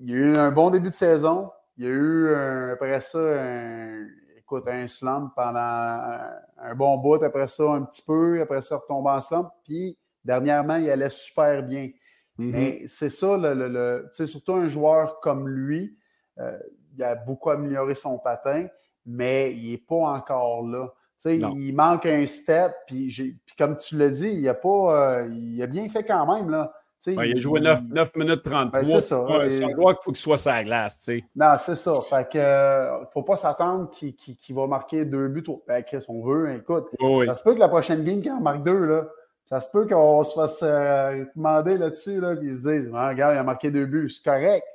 Euh, 0.00 0.04
il 0.04 0.10
y 0.10 0.14
a 0.14 0.16
eu 0.16 0.36
un 0.36 0.50
bon 0.50 0.70
début 0.70 0.90
de 0.90 0.94
saison. 0.94 1.50
Il 1.76 1.84
y 1.84 1.86
a 1.86 1.90
eu 1.90 2.34
après 2.72 3.00
ça 3.00 3.18
un, 3.18 4.06
écoute, 4.48 4.66
un 4.66 4.86
slump 4.86 5.32
pendant 5.36 5.60
un, 5.60 6.74
bon 6.74 6.96
bout, 6.96 7.22
après 7.22 7.46
ça 7.46 7.64
un 7.70 7.82
petit 7.82 8.02
peu, 8.02 8.40
après 8.40 8.62
ça 8.62 8.78
retombe 8.78 9.06
en 9.06 9.20
slump, 9.20 9.48
puis 9.62 9.98
dernièrement, 10.24 10.76
il 10.76 10.90
allait 10.90 11.10
super 11.10 11.62
bien. 11.62 11.90
Mm-hmm. 12.38 12.50
Mais 12.50 12.82
c'est 12.86 13.10
ça, 13.10 13.36
le, 13.36 13.52
le, 13.52 14.08
surtout 14.26 14.54
un 14.54 14.66
joueur 14.66 15.20
comme 15.20 15.48
lui, 15.48 15.96
euh, 16.38 16.58
il 16.96 17.02
a 17.04 17.14
beaucoup 17.14 17.50
amélioré 17.50 17.94
son 17.94 18.18
patin, 18.18 18.66
mais 19.04 19.52
il 19.54 19.72
n'est 19.72 19.78
pas 19.78 19.96
encore 19.96 20.66
là. 20.66 20.88
il 21.26 21.72
manque 21.74 22.06
un 22.06 22.26
step, 22.26 22.74
puis, 22.86 23.38
comme 23.58 23.76
tu 23.76 23.98
l'as 23.98 24.10
dit, 24.10 24.30
il 24.30 24.48
a 24.48 24.54
pas, 24.54 25.18
euh, 25.18 25.28
il 25.30 25.62
a 25.62 25.66
bien 25.66 25.88
fait 25.88 26.04
quand 26.04 26.34
même. 26.34 26.50
Là 26.50 26.72
il, 27.06 27.18
a 27.18 27.36
joué 27.36 27.60
9, 27.60 27.80
9 27.90 28.16
minutes 28.16 28.42
33. 28.42 28.82
Ben, 28.82 29.00
c'est 29.00 29.14
un 29.14 29.74
joueur 29.74 29.94
qu'il 29.94 30.04
faut 30.04 30.12
qu'il 30.12 30.16
soit 30.16 30.36
sur 30.36 30.50
la 30.50 30.64
glace. 30.64 31.08
Non, 31.36 31.54
c'est 31.58 31.76
ça. 31.76 31.98
Fait 32.08 32.28
que 32.28 32.38
euh, 32.38 33.04
faut 33.12 33.22
pas 33.22 33.36
s'attendre 33.36 33.90
qu'il 33.90 34.54
va 34.54 34.66
marquer 34.66 35.04
deux 35.04 35.28
buts. 35.28 35.44
Ben, 35.66 35.82
Chris, 35.82 36.04
on 36.08 36.22
veut. 36.22 36.56
Écoute, 36.56 36.88
ça 37.26 37.34
se 37.34 37.42
peut 37.42 37.54
que 37.54 37.60
la 37.60 37.68
prochaine 37.68 38.04
game, 38.04 38.20
qu'il 38.20 38.32
en 38.32 38.40
marque 38.40 38.64
deux, 38.64 38.84
là, 38.84 39.08
ça 39.46 39.60
se 39.60 39.70
peut 39.70 39.86
qu'on 39.86 40.24
se 40.24 40.34
fasse 40.34 40.60
euh, 40.62 41.24
demander 41.34 41.78
là-dessus, 41.78 42.20
là, 42.20 42.36
qu'ils 42.36 42.54
se 42.54 42.68
disent 42.68 42.90
ah, 42.94 43.08
Regarde, 43.08 43.34
il 43.34 43.38
a 43.38 43.42
marqué 43.42 43.70
deux 43.70 43.86
buts. 43.86 44.10
C'est 44.10 44.24
correct. 44.24 44.66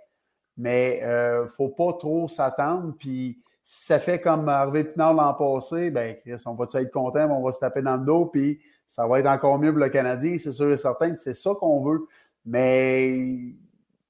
Mais 0.57 0.99
il 1.01 1.05
euh, 1.05 1.43
ne 1.43 1.47
faut 1.47 1.69
pas 1.69 1.93
trop 1.93 2.27
s'attendre. 2.27 2.93
Puis 2.97 3.39
si 3.62 3.86
ça 3.86 3.99
fait 3.99 4.19
comme 4.19 4.49
Harvey 4.49 4.83
Pinard 4.83 5.13
l'an 5.13 5.33
passé, 5.33 5.89
ben 5.89 6.15
Chris, 6.21 6.41
on 6.45 6.53
va-tu 6.53 6.77
être 6.77 6.91
content, 6.91 7.29
on 7.31 7.43
va 7.43 7.51
se 7.51 7.59
taper 7.59 7.81
dans 7.81 7.97
le 7.97 8.05
dos. 8.05 8.25
Puis 8.25 8.59
ça 8.93 9.08
va 9.08 9.19
être 9.19 9.25
encore 9.25 9.58
mieux 9.58 9.71
pour 9.71 9.79
le 9.79 9.89
Canadien, 9.89 10.38
c'est 10.38 10.51
sûr 10.51 10.71
et 10.71 10.77
certain. 10.77 11.17
C'est 11.17 11.34
ça 11.34 11.49
qu'on 11.60 11.82
veut. 11.82 12.06
Mais, 12.45 13.12
tu 13.12 13.58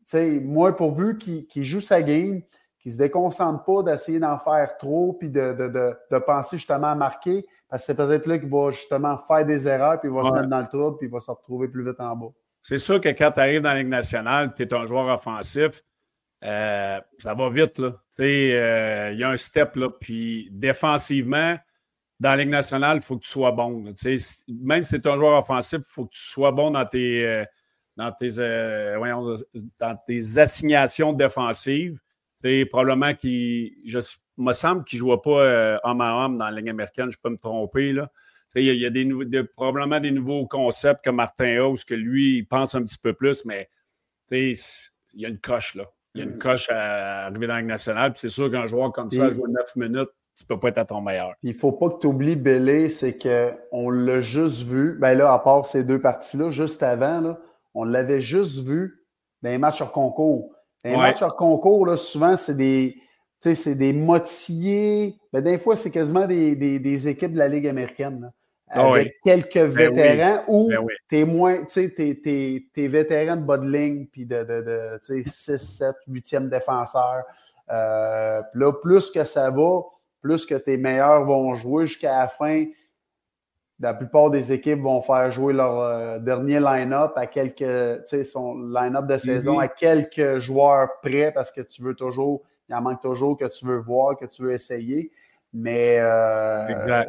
sais, 0.03 0.41
moi, 0.41 0.75
pourvu 0.75 1.17
qu'il 1.17 1.63
joue 1.63 1.79
sa 1.79 2.01
game, 2.01 2.41
qu'il 2.81 2.91
ne 2.91 2.91
se 2.91 2.97
déconcentre 2.97 3.63
pas 3.63 3.81
d'essayer 3.83 4.19
d'en 4.19 4.37
faire 4.37 4.75
trop, 4.77 5.13
puis 5.13 5.29
de, 5.29 5.53
de, 5.53 5.95
de, 6.11 6.17
penser 6.17 6.57
justement 6.57 6.87
à 6.87 6.95
marquer, 6.95 7.45
Parce 7.69 7.83
que 7.83 7.93
c'est 7.93 7.95
peut-être 7.95 8.27
là 8.27 8.37
qu'il 8.37 8.49
va 8.49 8.71
justement 8.71 9.17
faire 9.19 9.45
des 9.45 9.69
erreurs, 9.69 10.01
puis 10.01 10.09
il 10.09 10.15
va 10.15 10.25
se 10.25 10.33
mettre 10.33 10.49
dans 10.49 10.59
le 10.59 10.67
trouble, 10.67 10.97
puis 10.97 11.07
il 11.07 11.11
va 11.13 11.21
se 11.21 11.31
retrouver 11.31 11.69
plus 11.69 11.85
vite 11.85 12.01
en 12.01 12.17
bas. 12.17 12.33
C'est 12.61 12.77
sûr 12.77 12.99
que 12.99 13.07
quand 13.07 13.31
tu 13.31 13.39
arrives 13.39 13.61
dans 13.61 13.69
la 13.69 13.79
Ligue 13.79 13.87
nationale, 13.87 14.53
tu 14.53 14.63
es 14.63 14.73
un 14.73 14.85
joueur 14.85 15.07
offensif, 15.07 15.81
euh, 16.43 16.99
ça 17.19 17.33
va 17.33 17.49
vite. 17.49 17.79
Euh, 17.79 19.09
il 19.13 19.17
y 19.17 19.23
a 19.23 19.29
un 19.29 19.37
step, 19.37 19.77
là, 19.77 19.89
puis 19.89 20.49
défensivement, 20.51 21.55
dans 22.19 22.29
la 22.29 22.37
Ligue 22.37 22.49
nationale, 22.49 22.97
il 22.97 23.03
faut 23.03 23.17
que 23.17 23.23
tu 23.23 23.29
sois 23.29 23.51
bon. 23.51 23.83
même 24.47 24.83
si 24.83 25.01
tu 25.01 25.07
es 25.07 25.11
un 25.11 25.17
joueur 25.17 25.41
offensif, 25.41 25.79
il 25.79 25.91
faut 25.91 26.05
que 26.05 26.13
tu 26.13 26.21
sois 26.21 26.51
bon 26.51 26.71
dans 26.71 26.85
tes, 26.85 27.25
euh, 27.25 27.45
dans 27.97 28.11
tes, 28.11 28.29
dans 29.79 29.97
tes 30.07 30.37
assignations 30.37 31.13
défensives. 31.13 31.99
C'est 32.35 32.65
probablement 32.65 33.13
qu'il. 33.13 33.73
Je 33.85 33.99
me 34.37 34.51
semble 34.51 34.83
qu'il 34.83 34.97
ne 34.97 35.05
jouait 35.05 35.21
pas 35.23 35.79
homme 35.83 36.01
à 36.01 36.25
homme 36.25 36.37
dans 36.37 36.45
la 36.45 36.51
Ligue 36.51 36.69
américaine, 36.69 37.11
je 37.11 37.17
peux 37.21 37.29
me 37.29 37.37
tromper. 37.37 37.93
Là. 37.93 38.09
Il 38.55 38.65
y 38.65 38.85
a, 38.85 38.89
des, 38.89 39.43
probablement 39.43 39.99
des 39.99 40.11
nouveaux 40.11 40.45
concepts 40.45 41.03
comme 41.03 41.15
Martin 41.15 41.57
House, 41.57 41.83
que 41.83 41.95
lui, 41.95 42.37
il 42.37 42.43
pense 42.43 42.75
un 42.75 42.83
petit 42.83 42.99
peu 42.99 43.13
plus, 43.13 43.45
mais 43.45 43.69
il 44.31 44.55
y 45.15 45.25
a 45.25 45.29
une 45.29 45.39
coche 45.39 45.75
là. 45.75 45.85
Il 46.15 46.19
y 46.19 46.21
a 46.21 46.25
une 46.25 46.37
coche 46.37 46.69
à 46.69 47.25
arriver 47.25 47.47
dans 47.47 47.55
la 47.55 47.61
Ligue 47.61 47.69
nationale. 47.69 48.13
c'est 48.15 48.29
sûr 48.29 48.51
qu'un 48.51 48.67
joueur 48.67 48.91
comme 48.91 49.09
ça, 49.09 49.31
joue 49.31 49.47
9 49.47 49.75
minutes, 49.75 50.09
tu 50.35 50.43
ne 50.43 50.47
peux 50.47 50.59
pas 50.59 50.69
être 50.69 50.79
à 50.79 50.85
ton 50.85 51.01
meilleur. 51.01 51.35
Il 51.43 51.53
ne 51.53 51.57
faut 51.57 51.71
pas 51.71 51.89
que 51.89 51.99
tu 51.99 52.07
oublies 52.07 52.35
Bélé, 52.35 52.89
c'est 52.89 53.17
qu'on 53.17 53.89
l'a 53.89 54.21
juste 54.21 54.63
vu. 54.63 54.97
Ben 54.99 55.15
là, 55.17 55.31
à 55.31 55.39
part 55.39 55.65
ces 55.65 55.83
deux 55.83 56.01
parties-là, 56.01 56.49
juste 56.49 56.81
avant, 56.81 57.21
là, 57.21 57.39
on 57.75 57.83
l'avait 57.83 58.21
juste 58.21 58.65
vu 58.65 59.05
dans 59.43 59.49
les 59.49 59.57
matchs 59.57 59.81
hors 59.81 59.91
concours. 59.91 60.55
Dans 60.83 60.91
les 60.91 60.97
matchs 60.97 61.21
hors 61.21 61.35
concours, 61.35 61.85
là, 61.85 61.97
souvent, 61.97 62.35
c'est 62.35 62.55
des. 62.55 62.97
C'est 63.39 63.75
des 63.75 63.91
moitiés. 63.91 65.17
Ben, 65.33 65.41
des 65.41 65.57
fois, 65.57 65.75
c'est 65.75 65.91
quasiment 65.91 66.25
des, 66.27 66.55
des, 66.55 67.07
équipes 67.09 67.33
de 67.33 67.37
la 67.37 67.49
Ligue 67.49 67.67
américaine. 67.67 68.31
Ah 68.69 68.87
avec 68.87 69.17
quelques 69.23 69.53
ben 69.53 69.67
vétérans 69.67 70.43
ou 70.47 70.69
ben 70.69 70.87
t'es 71.09 71.25
moins, 71.25 71.63
tu 71.65 71.89
sais, 71.89 71.93
t'es, 71.93 72.87
vétéran 72.87 73.35
de 73.35 73.41
bas 73.41 73.57
de 73.57 73.69
ligne, 73.69 74.07
puis 74.07 74.25
de, 74.25 74.43
de, 74.43 74.61
de 74.61 75.23
6, 75.25 75.57
7, 75.57 75.95
8e 76.09 76.47
défenseur. 76.47 77.23
Euh, 77.69 78.41
là, 78.53 78.73
plus 78.73 79.11
que 79.11 79.23
ça 79.23 79.49
va, 79.49 79.81
plus 80.23 80.45
que 80.45 80.55
tes 80.55 80.77
meilleurs 80.77 81.25
vont 81.25 81.53
jouer 81.53 81.85
jusqu'à 81.85 82.17
la 82.17 82.27
fin. 82.27 82.65
La 83.79 83.93
plupart 83.93 84.29
des 84.29 84.53
équipes 84.53 84.79
vont 84.79 85.01
faire 85.01 85.29
jouer 85.31 85.53
leur 85.53 85.79
euh, 85.79 86.19
dernier 86.19 86.59
line-up 86.61 87.11
à 87.17 87.27
quelques, 87.27 87.57
tu 87.57 88.01
sais, 88.05 88.23
son 88.23 88.57
line-up 88.57 89.05
de 89.05 89.17
saison 89.17 89.59
mm-hmm. 89.59 89.63
à 89.63 89.67
quelques 89.67 90.37
joueurs 90.37 90.87
près 91.01 91.33
parce 91.33 91.51
que 91.51 91.59
tu 91.59 91.83
veux 91.83 91.93
toujours, 91.93 92.43
il 92.69 92.75
en 92.75 92.81
manque 92.81 93.01
toujours 93.01 93.37
que 93.37 93.45
tu 93.45 93.65
veux 93.65 93.79
voir, 93.79 94.15
que 94.17 94.25
tu 94.25 94.43
veux 94.43 94.53
essayer. 94.53 95.11
Mais 95.55 95.99
euh, 95.99 97.03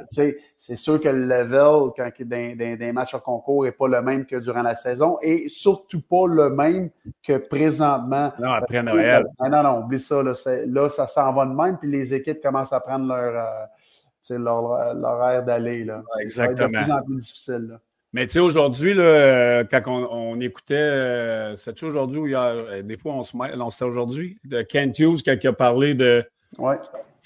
c'est 0.59 0.77
sûr 0.77 1.01
que 1.01 1.09
le 1.09 1.25
level 1.25 1.93
quand, 1.97 2.11
dans, 2.21 2.77
des 2.77 2.93
matchs 2.93 3.15
à 3.15 3.19
concours 3.19 3.65
n'est 3.65 3.73
pas 3.73 3.89
le 3.89 4.03
même 4.03 4.27
que 4.27 4.37
durant 4.37 4.61
la 4.61 4.75
saison 4.75 5.17
et 5.23 5.49
surtout 5.49 6.03
pas 6.03 6.27
le 6.29 6.51
même 6.51 6.91
que 7.23 7.39
présentement. 7.39 8.33
Non, 8.39 8.51
après 8.51 8.83
Noël. 8.83 9.25
Ah, 9.41 9.49
non, 9.49 9.63
non, 9.63 9.79
oublie 9.85 9.99
ça. 9.99 10.23
Là, 10.23 10.35
là 10.67 10.89
ça 10.91 11.07
s'en 11.07 11.33
va 11.33 11.47
de 11.47 11.55
même, 11.55 11.79
puis 11.79 11.91
les 11.91 12.13
équipes 12.13 12.43
commencent 12.43 12.75
à 12.75 12.81
prendre 12.81 13.07
leur, 13.07 13.49
euh, 14.31 14.39
leur, 14.39 14.95
leur, 14.95 15.31
air 15.31 15.43
d'aller. 15.43 15.87
Exactement. 16.21 16.57
Ça 16.57 16.67
de 16.67 16.85
plus 16.85 16.93
en 16.93 17.03
plus 17.03 17.17
difficile. 17.17 17.67
Là. 17.71 17.81
Mais 18.13 18.27
tu 18.27 18.35
sais, 18.35 18.41
aujourd'hui, 18.41 18.95
quand 18.95 19.83
on, 19.87 20.35
on 20.37 20.41
écoutait, 20.41 20.75
euh, 20.75 21.57
c'est-tu 21.57 21.87
aujourd'hui 21.87 22.21
ou 22.21 22.27
hier? 22.27 22.85
Des 22.85 22.99
fois, 22.99 23.15
on 23.15 23.23
se 23.23 23.37
met, 23.37 23.57
non, 23.57 23.71
c'était 23.71 23.87
aujourd'hui, 23.87 24.39
de 24.45 24.61
Kent 24.61 24.99
Hughes, 24.99 25.23
quand 25.25 25.35
il 25.43 25.49
a 25.49 25.53
parlé 25.55 25.95
de. 25.95 26.23
Ouais 26.59 26.79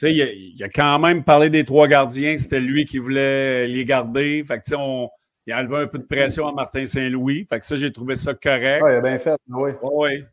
sais, 0.07 0.15
il, 0.15 0.63
a 0.63 0.69
quand 0.69 0.99
même 0.99 1.25
parlé 1.25 1.51
des 1.51 1.65
trois 1.65 1.89
gardiens, 1.89 2.37
c'était 2.39 2.61
lui 2.61 2.85
qui 2.85 2.99
voulait 2.99 3.67
les 3.67 3.85
garder. 3.85 4.45
Fait 4.45 4.59
que, 4.59 4.75
on, 4.75 5.09
il 5.47 5.53
a 5.53 5.61
enlevé 5.61 5.77
un 5.77 5.87
peu 5.87 5.99
de 5.99 6.05
pression 6.05 6.47
à 6.47 6.53
Martin 6.53 6.85
Saint-Louis. 6.85 7.47
Fait 7.49 7.59
que 7.59 7.67
ça, 7.67 7.77
j'ai 7.77 7.91
trouvé 7.91 8.17
ça 8.17 8.35
correct. 8.35 8.83
Oui, 8.85 8.93
il 8.93 8.97
a 8.97 9.01
bien 9.01 9.19
fait, 9.19 9.37
oui. 9.49 9.71
Oui. 9.83 10.25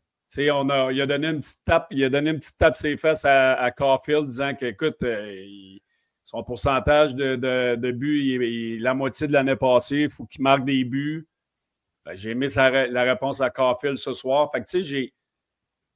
On 0.52 0.70
a, 0.70 0.92
il 0.92 1.02
a 1.02 1.06
donné 1.06 1.28
une 1.28 1.40
petite 1.40 1.64
tape, 1.64 1.88
il 1.92 2.04
a 2.04 2.10
donné 2.10 2.32
une 2.32 2.40
petite 2.40 2.58
tape 2.58 2.76
ses 2.76 2.98
fesses 2.98 3.24
à, 3.24 3.54
à 3.54 3.72
Caulfield 3.72 4.28
disant 4.28 4.54
qu'écoute, 4.54 5.02
euh, 5.04 5.46
son 6.24 6.44
pourcentage 6.44 7.16
de, 7.16 7.38
de, 7.38 7.76
de 7.76 7.92
buts 7.92 8.20
il 8.20 8.82
la 8.82 8.94
moitié 8.94 9.28
de 9.28 9.32
l'année 9.32 9.56
passée, 9.56 10.02
il 10.02 10.10
faut 10.10 10.26
qu'il 10.26 10.42
marque 10.42 10.66
des 10.66 10.84
buts. 10.84 11.26
Ben, 12.06 12.16
j'ai 12.16 12.32
aimé 12.32 12.48
la 12.56 13.04
réponse 13.04 13.40
à 13.40 13.50
Caulfield 13.50 13.98
ce 13.98 14.12
soir. 14.12 14.52
Fait 14.52 14.60
que 14.60 14.66
tu 14.66 14.78
sais, 14.78 14.84
j'ai 14.84 15.14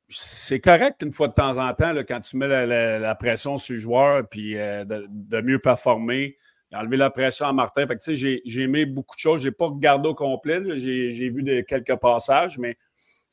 c'est 0.09 0.59
correct 0.59 1.01
une 1.03 1.11
fois 1.11 1.27
de 1.27 1.33
temps 1.33 1.57
en 1.57 1.73
temps, 1.73 1.93
quand 2.07 2.19
tu 2.19 2.37
mets 2.37 2.47
la, 2.47 3.15
pression 3.15 3.57
sur 3.57 3.75
le 3.75 3.79
joueur, 3.79 4.27
puis 4.27 4.57
euh, 4.57 4.83
de, 4.85 5.41
mieux 5.41 5.59
performer, 5.59 6.37
enlever 6.73 6.97
la 6.97 7.09
pression 7.09 7.45
à 7.45 7.53
Martin. 7.53 7.85
Fait 7.87 7.95
que, 7.95 8.13
j'ai, 8.13 8.41
j'ai 8.45 8.61
aimé 8.63 8.85
beaucoup 8.85 9.15
de 9.15 9.19
choses. 9.19 9.41
Je 9.41 9.49
n'ai 9.49 9.53
pas 9.53 9.67
regardé 9.67 10.09
au 10.09 10.15
complet. 10.15 10.61
J'ai, 10.75 11.29
vu 11.29 11.43
de, 11.43 11.61
quelques 11.61 11.95
passages, 11.95 12.57
mais 12.57 12.77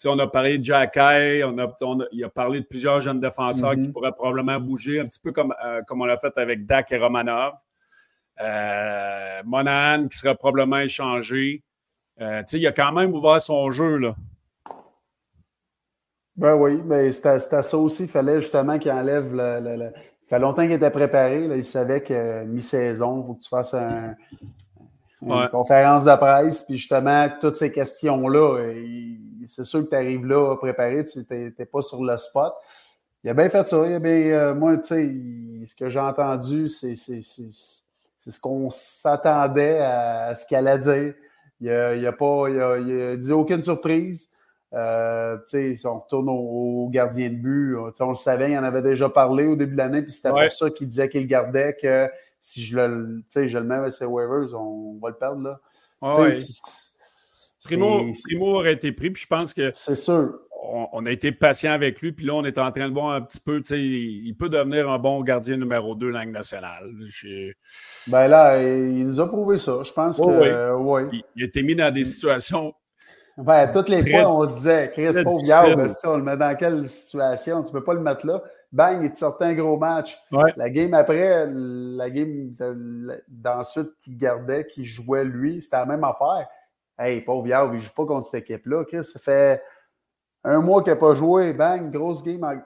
on 0.04 0.18
a 0.18 0.26
parlé 0.26 0.58
de 0.58 0.64
Jack 0.64 0.96
on 0.96 1.58
a, 1.58 2.06
il 2.12 2.24
a 2.24 2.28
parlé 2.28 2.60
de 2.60 2.66
plusieurs 2.66 3.00
jeunes 3.00 3.20
défenseurs 3.20 3.72
qui 3.72 3.80
mm-hmm. 3.80 3.92
pourraient 3.92 4.12
probablement 4.12 4.60
bouger, 4.60 5.00
un 5.00 5.06
petit 5.06 5.20
peu 5.20 5.32
comme, 5.32 5.54
euh, 5.64 5.80
comme 5.86 6.02
on 6.02 6.04
l'a 6.04 6.18
fait 6.18 6.36
avec 6.36 6.66
Dak 6.66 6.92
et 6.92 6.98
Romanov. 6.98 7.54
Euh, 8.40 9.42
Monahan 9.44 10.08
qui 10.08 10.18
serait 10.18 10.34
probablement 10.34 10.80
échangé. 10.80 11.62
Euh, 12.20 12.42
il 12.52 12.66
a 12.66 12.72
quand 12.72 12.92
même 12.92 13.14
ouvert 13.14 13.40
son 13.40 13.70
jeu. 13.70 13.96
Là. 13.96 14.14
Ben 16.36 16.54
oui, 16.54 16.82
mais 16.84 17.12
c'était 17.12 17.38
ça 17.40 17.78
aussi. 17.78 18.04
Il 18.04 18.08
fallait 18.08 18.40
justement 18.40 18.78
qu'il 18.78 18.92
enlève 18.92 19.34
le, 19.34 19.58
le, 19.60 19.84
Il 19.86 20.28
fait 20.28 20.38
longtemps 20.38 20.62
qu'il 20.62 20.72
était 20.72 20.90
préparé. 20.90 21.48
Là. 21.48 21.56
Il 21.56 21.64
savait 21.64 22.02
que 22.02 22.44
mi-saison, 22.44 23.22
il 23.22 23.26
faut 23.26 23.34
que 23.34 23.42
tu 23.42 23.48
fasses 23.48 23.74
une 25.22 25.48
conférence 25.50 26.04
de 26.04 26.14
presse. 26.14 26.62
Puis 26.62 26.76
justement, 26.76 27.28
toutes 27.40 27.56
ces 27.56 27.72
questions-là, 27.72 28.72
c'est 29.46 29.64
sûr 29.64 29.84
que 29.84 29.90
tu 29.90 29.96
arrives 29.96 30.26
là 30.26 30.56
préparé, 30.56 31.04
tu 31.04 31.24
n'es 31.30 31.50
pas 31.64 31.82
sur 31.82 32.04
le 32.04 32.16
spot. 32.18 32.52
Il 33.24 33.30
a 33.30 33.34
bien 33.34 33.48
fait 33.48 33.66
ça. 33.66 33.84
Il 33.86 33.94
a 33.94 33.98
bien, 33.98 34.12
euh, 34.12 34.54
moi, 34.54 34.76
tu 34.76 34.84
sais, 34.84 35.66
ce 35.66 35.74
que 35.74 35.88
j'ai 35.88 35.98
entendu, 35.98 36.68
c'est 36.68 36.94
ce 36.96 38.40
qu'on 38.40 38.68
s'attendait 38.70 39.80
à, 39.80 40.34
ce 40.34 40.46
qu'il 40.46 40.56
allait 40.56 40.78
dire. 40.78 41.14
Il 41.60 41.68
n'a 41.68 42.08
a 42.08 42.12
pas 42.12 42.48
il 42.50 42.60
a, 42.60 42.76
il 42.76 43.00
a 43.00 43.16
dit 43.16 43.32
aucune 43.32 43.62
surprise. 43.62 44.28
Euh, 44.72 45.38
si 45.46 45.86
on 45.86 46.00
retourne 46.00 46.28
au, 46.28 46.88
gardien 46.90 47.30
de 47.30 47.36
but, 47.36 47.76
on 48.00 48.10
le 48.10 48.16
savait, 48.16 48.52
il 48.52 48.58
en 48.58 48.64
avait 48.64 48.82
déjà 48.82 49.08
parlé 49.08 49.46
au 49.46 49.56
début 49.56 49.72
de 49.72 49.78
l'année, 49.78 50.02
puis 50.02 50.12
c'était 50.12 50.30
pour 50.30 50.50
ça 50.50 50.70
qu'il 50.70 50.88
disait 50.88 51.08
qu'il 51.08 51.26
gardait, 51.26 51.76
que 51.80 52.08
si 52.40 52.64
je 52.64 52.76
le, 52.76 53.22
je 53.34 53.58
le 53.58 53.64
mets 53.64 53.76
avec 53.76 53.92
ses 53.92 54.04
waivers, 54.04 54.54
on 54.54 54.98
va 55.00 55.10
le 55.10 55.16
perdre. 55.16 55.42
Là. 55.42 55.60
Primo, 57.64 58.04
Primo, 58.24 58.46
aurait 58.54 58.74
été 58.74 58.92
pris, 58.92 59.10
puis 59.10 59.22
je 59.22 59.26
pense 59.26 59.52
que. 59.52 59.70
C'est 59.74 59.96
sûr. 59.96 60.40
On, 60.68 61.06
a 61.06 61.12
été 61.12 61.30
patient 61.30 61.72
avec 61.72 62.00
lui, 62.00 62.10
puis 62.10 62.26
là, 62.26 62.34
on 62.34 62.44
est 62.44 62.58
en 62.58 62.72
train 62.72 62.88
de 62.88 62.94
voir 62.94 63.10
un 63.10 63.20
petit 63.20 63.38
peu, 63.38 63.62
il, 63.70 64.26
il 64.26 64.36
peut 64.36 64.48
devenir 64.48 64.90
un 64.90 64.98
bon 64.98 65.22
gardien 65.22 65.56
numéro 65.56 65.94
2 65.94 66.08
langue 66.08 66.32
nationale. 66.32 66.90
Ben 68.08 68.26
là, 68.26 68.60
il 68.60 69.06
nous 69.06 69.20
a 69.20 69.28
prouvé 69.28 69.58
ça. 69.58 69.82
Je 69.84 69.92
pense 69.92 70.16
que. 70.16 71.12
Il, 71.12 71.22
il, 71.36 71.42
a 71.42 71.46
été 71.46 71.62
mis 71.62 71.76
dans 71.76 71.94
des 71.94 72.02
situations 72.02 72.74
Ouais, 73.36 73.70
toutes 73.70 73.90
les 73.90 74.10
fois, 74.10 74.30
on 74.30 74.46
disait, 74.46 74.90
Chris, 74.94 75.12
pauvre 75.22 75.42
gars, 75.42 75.64
on 76.04 76.16
le 76.16 76.22
met 76.22 76.36
dans 76.38 76.56
quelle 76.56 76.88
situation? 76.88 77.62
Tu 77.62 77.68
ne 77.68 77.72
peux 77.72 77.84
pas 77.84 77.92
le 77.94 78.00
mettre 78.00 78.26
là. 78.26 78.42
Bang, 78.72 79.00
il 79.02 79.12
te 79.12 79.18
sortait 79.18 79.44
un 79.44 79.54
gros 79.54 79.76
match. 79.76 80.18
La 80.56 80.70
game 80.70 80.94
après, 80.94 81.46
la 81.50 82.10
game 82.10 82.54
d'ensuite 83.28 83.90
qui 84.00 84.16
gardait, 84.16 84.66
qui 84.66 84.84
jouait 84.86 85.24
lui, 85.24 85.60
c'était 85.60 85.76
la 85.76 85.86
même 85.86 86.04
affaire. 86.04 86.46
Hey, 86.98 87.20
pauvre 87.20 87.46
Yao, 87.46 87.72
il 87.72 87.76
ne 87.76 87.80
joue 87.80 87.92
pas 87.94 88.06
contre 88.06 88.26
cette 88.26 88.44
équipe-là. 88.44 88.84
Chris, 88.86 89.04
ça 89.04 89.18
fait 89.18 89.62
un 90.42 90.60
mois 90.60 90.82
qu'il 90.82 90.92
n'a 90.92 90.96
pas 90.98 91.12
joué. 91.12 91.52
Bang, 91.52 91.90
grosse 91.90 92.24
game. 92.24 92.62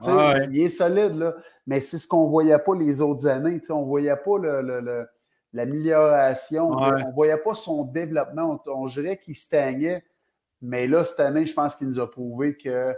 Il 0.52 0.62
est 0.62 0.68
solide, 0.68 1.16
là. 1.16 1.34
Mais 1.66 1.80
c'est 1.80 1.98
ce 1.98 2.06
qu'on 2.06 2.26
ne 2.26 2.30
voyait 2.30 2.58
pas 2.58 2.76
les 2.76 3.02
autres 3.02 3.26
années. 3.26 3.60
On 3.70 3.80
ne 3.80 3.86
voyait 3.86 4.14
pas 4.16 4.38
l'amélioration. 5.52 6.70
on 6.70 6.92
ne 6.92 7.12
voyait 7.12 7.38
pas 7.38 7.54
son 7.54 7.84
développement. 7.84 8.60
On, 8.66 8.72
on 8.72 8.86
dirait 8.86 9.16
qu'il 9.18 9.34
stagnait. 9.34 10.04
Mais 10.62 10.86
là, 10.86 11.04
cette 11.04 11.20
année, 11.20 11.46
je 11.46 11.54
pense 11.54 11.76
qu'il 11.76 11.88
nous 11.88 12.00
a 12.00 12.10
prouvé 12.10 12.56
qu'il 12.56 12.70
euh, 12.70 12.92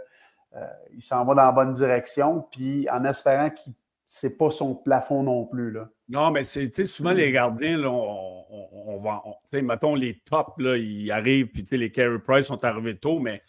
s'en 0.99 1.25
va 1.25 1.35
dans 1.35 1.45
la 1.45 1.51
bonne 1.51 1.71
direction, 1.71 2.45
puis 2.51 2.87
en 2.89 3.03
espérant 3.05 3.49
que 3.49 3.59
ce 4.05 4.27
n'est 4.27 4.33
pas 4.33 4.51
son 4.51 4.75
plafond 4.75 5.23
non 5.23 5.45
plus. 5.45 5.71
Là. 5.71 5.89
Non, 6.09 6.31
mais 6.31 6.43
c'est 6.43 6.71
souvent 6.83 7.11
les 7.11 7.31
gardiens, 7.31 7.77
là, 7.77 7.89
on, 7.89 8.45
on, 8.85 8.99
va. 8.99 9.21
mettons 9.61 9.95
les 9.95 10.19
tops, 10.25 10.57
là, 10.59 10.77
ils 10.77 11.11
arrivent, 11.11 11.47
puis 11.47 11.65
les 11.71 11.91
Carey 11.91 12.19
Price 12.19 12.45
sont 12.45 12.63
arrivés 12.63 12.97
tôt, 12.97 13.19
mais 13.19 13.41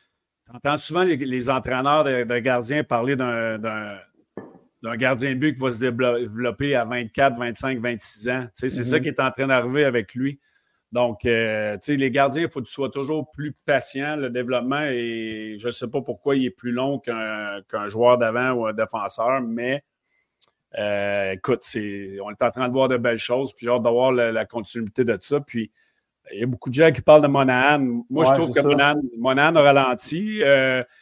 tu 0.47 0.57
entends 0.57 0.77
souvent 0.77 1.03
les, 1.03 1.51
entraîneurs 1.51 2.05
de, 2.05 2.39
gardiens 2.39 2.85
parler 2.85 3.17
d'un 3.17 3.99
gardien 4.97 5.31
de 5.31 5.39
but 5.39 5.55
qui 5.55 5.61
va 5.61 5.71
se 5.71 5.81
développer 5.81 6.75
à 6.75 6.85
24, 6.85 7.39
25, 7.39 7.79
26 7.81 8.29
ans. 8.29 8.47
C'est 8.53 8.69
ça 8.69 8.83
mm-hmm. 8.83 9.03
qui 9.03 9.09
est 9.09 9.21
en 9.21 9.31
train 9.31 9.47
d'arriver 9.49 9.85
avec 9.85 10.15
lui. 10.15 10.39
Donc, 10.95 11.25
euh, 11.25 11.75
tu 11.79 11.87
sais, 11.87 11.97
les 11.97 12.13
gardiens, 12.13 12.43
il 12.43 12.49
faut 12.49 12.61
que 12.61 12.67
tu 12.67 12.73
sois 12.73 12.89
toujours 12.89 13.29
plus 13.33 13.53
patient. 13.67 14.15
Le 14.15 14.31
développement, 14.31 14.83
et 14.85 15.57
je 15.59 15.67
ne 15.67 15.71
sais 15.73 15.91
pas 15.91 16.01
pourquoi 16.01 16.37
il 16.37 16.47
est 16.47 16.51
plus 16.51 16.71
long 16.71 17.01
qu'un 17.01 17.89
joueur 17.89 18.17
d'avant 18.17 18.53
ou 18.53 18.67
un 18.67 18.73
défenseur, 18.73 19.41
mais 19.41 19.83
écoute, 21.33 21.63
on 21.75 22.31
est 22.31 22.43
en 22.43 22.51
train 22.53 22.69
de 22.69 22.73
voir 22.73 22.87
de 22.87 22.97
belles 22.97 23.19
choses, 23.19 23.53
puis 23.55 23.67
j'ai 23.67 23.73
hâte 23.73 23.83
d'avoir 23.83 24.13
la, 24.13 24.45
continuité 24.45 25.03
de 25.03 25.17
ça. 25.19 25.41
Puis 25.41 25.73
il 26.33 26.39
y 26.39 26.43
a 26.45 26.47
beaucoup 26.47 26.71
de 26.71 26.75
gens 26.75 26.93
qui 26.93 27.01
parlent 27.01 27.23
de 27.23 27.27
Monahan. 27.27 28.05
Moi, 28.09 28.25
je 28.27 28.33
trouve 28.35 28.55
que 28.55 29.19
Monahan, 29.19 29.57
a 29.57 29.63
ralenti. 29.63 30.43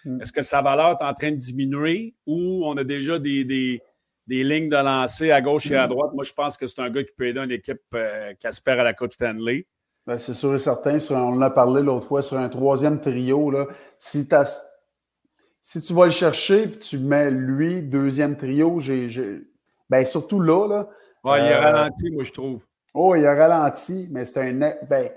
Mm. 0.07 0.23
Est-ce 0.23 0.33
que 0.33 0.41
sa 0.41 0.63
valeur 0.63 0.97
est 0.99 1.05
en 1.05 1.13
train 1.13 1.33
de 1.33 1.37
diminuer 1.37 2.15
ou 2.25 2.63
on 2.65 2.79
a 2.79 2.85
déjà 2.85 3.19
des 3.19 3.45
des 4.27 4.45
lignes 4.45 4.69
de 4.69 4.77
lancer 4.77 5.31
à 5.31 5.43
gauche 5.43 5.71
et 5.71 5.77
à 5.77 5.85
mm. 5.85 5.91
droite? 5.91 6.13
Moi, 6.15 6.25
je 6.25 6.33
pense 6.33 6.57
que 6.57 6.67
c'est 6.67 6.81
un 6.81 6.89
gars 6.89 7.05
qui 7.05 7.13
peut 7.15 7.27
aider 7.27 7.41
une 7.41 7.51
équipe 7.51 7.83
euh, 7.95 8.33
qui 8.35 8.47
aspire 8.47 8.81
à 8.81 8.85
la 8.85 8.95
Coupe 8.95 9.13
Stanley. 9.13 9.67
Ben, 10.07 10.19
c'est 10.19 10.35
sûr 10.35 10.55
et 10.55 10.59
certain. 10.59 10.99
on 11.11 11.15
en 11.15 11.43
a 11.43 11.51
parlé 11.51 11.83
l'autre 11.83 12.07
fois 12.07 12.23
sur 12.23 12.39
un 12.39 12.49
troisième 12.49 13.01
trio. 13.01 13.51
Là, 13.51 13.67
si, 13.99 14.29
si 15.61 15.81
tu 15.81 15.93
vas 15.93 16.07
le 16.07 16.11
chercher 16.11 16.65
et 16.65 16.79
tu 16.79 16.99
mets 16.99 17.31
lui, 17.31 17.83
deuxième 17.83 18.37
trio, 18.37 18.81
j'ai, 18.81 19.09
ben, 19.89 20.05
surtout 20.05 20.41
là. 20.41 20.67
là 20.67 20.89
il 21.25 21.53
a 21.53 21.59
euh, 21.59 21.61
ralenti, 21.61 22.11
moi, 22.11 22.25
je 22.25 22.33
trouve. 22.33 22.61
Oh, 22.95 23.15
il 23.15 23.25
a 23.25 23.35
ralenti, 23.35 24.09
mais 24.11 24.25
c'est 24.25 24.41
un. 24.41 24.73
Ben, 24.89 25.11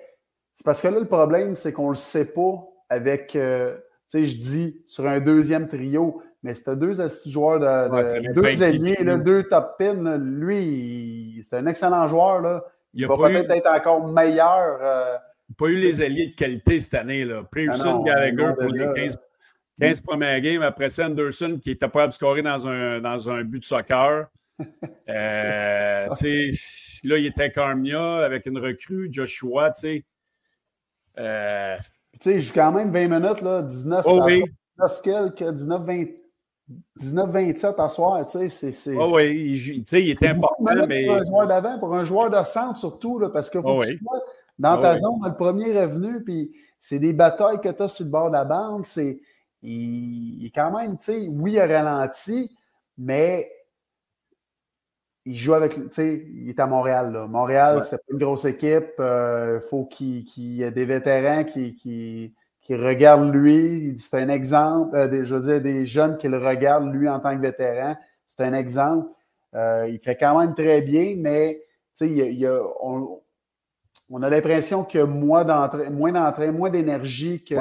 c'est 0.53 0.63
parce 0.63 0.81
que 0.81 0.88
là, 0.88 0.99
le 0.99 1.07
problème, 1.07 1.55
c'est 1.55 1.73
qu'on 1.73 1.88
ne 1.88 1.95
le 1.95 1.95
sait 1.95 2.31
pas 2.31 2.67
avec. 2.89 3.36
Euh, 3.36 3.75
tu 4.11 4.19
sais, 4.19 4.25
je 4.25 4.38
dis 4.38 4.83
sur 4.86 5.07
un 5.07 5.19
deuxième 5.19 5.67
trio. 5.67 6.21
Mais 6.43 6.53
c'était 6.53 6.75
deux 6.75 6.93
joueurs 7.25 7.59
de, 7.59 8.33
deux 8.33 8.61
alliés, 8.61 8.97
deux 9.23 9.43
top 9.45 9.79
pins. 9.79 10.17
Lui, 10.19 11.43
c'est 11.43 11.57
un 11.57 11.65
excellent 11.65 12.07
joueur. 12.07 12.39
Là. 12.41 12.63
Il, 12.95 13.07
va 13.07 13.15
peut-être 13.15 13.51
être 13.51 13.67
encore 13.67 14.07
meilleur. 14.07 14.79
Euh, 14.81 15.17
il 15.49 15.51
n'a 15.51 15.55
pas 15.57 15.65
eu 15.67 15.75
les 15.75 16.01
alliés 16.01 16.27
de 16.27 16.35
qualité 16.35 16.79
cette 16.79 16.93
année. 16.93 17.25
Là. 17.25 17.43
Ah 17.43 18.01
Gallagher 18.05 18.53
pour 18.57 18.69
les 18.71 18.87
15, 18.95 19.17
15 19.79 20.01
premières 20.01 20.39
games. 20.39 20.63
Après 20.63 20.89
ça, 20.89 21.05
Anderson 21.05 21.59
qui 21.61 21.71
était 21.71 21.89
pas 21.89 22.07
de 22.07 22.13
scorer 22.13 22.41
dans 22.41 22.65
un, 22.65 23.01
dans 23.01 23.29
un 23.29 23.43
but 23.43 23.59
de 23.59 23.65
soccer. 23.65 24.27
Euh, 25.07 26.07
là, 26.07 27.17
il 27.17 27.25
était 27.27 27.51
Carmia 27.51 28.23
avec 28.25 28.45
une 28.47 28.57
recrue, 28.57 29.09
Joshua. 29.11 29.69
Euh, 31.17 31.77
tu 31.77 32.17
sais, 32.19 32.35
il 32.35 32.41
joue 32.41 32.53
quand 32.53 32.71
même 32.71 32.91
20 32.91 33.07
minutes, 33.07 33.41
là, 33.41 33.61
19, 33.61 34.05
oh, 34.07 34.23
oui. 34.25 34.43
19 34.79 35.01
quelques, 35.03 35.53
19, 35.53 35.81
20, 35.83 36.05
19-27 36.99 37.80
à 37.80 37.89
soir, 37.89 38.26
tu 38.26 38.49
sais, 38.49 38.72
c'est. 38.72 38.95
Oh 38.95 39.16
oui, 39.16 39.53
il, 39.53 39.99
il 39.99 40.09
était 40.09 40.30
important, 40.30 40.88
mais. 40.88 41.05
Pour 41.05 41.16
un 41.16 41.24
joueur 41.24 41.47
d'avant, 41.47 41.80
pour 41.80 41.95
un 41.95 42.05
joueur 42.05 42.30
de 42.30 42.43
centre 42.43 42.80
surtout, 42.80 43.20
là, 43.20 43.30
parce 43.30 43.49
que 43.49 43.61
faut 43.61 43.80
que 43.80 43.88
tu 43.88 43.99
sois 43.99 44.20
dans 44.57 44.80
ta 44.80 44.95
zone, 44.95 45.20
le 45.24 45.36
premier 45.36 45.78
revenu, 45.80 46.24
puis 46.24 46.51
c'est 46.80 46.99
des 46.99 47.13
batailles 47.13 47.61
que 47.61 47.70
tu 47.70 47.84
as 47.84 47.88
sur 47.88 48.05
le 48.05 48.11
bord 48.11 48.28
de 48.30 48.34
la 48.34 48.45
bande. 48.45 48.84
C'est, 48.84 49.20
il, 49.61 50.45
est 50.45 50.51
quand 50.51 50.76
même, 50.78 50.97
tu 50.97 51.05
sais, 51.05 51.28
oui, 51.28 51.53
il 51.53 51.59
a 51.59 51.68
ralenti, 51.68 52.55
mais 52.97 53.51
il 55.26 55.36
joue 55.36 55.53
avec, 55.53 55.74
tu 55.74 55.82
sais, 55.91 56.28
il 56.34 56.49
est 56.49 56.59
à 56.59 56.68
Montréal. 56.68 57.11
Là. 57.11 57.28
Montréal, 57.28 57.84
c'est 57.84 57.99
une 58.11 58.20
grosse 58.20 58.45
équipe. 58.45 58.93
Il 58.99 59.03
euh, 59.03 59.61
faut 59.61 59.86
qu'il, 59.86 60.26
y 60.38 60.63
ait 60.63 60.72
des 60.72 60.86
vétérans 60.86 61.43
qui, 61.43 61.76
qui 61.76 62.34
qui 62.66 62.76
regardent 62.76 63.34
lui. 63.34 63.95
C'est 63.99 64.20
un 64.20 64.30
exemple. 64.30 64.97
Euh, 64.97 65.24
je 65.24 65.36
veux 65.36 65.41
dire, 65.41 65.61
des 65.61 65.86
jeunes 65.86 66.18
qui 66.18 66.28
le 66.28 66.39
regardent 66.39 66.91
lui 66.91 67.07
en 67.07 67.20
tant 67.20 67.36
que 67.36 67.41
vétéran. 67.41 67.95
C'est 68.28 68.43
un 68.43 68.53
exemple. 68.53 69.07
Euh, 69.53 69.88
il 69.88 69.99
fait 69.99 70.18
quand 70.18 70.38
même 70.39 70.53
très 70.53 70.82
bien, 70.82 71.13
mais 71.16 71.61
il 72.01 72.49
on, 74.09 74.22
a 74.22 74.30
l'impression 74.30 74.84
qu'il 74.84 74.99
y 74.99 75.03
a 75.03 75.05
moins 75.05 75.45
d'entrain, 75.45 76.51
moins 76.51 76.70
d'énergie 76.70 77.43
que 77.43 77.55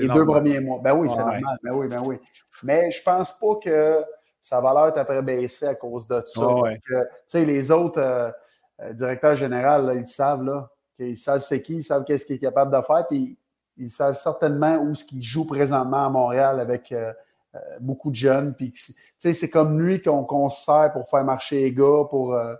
les 0.00 0.08
deux 0.08 0.26
premiers 0.26 0.60
mois. 0.60 0.80
Ben 0.82 0.94
oui, 0.94 1.08
c'est 1.10 1.18
normal. 1.18 1.58
Ben 1.62 1.72
oui, 1.72 1.86
ben 1.88 2.02
oui. 2.04 2.16
Mais 2.62 2.90
je 2.90 3.02
pense 3.02 3.32
pas 3.38 3.56
que 3.62 4.02
sa 4.40 4.60
valeur 4.60 4.88
est 4.88 4.98
après 4.98 5.22
baissée 5.22 5.66
à 5.66 5.74
cause 5.74 6.08
de 6.08 6.22
ça. 6.24 6.40
parce 6.40 6.78
que 6.78 7.38
les 7.38 7.70
autres 7.70 8.00
euh, 8.00 8.92
directeurs 8.92 9.36
généraux, 9.36 9.90
ils 9.92 10.06
savent, 10.06 10.42
là, 10.42 10.68
qu'ils 10.96 11.16
savent 11.16 11.42
c'est 11.42 11.62
qui, 11.62 11.76
ils 11.76 11.84
savent 11.84 12.04
qu'est-ce 12.04 12.26
qu'il 12.26 12.36
est 12.36 12.40
capable 12.40 12.76
de 12.76 12.82
faire. 12.82 13.06
Puis 13.08 13.38
ils 13.80 13.90
savent 13.90 14.16
certainement 14.16 14.78
où 14.78 14.94
ce 14.94 15.04
qu'il 15.04 15.22
joue 15.22 15.46
présentement 15.46 16.06
à 16.06 16.10
Montréal 16.10 16.60
avec 16.60 16.92
euh, 16.92 17.12
euh, 17.54 17.58
beaucoup 17.80 18.10
de 18.10 18.16
jeunes. 18.16 18.54
Puis, 18.54 18.72
c'est 19.16 19.50
comme 19.50 19.80
lui 19.80 20.02
qu'on 20.02 20.50
se 20.50 20.64
sert 20.64 20.92
pour 20.92 21.08
faire 21.08 21.24
marcher 21.24 21.56
les 21.56 21.72
gars. 21.72 22.04
Pour, 22.08 22.34
euh, 22.34 22.54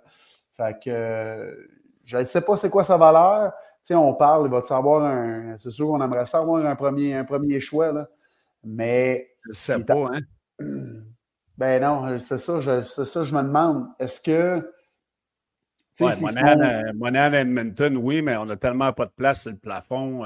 fait 0.57 0.79
que 0.83 1.69
je 2.05 2.17
ne 2.17 2.25
sais 2.25 2.41
pas 2.41 2.57
c'est 2.57 2.71
quoi 2.71 2.83
sa 2.83 2.97
valeur. 2.97 3.53
on 3.91 4.15
parle, 4.15 4.47
il 4.47 4.51
va 4.51 4.63
savoir 4.65 5.05
un. 5.05 5.57
C'est 5.59 5.71
sûr 5.71 5.89
qu'on 5.89 6.01
aimerait 6.01 6.27
savoir 6.27 6.65
un 6.65 6.75
premier, 6.75 7.15
un 7.15 7.25
premier 7.25 7.61
choix. 7.61 7.93
Là. 7.93 8.09
Mais. 8.65 9.29
Je 9.49 9.53
sais 9.53 9.79
pas, 9.85 10.11
hein? 10.13 10.21
Ben 11.59 11.83
non, 11.83 12.19
c'est 12.19 12.39
ça, 12.39 12.59
c'est 12.83 13.05
ça, 13.05 13.23
je 13.25 13.35
me 13.35 13.43
demande. 13.43 13.87
Est-ce 13.99 14.19
que. 14.23 14.73
Ouais, 16.01 16.93
Monahan, 16.95 17.35
Edmonton, 17.35 17.99
oui, 17.99 18.23
mais 18.23 18.35
on 18.39 18.47
n'a 18.47 18.57
tellement 18.57 18.95
pas 18.95 19.05
de 19.05 19.11
place 19.11 19.43
sur 19.43 19.51
le 19.51 19.59
plafond. 19.59 20.25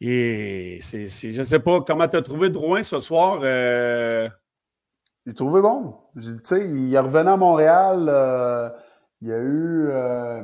Et 0.00 0.78
je 0.82 1.38
ne 1.38 1.44
sais 1.44 1.58
pas 1.58 1.80
comment 1.80 2.08
tu 2.08 2.16
as 2.16 2.22
trouvé 2.22 2.50
Drouin 2.50 2.82
ce 2.82 2.98
soir. 2.98 3.40
Euh... 3.42 4.28
J'ai 5.26 5.34
trouvé 5.34 5.62
bon. 5.62 5.94
Tu 6.16 6.38
sais, 6.44 6.68
il 6.68 6.94
est 6.94 6.98
revenu 6.98 7.28
à 7.30 7.36
Montréal. 7.36 8.06
Euh, 8.08 8.68
il 9.22 9.28
y 9.28 9.32
a 9.32 9.38
eu. 9.38 9.86
Euh, 9.88 10.42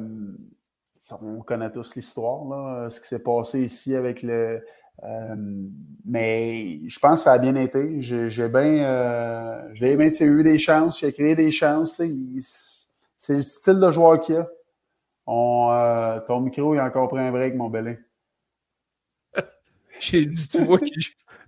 on 1.20 1.42
connaît 1.42 1.70
tous 1.70 1.94
l'histoire, 1.94 2.90
ce 2.90 3.00
qui 3.00 3.08
s'est 3.08 3.22
passé 3.22 3.62
ici 3.62 3.94
avec 3.94 4.22
le. 4.22 4.64
Mais 6.04 6.80
je 6.88 6.98
pense 6.98 7.20
que 7.20 7.24
ça 7.24 7.32
a 7.32 7.38
bien 7.38 7.54
été. 7.56 8.00
J'ai, 8.00 8.48
bien. 8.48 9.68
je 9.74 9.84
l'ai 9.84 9.96
bien, 9.96 10.10
eu 10.20 10.42
des 10.42 10.58
chances, 10.58 11.02
il 11.02 11.06
a 11.06 11.12
créé 11.12 11.34
des 11.34 11.50
chances. 11.50 12.00
c'est 13.16 13.34
le 13.34 13.42
style 13.42 13.80
de 13.80 13.90
joueur 13.90 14.20
qu'il 14.20 14.36
a. 14.36 14.48
On, 15.26 16.20
ton 16.26 16.40
micro, 16.40 16.74
il 16.74 16.78
a 16.78 16.86
encore 16.86 17.08
pris 17.08 17.20
un 17.20 17.30
break, 17.30 17.54
mon 17.56 17.68
belin. 17.68 17.96
J'ai 20.00 20.26
dit, 20.26 20.48
tu 20.48 20.64
vois 20.64 20.78
qu'il 20.78 21.02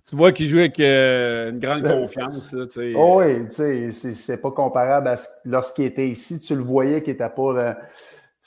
tu 0.07 0.15
vois 0.15 0.31
qu'il 0.31 0.45
joue 0.45 0.59
avec 0.59 0.79
euh, 0.79 1.49
une 1.49 1.59
grande 1.59 1.81
confiance. 1.81 2.53
Là, 2.53 2.65
oh 2.95 3.21
oui, 3.23 3.47
tu 3.47 3.91
sais, 3.91 4.13
c'est 4.13 4.39
pas 4.39 4.51
comparable 4.51 5.07
à 5.07 5.17
ce, 5.17 5.27
lorsqu'il 5.45 5.85
était 5.85 6.07
ici. 6.07 6.39
Tu 6.39 6.53
le 6.53 6.61
voyais 6.61 7.01
qu'il 7.01 7.13
n'était 7.13 7.29
pas. 7.29 7.53
Là, 7.53 7.79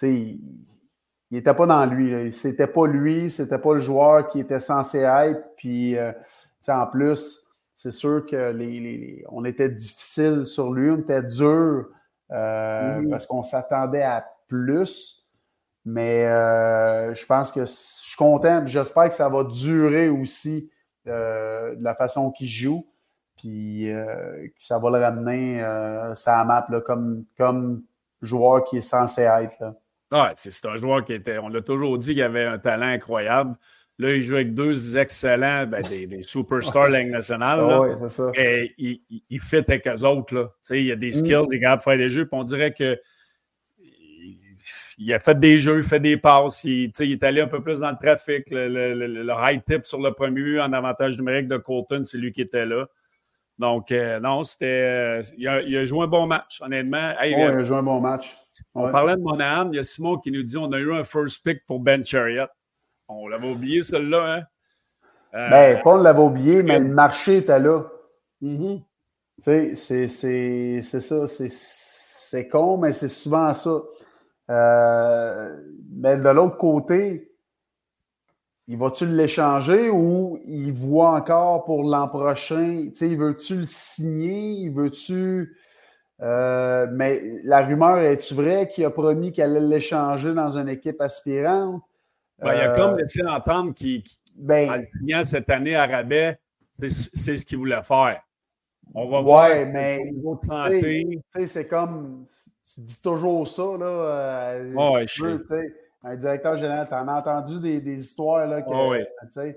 il 0.03 0.39
n'était 1.33 1.55
pas 1.55 1.67
dans 1.67 1.85
lui. 1.85 2.33
C'était 2.33 2.69
pas 2.69 2.87
lui, 2.87 3.29
c'était 3.29 3.59
pas 3.59 3.75
le 3.75 3.81
joueur 3.81 4.29
qui 4.29 4.39
était 4.39 4.61
censé 4.61 4.99
être. 4.99 5.43
Puis, 5.57 5.97
euh, 5.97 6.13
en 6.69 6.87
plus, 6.87 7.41
c'est 7.75 7.93
sûr 7.93 8.25
que 8.25 8.53
les, 8.53 8.79
les, 8.79 9.25
on 9.29 9.45
était 9.45 9.69
difficile 9.69 10.47
sur 10.47 10.73
lui, 10.73 10.91
on 10.91 10.99
était 10.99 11.23
dur 11.23 11.89
euh, 12.31 13.01
mm-hmm. 13.01 13.11
parce 13.11 13.27
qu'on 13.27 13.43
s'attendait 13.43 14.03
à 14.03 14.25
plus. 14.47 15.18
Mais 15.91 16.27
euh, 16.27 17.15
je 17.15 17.25
pense 17.25 17.51
que 17.51 17.61
je 17.61 17.73
suis 17.73 18.17
content. 18.17 18.67
J'espère 18.67 19.09
que 19.09 19.15
ça 19.15 19.31
va 19.31 19.43
durer 19.43 20.11
aussi 20.11 20.71
euh, 21.07 21.75
de 21.77 21.83
la 21.83 21.95
façon 21.95 22.31
qu'il 22.31 22.49
joue. 22.49 22.87
Puis 23.39 23.91
euh, 23.91 24.49
que 24.49 24.63
ça 24.63 24.79
va 24.79 24.91
le 24.91 24.99
ramener 24.99 25.65
sa 26.15 26.45
map 26.45 26.67
comme, 26.85 27.25
comme 27.39 27.85
joueur 28.21 28.65
qui 28.65 28.77
est 28.77 28.83
censé 28.83 29.23
être. 29.23 29.57
Là. 30.11 30.35
c'est 30.37 30.67
un 30.67 30.77
joueur 30.77 31.07
qui 31.07 31.15
était. 31.15 31.39
On 31.39 31.49
l'a 31.49 31.63
toujours 31.63 31.97
dit 31.97 32.13
qu'il 32.13 32.23
avait 32.23 32.45
un 32.45 32.59
talent 32.59 32.89
incroyable. 32.89 33.57
Là, 33.99 34.13
il 34.13 34.21
joue 34.21 34.35
avec 34.35 34.55
deux 34.55 34.99
excellents, 34.99 35.67
ben, 35.67 35.83
des, 35.89 36.07
des, 36.07 36.23
superstars 36.23 36.89
de 36.89 37.11
nationale. 37.11 37.81
oui, 37.81 37.89
c'est 37.99 38.11
ça. 38.11 38.31
Et 38.35 38.75
il, 38.77 38.99
il, 39.31 39.41
fit 39.41 39.57
avec 39.57 39.89
eux 39.89 40.05
autres. 40.05 40.35
Là. 40.35 40.51
il 40.71 40.85
y 40.85 40.93
a 40.93 40.97
des 40.97 41.09
mm. 41.09 41.13
skills, 41.15 41.47
il 41.51 41.57
est 41.57 41.61
capable 41.61 41.81
de 41.81 41.83
faire 41.83 41.97
des 41.97 42.09
jeux. 42.11 42.27
Puis 42.27 42.39
on 42.39 42.45
dirait 42.45 42.73
que 42.75 43.01
il 44.99 45.15
a 45.15 45.19
fait 45.21 45.39
des 45.39 45.59
jeux, 45.59 45.79
il 45.79 45.85
fait 45.85 46.01
des 46.01 46.17
passes, 46.17 46.65
il, 46.65 46.91
est 46.99 47.23
allé 47.23 47.41
un 47.41 47.47
peu 47.47 47.63
plus 47.63 47.81
dans 47.81 47.91
le 47.91 47.97
trafic. 47.97 48.45
Le, 48.51 49.27
high 49.41 49.63
tip 49.65 49.87
sur 49.87 50.01
le 50.01 50.13
premier 50.13 50.61
en 50.61 50.73
avantage 50.73 51.17
numérique 51.17 51.49
de 51.49 51.57
Colton, 51.57 52.03
c'est 52.03 52.19
lui 52.19 52.33
qui 52.33 52.43
était 52.43 52.67
là. 52.67 52.87
Donc, 53.59 53.91
euh, 53.91 54.21
non, 54.21 54.45
c'était. 54.45 54.67
Euh, 54.67 55.23
il, 55.37 55.49
a, 55.49 55.85
joué 55.85 56.05
un 56.05 56.07
bon 56.07 56.27
match, 56.27 56.61
honnêtement. 56.61 57.13
il 57.25 57.35
a 57.35 57.65
joué 57.65 57.77
un 57.77 57.83
bon 57.83 58.01
match. 58.01 58.37
On 58.75 58.91
parlait 58.91 59.17
de 59.17 59.21
Monahan. 59.21 59.71
Il 59.73 59.77
y 59.77 59.79
a 59.79 59.83
Simon 59.83 60.19
qui 60.19 60.31
nous 60.31 60.43
dit 60.43 60.57
on 60.57 60.71
a 60.73 60.79
eu 60.79 60.93
un 60.93 61.05
first 61.05 61.45
pick 61.45 61.65
pour 61.67 61.81
Ben 61.81 62.05
Chariot. 62.05 62.47
On 63.09 63.27
l'avait 63.27 63.51
oublié, 63.51 63.83
celui-là, 63.83 64.35
hein? 64.35 64.43
Euh, 65.35 65.51
ben, 65.51 65.83
pas 65.83 65.91
on 65.91 66.03
l'avait 66.03 66.21
oublié, 66.21 66.63
mais 66.63 66.79
le 66.79 66.89
marché 66.89 67.39
était 67.39 67.59
là. 67.59 67.85
Mm-hmm. 68.43 68.83
Tu 69.43 69.77
sais, 69.77 70.09
c'est 70.09 70.83
ça. 70.83 71.27
C'est 71.29 72.49
con, 72.49 72.79
mais 72.79 72.93
c'est 72.93 73.09
souvent 73.09 73.53
ça. 73.55 73.81
Euh, 74.51 75.57
mais 75.91 76.17
de 76.17 76.29
l'autre 76.29 76.57
côté, 76.57 77.33
il 78.67 78.77
va-tu 78.77 79.07
l'échanger 79.07 79.91
ou 79.91 80.39
il 80.45 80.73
voit 80.73 81.11
encore 81.11 81.65
pour 81.65 81.85
l'an 81.85 82.09
prochain? 82.09 82.89
Tu 82.89 82.95
sais, 82.95 83.15
veut-tu 83.15 83.57
le 83.57 83.65
signer? 83.67 84.51
Il 84.51 84.73
veut-tu. 84.73 85.57
Euh, 86.21 86.87
mais 86.93 87.23
la 87.45 87.65
rumeur 87.65 87.99
est-tu 87.99 88.35
vraie 88.35 88.69
qu'il 88.69 88.85
a 88.85 88.91
promis 88.91 89.33
qu'elle 89.33 89.57
allait 89.57 89.67
l'échanger 89.67 90.35
dans 90.35 90.59
une 90.59 90.69
équipe 90.69 91.01
aspirante? 91.01 91.83
Ben, 92.41 92.55
il 92.55 92.61
a 92.61 92.77
comme 92.77 92.95
euh, 92.95 92.97
laissé 92.99 93.23
entendre 93.23 93.75
qu'il, 93.75 94.03
ben, 94.35 94.71
en 94.71 94.99
signant 94.99 95.25
cette 95.25 95.51
année 95.51 95.75
à 95.75 95.87
rabais, 95.87 96.39
c'est, 96.89 97.37
ce 97.37 97.45
qu'il 97.45 97.59
voulait 97.59 97.83
faire. 97.83 98.23
On 98.95 99.09
va 99.09 99.21
voir 99.21 99.49
mais 99.67 100.13
santé. 100.43 101.21
C'est 101.47 101.69
comme. 101.69 102.25
Tu 102.75 102.81
dis 102.83 103.01
toujours 103.03 103.47
ça, 103.49 103.63
là. 103.79 103.87
Euh, 103.87 104.73
ouais, 104.75 105.07
je 105.07 105.39
sais. 105.49 105.75
Un 106.03 106.17
directeur 106.17 106.57
général, 106.57 106.87
tu 106.89 106.95
en 106.95 107.09
as 107.09 107.19
entendu 107.19 107.61
des, 107.61 107.81
des 107.81 108.01
histoires, 108.01 108.47
là. 108.47 108.63
Que, 108.63 108.69
oh, 108.71 108.91
oui. 108.93 109.53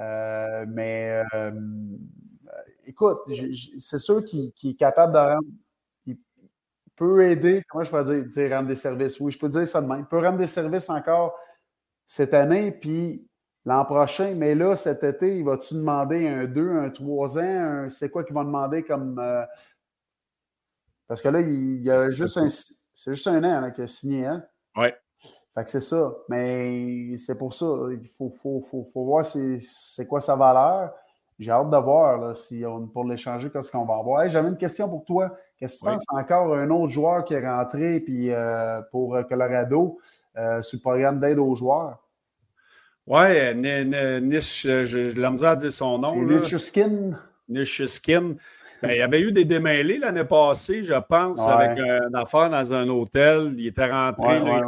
euh, 0.00 0.64
mais 0.68 1.22
euh, 1.34 1.50
écoute, 2.86 3.18
c'est 3.78 3.98
sûr 3.98 4.24
qu'il 4.24 4.52
est 4.64 4.78
capable 4.78 5.12
de 5.12 5.18
rendre. 5.18 5.48
Il 6.06 6.16
peut 6.94 7.26
aider, 7.26 7.62
comment 7.68 7.84
je 7.84 7.90
peux 7.90 8.04
dire, 8.04 8.24
dire, 8.24 8.56
rendre 8.56 8.68
des 8.68 8.76
services. 8.76 9.20
Oui, 9.20 9.32
je 9.32 9.38
peux 9.38 9.48
dire 9.48 9.66
ça 9.68 9.82
de 9.82 9.86
même. 9.86 10.00
Il 10.00 10.06
peut 10.06 10.18
rendre 10.18 10.38
des 10.38 10.46
services 10.46 10.88
encore 10.88 11.34
cette 12.06 12.32
année, 12.32 12.72
puis 12.72 13.28
l'an 13.66 13.84
prochain. 13.84 14.34
Mais 14.34 14.54
là, 14.54 14.76
cet 14.76 15.04
été, 15.04 15.36
il 15.38 15.44
va-tu 15.44 15.74
demander 15.74 16.26
un 16.26 16.46
2, 16.46 16.78
un 16.78 16.90
3 16.90 17.38
ans? 17.38 17.86
C'est 17.90 18.10
quoi 18.10 18.24
qu'il 18.24 18.34
va 18.34 18.44
demander 18.44 18.82
comme. 18.82 19.18
Euh, 19.18 19.44
parce 21.08 21.22
que 21.22 21.28
là, 21.28 21.40
il, 21.40 21.82
y 21.82 21.90
a 21.90 22.10
juste 22.10 22.36
un. 22.36 22.48
C'est 22.48 23.14
juste 23.14 23.26
un 23.26 23.44
an 23.44 23.70
qu'il 23.70 23.84
a 23.84 23.88
signé, 23.88 24.26
hein? 24.26 24.42
Oui. 24.76 24.88
Fait 25.54 25.64
que 25.64 25.70
c'est 25.70 25.80
ça. 25.80 26.14
Mais 26.28 27.16
c'est 27.18 27.38
pour 27.38 27.54
ça. 27.54 27.66
Il 27.90 28.08
faut, 28.08 28.30
faut, 28.42 28.62
faut, 28.70 28.84
faut 28.92 29.04
voir 29.04 29.24
c'est 29.26 30.06
quoi 30.08 30.20
sa 30.20 30.36
valeur. 30.36 30.92
J'ai 31.38 31.50
hâte 31.50 31.70
de 31.70 31.76
voir 31.76 32.18
là, 32.18 32.34
si 32.34 32.64
on, 32.64 32.86
pour 32.86 33.04
l'échanger, 33.04 33.50
qu'est-ce 33.50 33.70
qu'on 33.70 33.84
va 33.84 33.96
avoir. 33.96 34.28
J'avais 34.30 34.48
une 34.48 34.56
question 34.56 34.88
pour 34.88 35.04
toi. 35.04 35.36
Qu'est-ce 35.58 35.80
que 35.80 35.90
tu 35.90 35.92
penses 35.92 36.04
encore 36.08 36.54
un 36.54 36.70
autre 36.70 36.92
joueur 36.92 37.24
qui 37.24 37.34
est 37.34 37.46
rentré 37.46 38.00
puis, 38.00 38.30
euh, 38.30 38.80
pour 38.90 39.18
Colorado 39.28 39.98
euh, 40.36 40.62
sur 40.62 40.78
le 40.78 40.82
programme 40.82 41.20
d'aide 41.20 41.38
aux 41.38 41.54
joueurs? 41.54 41.98
Oui, 43.06 43.54
Nish, 44.22 44.66
j'ai 44.84 45.14
la 45.14 45.30
misère 45.30 45.50
à 45.50 45.56
dire 45.56 45.72
son 45.72 45.98
nom. 45.98 46.16
Nishuskin. 46.16 47.18
Nishuskin. 47.48 48.36
Ben, 48.82 48.90
il 48.90 48.98
y 48.98 49.02
avait 49.02 49.20
eu 49.20 49.32
des 49.32 49.44
démêlés 49.44 49.98
l'année 49.98 50.24
passée, 50.24 50.82
je 50.82 50.94
pense, 51.08 51.38
avec 51.48 51.78
une 51.78 52.14
affaire 52.14 52.50
dans 52.50 52.74
un 52.74 52.88
hôtel. 52.88 53.54
Il 53.56 53.66
était 53.68 53.90
rentré. 53.90 54.38
là, 54.38 54.60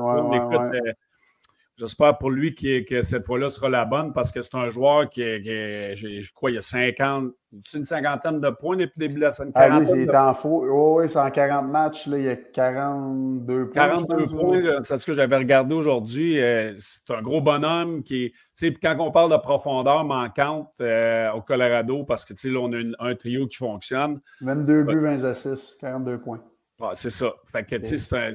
J'espère 1.79 2.19
pour 2.19 2.31
lui 2.31 2.57
que 2.57 3.03
cette 3.03 3.25
fois-là 3.25 3.49
sera 3.51 3.69
la 3.69 3.85
bonne 3.85 4.13
parce 4.13 4.33
que 4.33 4.41
c'est 4.41 4.57
un 4.57 4.69
joueur 4.69 5.09
qui, 5.09 5.23
est, 5.23 5.95
je 5.95 6.33
crois, 6.33 6.51
il 6.51 6.55
y 6.55 6.59
a 6.59 6.61
50, 6.61 7.31
une 7.53 7.85
cinquantaine 7.85 8.41
de 8.41 8.51
points 8.51 8.77
depuis 8.77 8.95
le 8.97 9.07
début 9.07 9.21
de 9.21 9.25
la 9.27 9.31
semaine. 9.31 9.53
Ah 9.55 9.79
oui, 9.79 9.87
c'est 9.87 10.17
en 10.17 10.35
faux. 10.35 10.65
oui, 10.67 11.09
c'est 11.09 11.21
en 11.21 11.31
40 11.31 11.71
matchs, 11.71 12.09
là, 12.09 12.19
il 12.19 12.25
y 12.25 12.29
a 12.29 12.35
42 12.35 13.71
points. 13.71 13.73
42 13.75 14.27
points, 14.27 14.83
c'est 14.83 14.97
ce 14.97 15.07
que 15.07 15.13
j'avais 15.13 15.37
regardé 15.37 15.73
aujourd'hui. 15.73 16.43
Euh, 16.43 16.75
c'est 16.81 17.13
un 17.15 17.23
gros 17.23 17.41
bonhomme 17.41 18.03
qui 18.03 18.25
est. 18.61 18.81
Quand 18.83 18.97
on 18.99 19.13
parle 19.13 19.31
de 19.31 19.37
profondeur 19.37 20.05
manquante 20.05 20.73
euh, 20.81 21.31
au 21.31 21.43
Colorado, 21.43 22.03
parce 22.03 22.25
que 22.25 22.35
là, 22.49 22.59
on 22.59 22.73
a 22.73 23.09
un 23.09 23.15
trio 23.15 23.47
qui 23.47 23.57
fonctionne. 23.57 24.21
22 24.41 24.83
buts, 24.83 25.01
20 25.01 25.23
assists, 25.23 25.79
42 25.81 26.19
points. 26.19 26.43
Ah, 26.81 26.91
c'est 26.95 27.11
ça. 27.11 27.33
Fait 27.47 27.65
que, 27.65 27.77
tu 27.77 27.85
sais, 27.85 27.97
c'est 27.99 28.17
un 28.17 28.33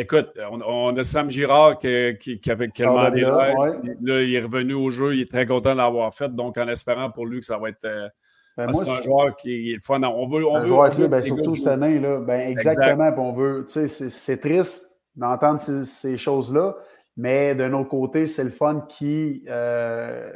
Écoute, 0.00 0.30
on, 0.64 0.96
a 0.96 1.02
Sam 1.02 1.28
Girard 1.28 1.80
qui, 1.80 2.38
qui, 2.38 2.50
avait 2.52 2.68
demandé 2.68 3.22
là, 3.22 3.52
là, 4.00 4.22
il 4.22 4.32
est 4.32 4.40
revenu 4.40 4.74
au 4.74 4.90
jeu, 4.90 5.16
il 5.16 5.22
est 5.22 5.30
très 5.30 5.44
content 5.44 5.72
de 5.72 5.78
l'avoir 5.78 6.14
fait, 6.14 6.32
donc 6.32 6.56
en 6.56 6.68
espérant 6.68 7.10
pour 7.10 7.26
lui 7.26 7.40
que 7.40 7.44
ça 7.44 7.58
va 7.58 7.70
être. 7.70 7.84
Euh, 7.84 8.08
ben 8.56 8.72
c'est 8.72 8.88
un 8.88 9.02
joueur 9.02 9.36
qui 9.36 9.72
est 9.72 9.74
le 9.74 9.80
fun. 9.80 10.00
On 10.04 10.28
veut, 10.28 10.46
on 10.46 10.60
veut, 10.60 11.08
ben, 11.08 11.20
surtout 11.20 11.56
cette 11.56 11.66
année, 11.66 11.98
là, 11.98 12.20
ben, 12.20 12.48
exactement. 12.48 13.10
On 13.18 13.32
veut, 13.32 13.66
c'est 13.68 14.40
triste 14.40 15.00
d'entendre 15.16 15.58
ces, 15.58 16.16
choses-là, 16.16 16.76
mais 17.16 17.56
d'un 17.56 17.72
autre 17.72 17.88
côté, 17.88 18.26
c'est 18.26 18.44
le 18.44 18.50
fun 18.50 18.86
qui, 18.88 19.44
euh, 19.48 20.30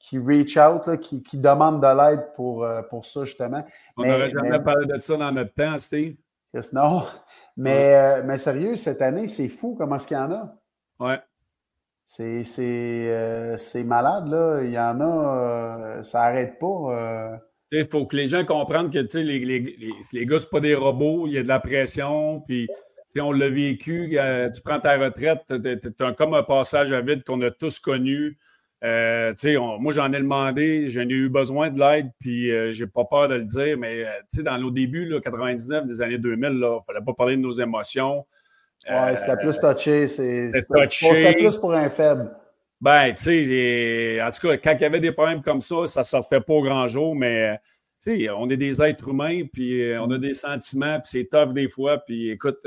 qui 0.00 0.18
reach 0.18 0.56
out, 0.56 0.98
qui, 1.00 1.22
qui, 1.22 1.38
demande 1.38 1.80
de 1.80 1.86
l'aide 1.86 2.26
pour, 2.34 2.64
euh, 2.64 2.82
pour 2.82 3.06
ça, 3.06 3.24
justement. 3.24 3.64
On 3.96 4.04
n'aurait 4.04 4.30
jamais 4.30 4.58
parlé 4.58 4.86
de 4.86 5.00
ça 5.00 5.16
dans 5.16 5.30
notre 5.30 5.54
temps, 5.54 5.78
Steve. 5.78 6.16
Non. 6.72 7.04
Mais, 7.56 7.94
euh, 7.94 8.22
mais 8.24 8.38
sérieux, 8.38 8.76
cette 8.76 9.02
année, 9.02 9.26
c'est 9.26 9.48
fou 9.48 9.74
comment 9.76 9.96
est-ce 9.96 10.06
qu'il 10.06 10.16
y 10.16 10.20
en 10.20 10.30
a. 10.32 10.54
Ouais. 11.00 11.20
C'est, 12.06 12.44
euh, 12.58 13.56
malade, 13.84 14.28
là. 14.28 14.60
Il 14.62 14.70
y 14.70 14.78
en 14.78 15.00
a, 15.00 15.98
euh, 15.98 16.02
ça 16.02 16.20
n'arrête 16.20 16.58
pas. 16.58 17.40
Il 17.70 17.84
faut 17.84 18.06
que 18.06 18.16
les 18.16 18.28
gens 18.28 18.46
comprennent 18.46 18.90
que 18.90 18.98
les, 19.18 19.38
les, 19.40 19.60
les, 19.60 19.92
les 20.12 20.26
gars, 20.26 20.38
ce 20.38 20.46
pas 20.46 20.60
des 20.60 20.74
robots, 20.74 21.26
il 21.26 21.34
y 21.34 21.38
a 21.38 21.42
de 21.42 21.48
la 21.48 21.60
pression, 21.60 22.40
puis 22.46 22.66
on 23.20 23.32
l'a 23.32 23.50
vécu, 23.50 24.16
tu 24.54 24.62
prends 24.62 24.80
ta 24.80 24.96
retraite, 24.96 25.42
tu 25.48 26.04
as 26.04 26.12
comme 26.12 26.34
un 26.34 26.44
passage 26.44 26.92
à 26.92 27.00
vide 27.00 27.24
qu'on 27.24 27.42
a 27.42 27.50
tous 27.50 27.78
connu. 27.78 28.38
Euh, 28.84 29.32
moi, 29.80 29.92
j'en 29.92 30.12
ai 30.12 30.18
demandé, 30.18 30.88
j'en 30.88 31.00
ai 31.00 31.12
eu 31.12 31.28
besoin 31.28 31.70
de 31.70 31.78
l'aide, 31.78 32.10
puis 32.20 32.52
euh, 32.52 32.72
j'ai 32.72 32.86
pas 32.86 33.04
peur 33.04 33.28
de 33.28 33.34
le 33.34 33.44
dire, 33.44 33.76
mais 33.76 34.04
euh, 34.04 34.42
dans 34.42 34.58
nos 34.58 34.70
débuts, 34.70 35.06
là, 35.06 35.20
99, 35.20 35.86
des 35.86 36.00
années 36.00 36.18
2000, 36.18 36.50
il 36.50 36.58
ne 36.58 36.78
fallait 36.86 37.04
pas 37.04 37.12
parler 37.12 37.36
de 37.36 37.42
nos 37.42 37.52
émotions. 37.52 38.24
Ouais, 38.88 39.16
c'était 39.16 39.36
plus 39.36 39.58
touché. 39.58 40.06
C'était 40.06 41.34
plus 41.34 41.56
pour 41.56 41.74
un 41.74 41.90
faible. 41.90 42.30
Ben, 42.80 43.12
tu 43.12 43.44
sais, 43.44 44.22
en 44.22 44.30
tout 44.30 44.46
cas, 44.46 44.56
quand 44.56 44.72
il 44.78 44.82
y 44.82 44.84
avait 44.84 45.00
des 45.00 45.10
problèmes 45.10 45.42
comme 45.42 45.60
ça, 45.60 45.86
ça 45.86 46.04
sortait 46.04 46.40
pas 46.40 46.54
au 46.54 46.62
grand 46.62 46.86
jour, 46.86 47.16
mais 47.16 47.58
tu 48.00 48.16
sais, 48.16 48.30
on 48.30 48.48
est 48.48 48.56
des 48.56 48.80
êtres 48.80 49.08
humains, 49.08 49.42
puis 49.52 49.92
on 49.98 50.08
a 50.12 50.18
des 50.18 50.32
sentiments, 50.32 51.00
puis 51.00 51.10
c'est 51.10 51.28
tough 51.28 51.52
des 51.52 51.68
fois, 51.68 51.98
puis 51.98 52.30
écoute, 52.30 52.64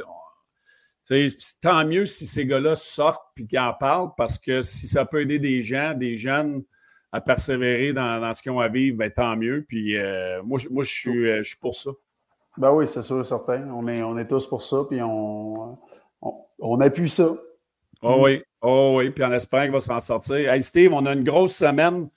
tant 1.61 1.85
mieux 1.85 2.05
si 2.05 2.25
ces 2.25 2.45
gars-là 2.45 2.75
sortent 2.75 3.25
et 3.37 3.45
qu'ils 3.45 3.59
en 3.59 3.73
parlent 3.73 4.11
parce 4.17 4.37
que 4.37 4.61
si 4.61 4.87
ça 4.87 5.05
peut 5.05 5.21
aider 5.21 5.39
des 5.39 5.61
gens, 5.61 5.93
des 5.93 6.15
jeunes 6.15 6.63
à 7.11 7.19
persévérer 7.19 7.93
dans, 7.93 8.33
ce 8.33 8.41
qu'ils 8.41 8.51
ont 8.51 8.59
à 8.59 8.67
vivre, 8.67 8.97
ben, 8.97 9.11
tant 9.11 9.35
mieux. 9.35 9.65
Puis 9.67 9.97
euh, 9.97 10.41
moi, 10.43 10.59
moi 10.69 10.83
je, 10.83 10.91
suis, 10.91 11.29
euh, 11.29 11.43
je 11.43 11.49
suis 11.49 11.59
pour 11.59 11.75
ça. 11.75 11.91
Ben 12.57 12.71
oui, 12.71 12.87
c'est 12.87 13.01
sûr 13.01 13.19
et 13.19 13.23
certain. 13.23 13.67
On 13.69 13.87
est, 13.87 14.03
on 14.03 14.17
est 14.17 14.27
tous 14.27 14.47
pour 14.47 14.63
ça, 14.63 14.77
puis 14.89 15.01
on, 15.01 15.77
on, 16.59 16.79
appuie 16.81 17.09
ça. 17.09 17.29
Oh 18.01 18.17
oui, 18.23 18.43
oh 18.61 18.95
oui, 18.97 19.09
puis 19.09 19.23
en 19.23 19.31
espérant 19.31 19.63
qu'il 19.63 19.71
va 19.71 19.79
s'en 19.79 19.99
sortir. 19.99 20.51
Hey 20.51 20.61
Steve, 20.61 20.91
on 20.93 21.05
a 21.05 21.13
une 21.13 21.23
grosse 21.23 21.53
semaine. 21.53 22.09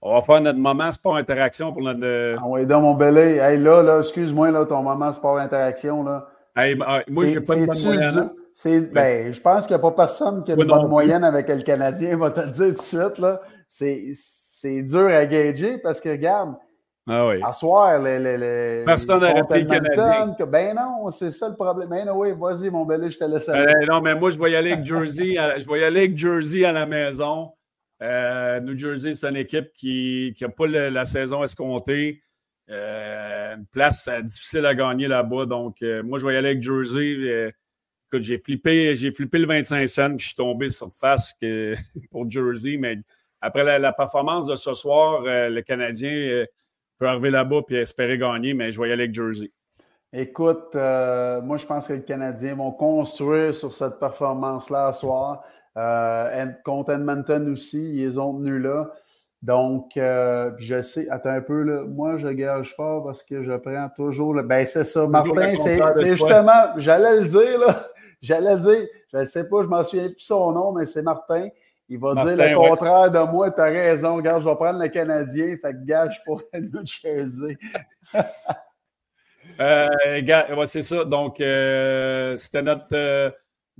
On 0.00 0.14
va 0.14 0.22
faire 0.22 0.40
notre 0.40 0.58
moment 0.58 0.90
sport 0.92 1.16
interaction 1.16 1.72
pour 1.72 1.82
notre. 1.82 2.36
Ah 2.38 2.44
oui, 2.46 2.66
dans 2.66 2.80
mon 2.80 2.94
belé. 2.94 3.38
Hey, 3.38 3.58
là, 3.58 3.82
là, 3.82 3.98
excuse-moi, 3.98 4.50
là, 4.50 4.64
ton 4.66 4.82
moment 4.82 5.12
sport 5.12 5.38
interaction, 5.38 6.04
là. 6.04 6.28
Hey, 6.54 6.74
ben, 6.74 7.02
moi, 7.08 7.26
j'ai 7.26 7.40
pas 7.40 7.56
de 7.56 7.66
bonne 7.66 7.82
moyenne. 7.82 8.18
Hein. 8.18 8.32
Ben, 8.92 9.32
je 9.32 9.40
pense 9.40 9.66
qu'il 9.66 9.74
n'y 9.74 9.80
a 9.80 9.82
pas 9.82 9.92
personne 9.92 10.44
qui 10.44 10.52
a 10.52 10.54
une 10.54 10.64
bonne 10.64 10.88
moyenne 10.88 11.24
avec 11.24 11.48
le 11.48 11.62
Canadien, 11.62 12.16
va 12.18 12.30
te 12.30 12.40
le 12.40 12.50
dire 12.50 12.66
tout 12.66 12.72
de 12.72 12.78
suite. 12.78 13.18
Là. 13.18 13.40
C'est, 13.68 14.82
dur 14.82 15.06
à 15.06 15.24
gager 15.24 15.78
parce 15.78 16.00
que, 16.00 16.10
regarde, 16.10 16.54
ah 17.08 17.26
oui. 17.26 17.40
à 17.42 17.52
soir, 17.52 17.98
les, 18.00 18.18
les, 18.18 18.36
les 18.36 18.84
Personne 18.84 19.20
n'a 19.20 19.34
le 19.34 19.64
Canadien. 19.64 20.36
ben 20.46 20.76
non, 20.76 21.10
c'est 21.10 21.30
ça 21.30 21.48
le 21.48 21.56
problème. 21.56 21.88
Ben 21.88 22.08
oui, 22.14 22.28
vas-y, 22.38 22.70
mon 22.70 22.84
belé, 22.84 23.10
je 23.10 23.18
te 23.18 23.24
laisse 23.24 23.48
aller. 23.48 23.72
Euh, 23.72 23.86
non, 23.90 24.00
mais 24.00 24.14
moi, 24.14 24.30
je 24.30 24.38
vais 24.38 24.52
y 24.52 24.56
aller 24.56 24.72
avec 24.72 24.84
Jersey. 24.84 25.34
je 25.58 25.68
vais 25.68 25.80
y 25.80 25.84
aller 25.84 26.00
avec 26.00 26.16
Jersey 26.16 26.64
à 26.64 26.72
la 26.72 26.86
maison. 26.86 27.50
Euh, 28.02 28.60
New 28.60 28.76
Jersey, 28.76 29.14
c'est 29.14 29.28
une 29.28 29.36
équipe 29.36 29.72
qui 29.74 30.36
n'a 30.40 30.48
pas 30.48 30.66
la 30.66 31.04
saison 31.04 31.42
escomptée. 31.42 32.22
Euh, 32.72 33.56
une 33.56 33.66
place 33.66 34.08
euh, 34.08 34.22
difficile 34.22 34.64
à 34.64 34.74
gagner 34.74 35.06
là-bas. 35.06 35.44
Donc, 35.44 35.82
euh, 35.82 36.02
moi, 36.02 36.18
je 36.18 36.26
vais 36.26 36.34
y 36.34 36.36
aller 36.36 36.50
avec 36.50 36.62
Jersey. 36.62 37.52
écoute, 38.06 38.22
j'ai 38.22 38.38
flippé, 38.38 38.94
j'ai 38.94 39.12
flippé 39.12 39.38
le 39.38 39.46
25 39.46 39.86
cents, 39.86 40.18
je 40.18 40.26
suis 40.26 40.34
tombé 40.34 40.70
sur 40.70 40.90
face 40.94 41.34
que, 41.40 41.74
pour 42.10 42.30
Jersey. 42.30 42.78
Mais 42.78 42.98
après 43.40 43.78
la, 43.78 43.92
performance 43.92 44.46
de 44.46 44.54
ce 44.54 44.72
soir, 44.72 45.22
le 45.24 45.60
Canadien 45.60 46.44
peut 46.98 47.08
arriver 47.08 47.30
là-bas 47.30 47.60
et 47.70 47.76
espérer 47.76 48.16
gagner, 48.16 48.54
mais 48.54 48.70
je 48.70 48.80
vais 48.80 48.88
y 48.88 48.92
aller 48.92 49.04
avec 49.04 49.14
Jersey. 49.14 49.50
Écoute, 50.12 50.74
moi, 50.74 51.56
je 51.56 51.66
pense 51.66 51.88
que 51.88 51.94
les 51.94 52.04
Canadiens 52.04 52.54
vont 52.54 52.70
construire 52.70 53.54
sur 53.54 53.72
cette 53.72 53.98
performance-là 53.98 54.92
ce 54.92 55.00
soir. 55.00 55.42
contre 56.64 56.92
Edmonton 56.92 57.50
aussi, 57.50 57.96
ils 57.96 58.20
ont 58.20 58.38
tenu 58.38 58.60
là. 58.60 58.92
Donc, 59.42 59.96
euh, 59.96 60.52
je 60.58 60.80
sais, 60.82 61.08
attends 61.10 61.30
un 61.30 61.40
peu, 61.40 61.62
là, 61.64 61.82
moi, 61.82 62.16
je 62.16 62.28
gage 62.28 62.74
fort 62.74 63.02
parce 63.02 63.24
que 63.24 63.42
je 63.42 63.52
prends 63.52 63.88
toujours 63.96 64.34
le. 64.34 64.42
Ben, 64.42 64.64
c'est 64.64 64.84
ça, 64.84 65.08
Martin, 65.08 65.56
c'est 65.56 66.10
justement, 66.10 66.76
j'allais 66.76 67.20
le 67.20 67.26
dire, 67.26 67.58
là, 67.58 67.88
j'allais 68.22 68.54
le 68.54 68.60
dire, 68.60 68.88
je 69.12 69.18
ne 69.18 69.24
sais 69.24 69.48
pas, 69.48 69.58
je 69.58 69.64
ne 69.64 69.70
m'en 69.70 69.82
souviens 69.82 70.08
plus 70.08 70.20
son 70.20 70.52
nom, 70.52 70.72
mais 70.72 70.86
c'est 70.86 71.02
Martin. 71.02 71.48
Il 71.88 71.98
va 71.98 72.14
dire 72.24 72.36
le 72.36 72.54
contraire 72.54 73.10
de 73.10 73.18
moi, 73.18 73.50
tu 73.50 73.60
as 73.60 73.64
raison, 73.64 74.16
regarde, 74.16 74.42
je 74.42 74.48
vais 74.48 74.54
prendre 74.54 74.78
le 74.78 74.88
Canadien, 74.88 75.56
fait 75.60 75.72
que 75.72 75.84
gage 75.84 76.22
pour 76.24 76.42
New 76.54 76.86
Jersey. 76.86 77.58
euh, 79.60 80.66
c'est 80.66 80.82
ça, 80.82 81.04
donc, 81.04 81.40
euh, 81.40 82.36
c'était 82.36 82.62
notre 82.62 82.86
euh, 82.94 83.30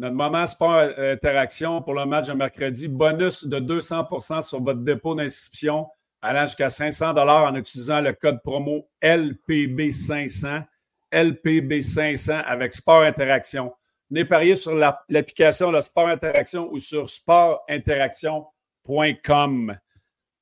notre 0.03 0.17
moment 0.17 0.45
sport 0.47 0.91
euh, 0.99 1.13
interaction 1.13 1.81
pour 1.81 1.95
le 1.95 2.05
match 2.05 2.27
de 2.27 2.33
mercredi, 2.33 2.89
bonus 2.89 3.47
de 3.47 3.61
200% 3.61 4.43
sur 4.43 4.61
votre 4.61 4.81
dépôt 4.81 5.15
d'inscription 5.15 5.87
allant 6.21 6.45
jusqu'à 6.45 6.69
500 6.69 7.17
en 7.17 7.55
utilisant 7.55 8.01
le 8.01 8.13
code 8.13 8.43
promo 8.43 8.89
LPB500, 9.01 10.65
LPB500 11.13 12.33
avec 12.33 12.73
Sport 12.73 13.03
Interaction. 13.03 13.73
Venez 14.11 14.25
parier 14.25 14.57
sur 14.57 14.75
l'application 14.75 15.71
de 15.71 15.79
Sport 15.79 16.09
Interaction 16.09 16.69
ou 16.73 16.79
sur 16.79 17.09
sportinteraction.com. 17.09 19.79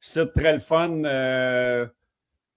C'est 0.00 0.32
très 0.32 0.54
le 0.54 0.58
fun. 0.58 1.04
Euh, 1.04 1.86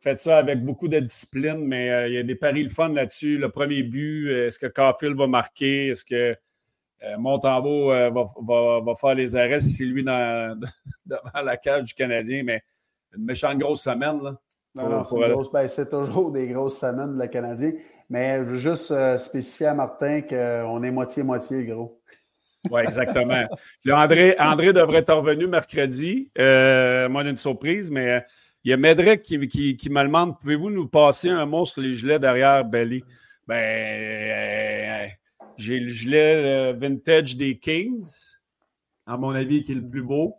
fait 0.01 0.17
ça 0.19 0.37
avec 0.37 0.63
beaucoup 0.63 0.87
de 0.87 0.99
discipline, 0.99 1.65
mais 1.65 1.89
euh, 1.89 2.07
il 2.07 2.13
y 2.13 2.17
a 2.17 2.23
des 2.23 2.35
paris 2.35 2.63
le 2.63 2.69
fun 2.69 2.93
là-dessus. 2.93 3.37
Le 3.37 3.49
premier 3.49 3.83
but, 3.83 4.31
est-ce 4.31 4.57
que 4.57 4.67
Caulfield 4.67 5.17
va 5.17 5.27
marquer? 5.27 5.89
Est-ce 5.89 6.05
que 6.05 6.37
Montembeau 7.17 7.89
va, 7.89 8.09
va, 8.09 8.79
va, 8.79 8.95
faire 8.95 9.15
les 9.15 9.35
arrêts 9.35 9.59
si 9.59 9.73
c'est 9.73 9.83
lui 9.83 10.03
dans, 10.03 10.59
devant 11.05 11.41
la 11.43 11.57
cage 11.57 11.83
du 11.85 11.93
Canadien? 11.93 12.43
Mais 12.43 12.63
une 13.15 13.25
méchante 13.25 13.57
grosse 13.57 13.81
semaine. 13.81 14.21
Là, 14.21 14.35
ben, 14.75 15.67
c'est 15.67 15.89
toujours 15.89 16.31
des 16.31 16.47
grosses 16.47 16.79
semaines 16.79 17.15
de 17.15 17.21
le 17.21 17.27
Canadien. 17.27 17.73
Mais 18.09 18.37
je 18.39 18.43
veux 18.43 18.57
juste 18.57 19.17
spécifier 19.17 19.67
à 19.67 19.73
Martin 19.73 20.21
qu'on 20.21 20.83
est 20.83 20.91
moitié-moitié, 20.91 21.63
gros. 21.65 21.99
Oui, 22.71 22.79
exactement. 22.79 23.43
André, 23.91 24.37
André 24.39 24.71
devrait 24.71 24.99
être 24.99 25.13
revenu 25.13 25.47
mercredi. 25.47 26.31
moi, 26.37 27.23
une 27.23 27.35
surprise, 27.35 27.91
mais 27.91 28.23
il 28.65 28.69
y 28.69 28.73
a 28.73 28.77
Medrek 28.77 29.23
qui, 29.23 29.37
me 29.37 30.03
demande 30.03 30.39
pouvez-vous 30.39 30.69
nous 30.69 30.87
passer 30.87 31.29
un 31.29 31.45
mot 31.45 31.65
sur 31.65 31.81
les 31.81 31.93
gilets 31.93 32.19
derrière 32.19 32.63
Belly 32.63 33.03
Ben, 33.45 33.55
euh, 33.55 34.82
j'ai 35.57 35.79
le 35.79 35.87
gilet 35.87 36.35
euh, 36.43 36.73
vintage 36.73 37.37
des 37.37 37.57
Kings, 37.57 38.11
à 39.05 39.17
mon 39.17 39.31
avis, 39.31 39.63
qui 39.63 39.71
est 39.71 39.75
le 39.75 39.87
plus 39.87 40.03
beau. 40.03 40.35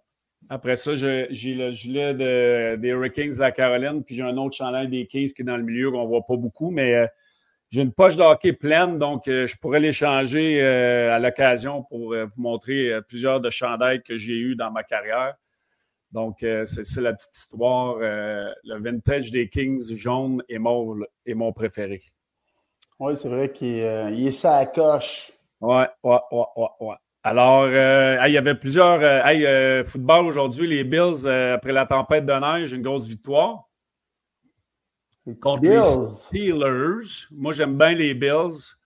Après 0.48 0.76
ça, 0.76 0.94
j'ai 0.94 1.54
le 1.54 1.70
gilet 1.70 2.14
des 2.14 2.88
Hurricanes 2.88 3.30
de 3.30 3.40
la 3.40 3.50
Caroline, 3.50 4.04
puis 4.04 4.14
j'ai 4.14 4.22
un 4.22 4.36
autre 4.36 4.54
chandail 4.54 4.88
des 4.88 5.06
Kings 5.06 5.32
qui 5.32 5.42
est 5.42 5.44
dans 5.44 5.56
le 5.56 5.62
milieu 5.62 5.90
qu'on 5.90 6.02
ne 6.02 6.08
voit 6.08 6.26
pas 6.26 6.36
beaucoup, 6.36 6.70
mais 6.70 6.94
euh, 6.94 7.06
j'ai 7.70 7.80
une 7.80 7.92
poche 7.92 8.16
de 8.16 8.22
hockey 8.22 8.52
pleine, 8.52 8.98
donc 8.98 9.22
je 9.26 9.56
pourrais 9.56 9.80
l'échanger 9.80 10.62
à 10.62 11.18
l'occasion 11.18 11.82
pour 11.82 12.14
vous 12.14 12.42
montrer 12.42 12.92
plusieurs 13.08 13.40
de 13.40 13.50
chandails 13.50 14.02
que 14.02 14.16
j'ai 14.16 14.34
eus 14.34 14.54
dans 14.54 14.70
ma 14.70 14.84
carrière. 14.84 15.34
Donc, 16.14 16.44
euh, 16.44 16.64
c'est 16.64 17.00
la 17.00 17.12
petite 17.12 17.36
histoire. 17.36 17.96
Euh, 18.00 18.48
le 18.62 18.78
vintage 18.78 19.32
des 19.32 19.48
Kings 19.48 19.96
jaune 19.96 20.44
et 20.48 20.60
mauve 20.60 21.04
est 21.26 21.34
mon 21.34 21.52
préféré. 21.52 22.02
Oui, 23.00 23.16
c'est 23.16 23.28
vrai 23.28 23.52
qu'il 23.52 23.80
euh, 23.80 24.08
est 24.10 24.30
ça 24.30 24.56
à 24.56 24.66
coche. 24.66 25.32
Oui, 25.60 25.82
oui, 26.02 26.16
oui, 26.30 26.66
ouais, 26.80 26.94
Alors, 27.22 27.66
il 27.66 28.32
y 28.32 28.38
avait 28.38 28.54
plusieurs. 28.54 29.02
Hey, 29.02 29.84
football 29.84 30.26
aujourd'hui, 30.26 30.66
les 30.66 30.84
Bills, 30.84 31.26
après 31.26 31.72
la 31.72 31.86
tempête 31.86 32.26
de 32.26 32.32
neige, 32.32 32.72
une 32.72 32.82
grosse 32.82 33.06
victoire. 33.06 33.68
Les 35.26 35.38
contre 35.38 35.62
les 35.62 35.82
Steelers. 35.82 37.28
Moi, 37.30 37.52
j'aime 37.52 37.78
bien 37.78 37.94
les 37.94 38.14
Bills. 38.14 38.76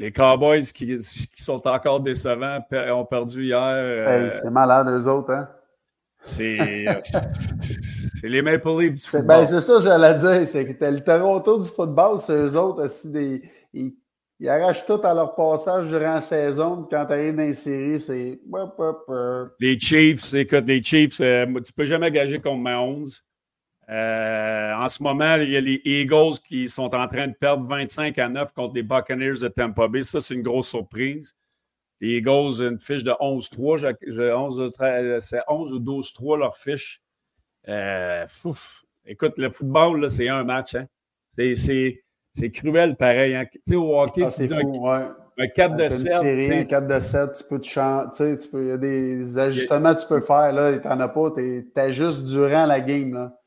Les 0.00 0.12
Cowboys 0.12 0.62
qui, 0.72 0.96
sont 1.36 1.68
encore 1.68 2.00
décevants 2.00 2.64
ont 2.72 3.04
perdu 3.04 3.44
hier. 3.44 3.58
Euh, 3.58 4.30
c'est 4.32 4.50
malade, 4.50 4.88
eux 4.88 5.06
autres, 5.06 5.30
hein? 5.30 5.46
C'est 6.24 6.86
les 8.28 8.42
Maple 8.42 8.68
Leafs 8.80 8.94
du 8.94 9.02
football. 9.02 9.26
Ben, 9.26 9.44
c'est 9.44 9.60
ça 9.60 9.80
j'allais 9.80 10.18
dire. 10.18 10.46
C'est 10.46 10.74
que 10.74 10.84
le 10.84 11.00
Toronto 11.00 11.58
du 11.58 11.68
football, 11.68 12.18
c'est 12.18 12.34
eux 12.34 12.56
autres 12.56 12.84
aussi 12.84 13.10
des. 13.10 13.42
Ils, 13.72 13.94
arrachent 14.48 14.86
tout 14.86 15.00
à 15.04 15.12
leur 15.12 15.34
passage 15.34 15.88
durant 15.88 16.14
la 16.14 16.20
saison. 16.20 16.88
Quand 16.90 17.06
tu 17.06 17.12
arrives 17.12 17.36
dans 17.36 17.42
les 17.42 17.54
séries, 17.54 18.00
c'est. 18.00 18.40
Les 19.60 19.78
Chiefs, 19.78 20.34
écoute, 20.34 20.64
les 20.66 20.82
Chiefs, 20.82 21.20
euh, 21.20 21.46
tu 21.64 21.72
peux 21.72 21.84
jamais 21.84 22.10
gager 22.10 22.40
contre 22.40 22.58
Mahomes. 22.58 23.08
Euh, 23.90 24.72
en 24.74 24.88
ce 24.88 25.02
moment, 25.02 25.34
il 25.36 25.50
y 25.50 25.56
a 25.56 25.60
les 25.60 25.80
Eagles 25.84 26.38
qui 26.46 26.68
sont 26.68 26.94
en 26.94 27.08
train 27.08 27.26
de 27.26 27.34
perdre 27.34 27.66
25 27.66 28.16
à 28.18 28.28
9 28.28 28.52
contre 28.52 28.74
les 28.74 28.84
Buccaneers 28.84 29.40
de 29.42 29.48
Tampa 29.48 29.88
Bay. 29.88 30.02
Ça, 30.02 30.20
c'est 30.20 30.34
une 30.34 30.42
grosse 30.42 30.68
surprise. 30.68 31.34
Les 32.00 32.18
Eagles, 32.18 32.62
une 32.62 32.78
fiche 32.78 33.02
de 33.02 33.10
11-3. 33.10 33.94
11, 34.32 34.70
c'est 35.20 35.40
11 35.48 35.72
ou 35.72 35.80
12-3 35.80 36.38
leur 36.38 36.56
fiche. 36.56 37.02
Euh, 37.68 38.26
Écoute, 39.06 39.38
le 39.38 39.50
football, 39.50 40.08
c'est 40.08 40.28
un 40.28 40.44
match. 40.44 40.74
Hein? 40.74 40.86
C'est 41.36 42.50
cruel 42.50 42.96
pareil. 42.96 43.34
Hein? 43.34 43.44
Tu 43.52 43.60
sais, 43.66 43.76
au 43.76 44.00
hockey, 44.00 44.24
ah, 44.24 44.30
c'est 44.30 44.48
fou, 44.48 44.88
ouais. 44.88 45.00
Un 45.38 45.48
4 45.48 45.76
de 45.76 45.88
7. 45.88 46.12
Série, 46.12 46.52
un 46.52 46.64
4 46.64 46.86
de 46.86 47.00
7, 47.00 47.30
tu 47.32 47.44
peux 47.48 47.60
te 47.60 47.66
chanter. 47.66 48.34
Il 48.52 48.66
y 48.66 48.70
a 48.72 48.76
des 48.76 49.38
ajustements 49.38 49.94
que 49.94 50.00
tu 50.02 50.06
peux 50.06 50.20
faire. 50.20 50.52
Là, 50.52 50.78
tu 50.78 50.86
n'en 50.86 51.00
as 51.00 51.08
pas. 51.08 51.30
Tu 51.34 51.66
es, 51.74 51.92
juste 51.92 52.24
durant 52.24 52.66
la 52.66 52.80
game. 52.80 53.14
Là 53.14 53.40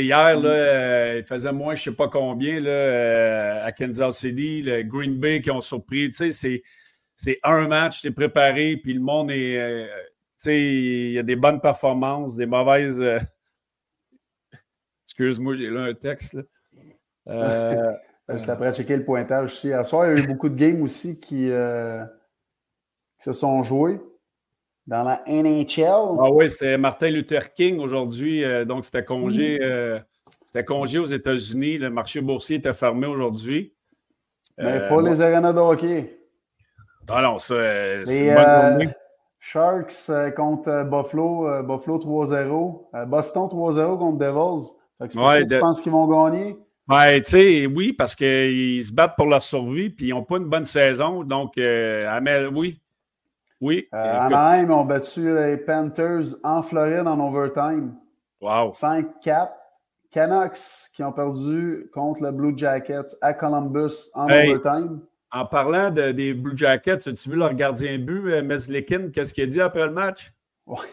hier, 0.00 0.38
là, 0.38 0.48
euh, 0.48 1.14
il 1.18 1.24
faisait 1.24 1.52
moins, 1.52 1.74
je 1.74 1.80
ne 1.80 1.92
sais 1.92 1.96
pas 1.96 2.08
combien, 2.08 2.60
là, 2.60 2.70
euh, 2.70 3.66
à 3.66 3.72
Kansas 3.72 4.18
City, 4.18 4.62
le 4.62 4.82
Green 4.82 5.18
Bay 5.18 5.40
qui 5.40 5.50
ont 5.50 5.60
surpris. 5.60 6.10
C'est, 6.12 6.62
c'est 7.16 7.38
un 7.42 7.68
match, 7.68 8.00
tu 8.00 8.08
es 8.08 8.10
préparé, 8.10 8.76
puis 8.76 8.94
le 8.94 9.00
monde 9.00 9.30
est. 9.30 9.58
Euh, 9.58 9.86
il 10.44 11.12
y 11.12 11.18
a 11.20 11.22
des 11.22 11.36
bonnes 11.36 11.60
performances, 11.60 12.36
des 12.36 12.46
mauvaises. 12.46 13.00
Excuse-moi, 15.12 15.54
j'ai 15.56 15.70
là 15.70 15.82
un 15.82 15.94
texte. 15.94 16.38
Là. 17.26 17.98
je 18.28 18.44
t'apprends 18.44 18.72
checker 18.72 18.96
le 18.96 19.04
pointage 19.04 19.52
aussi. 19.52 19.72
À 19.72 19.84
soir, 19.84 20.06
il 20.06 20.18
y 20.18 20.20
a 20.20 20.24
eu 20.24 20.26
beaucoup 20.26 20.48
de 20.48 20.56
games 20.56 20.82
aussi 20.82 21.20
qui, 21.20 21.46
qui 21.46 21.50
se 23.24 23.32
sont 23.32 23.62
joués. 23.62 24.00
Dans 24.86 25.04
la 25.04 25.22
NHL? 25.28 26.18
Ah 26.20 26.30
oui, 26.30 26.50
c'était 26.50 26.76
Martin 26.76 27.10
Luther 27.10 27.52
King 27.54 27.78
aujourd'hui. 27.78 28.44
Euh, 28.44 28.64
donc, 28.64 28.84
c'était 28.84 29.04
congé, 29.04 29.60
euh, 29.62 30.00
c'était 30.44 30.64
congé 30.64 30.98
aux 30.98 31.06
États-Unis. 31.06 31.78
Le 31.78 31.88
marché 31.88 32.20
boursier 32.20 32.56
était 32.56 32.74
fermé 32.74 33.06
aujourd'hui. 33.06 33.72
Mais 34.58 34.80
euh, 34.80 34.88
pas 34.88 35.00
les 35.02 35.20
arénas 35.20 35.52
de 35.52 35.60
hockey. 35.60 36.18
Ah 37.08 37.22
non, 37.22 37.38
ça, 37.38 37.54
c'est 38.06 38.26
une 38.28 38.34
bonne 38.34 38.70
journée. 38.70 38.88
Sharks 39.38 40.34
contre 40.36 40.84
Buffalo, 40.84 41.62
Buffalo 41.62 41.98
3-0. 41.98 43.06
Boston 43.06 43.48
3-0 43.48 43.98
contre 43.98 44.18
Devils. 44.18 44.72
Que 45.08 45.18
ouais, 45.18 45.46
tu 45.46 45.58
penses 45.58 45.80
qu'ils 45.80 45.92
vont 45.92 46.06
gagner? 46.06 46.56
Ouais, 46.88 47.22
tu 47.22 47.30
sais, 47.30 47.66
oui, 47.66 47.92
parce 47.92 48.14
qu'ils 48.14 48.84
se 48.84 48.92
battent 48.92 49.16
pour 49.16 49.26
leur 49.26 49.42
survie, 49.42 49.90
puis 49.90 50.08
ils 50.08 50.10
n'ont 50.10 50.24
pas 50.24 50.36
une 50.36 50.48
bonne 50.48 50.64
saison. 50.64 51.24
Donc, 51.24 51.52
oui, 51.56 52.80
oui. 53.62 53.88
Euh, 53.94 54.20
Anaheim 54.20 54.72
ont 54.72 54.84
battu 54.84 55.32
les 55.32 55.56
Panthers 55.56 56.34
en 56.42 56.62
Floride 56.62 57.06
en 57.06 57.20
overtime. 57.20 57.94
Wow. 58.40 58.72
5-4. 58.72 59.50
Canucks 60.10 60.90
qui 60.94 61.02
ont 61.04 61.12
perdu 61.12 61.88
contre 61.94 62.24
le 62.24 62.32
Blue 62.32 62.52
Jackets 62.56 63.16
à 63.22 63.32
Columbus 63.32 64.10
en 64.14 64.24
overtime. 64.24 65.00
En 65.30 65.46
parlant 65.46 65.90
des 65.90 66.34
Blue 66.34 66.56
Jackets, 66.56 67.08
as-tu 67.08 67.30
vu 67.30 67.36
leur 67.36 67.54
gardien 67.54 67.96
but, 67.98 68.32
euh, 68.32 68.42
Meslikin, 68.42 69.10
qu'est-ce 69.10 69.32
qu'il 69.32 69.44
a 69.44 69.46
dit 69.46 69.60
après 69.60 69.86
le 69.86 69.92
match? 69.92 70.34
Oui. 70.66 70.84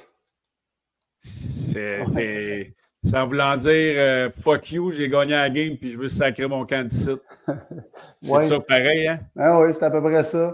C'est. 1.21 2.73
Sans 3.03 3.25
vouloir 3.27 3.57
dire 3.57 3.69
euh, 3.71 4.29
fuck 4.29 4.71
you, 4.71 4.91
j'ai 4.91 5.07
gagné 5.07 5.31
la 5.31 5.49
game 5.49 5.77
puis 5.77 5.91
je 5.91 5.97
veux 5.97 6.09
sacrer 6.09 6.47
mon 6.47 6.65
candidat. 6.65 7.13
C'est 8.21 8.41
ça 8.41 8.59
pareil, 8.59 9.07
hein? 9.07 9.19
Ah 9.37 9.61
oui, 9.61 9.73
c'est 9.73 9.83
à 9.83 9.91
peu 9.91 10.01
près 10.01 10.23
ça. 10.23 10.53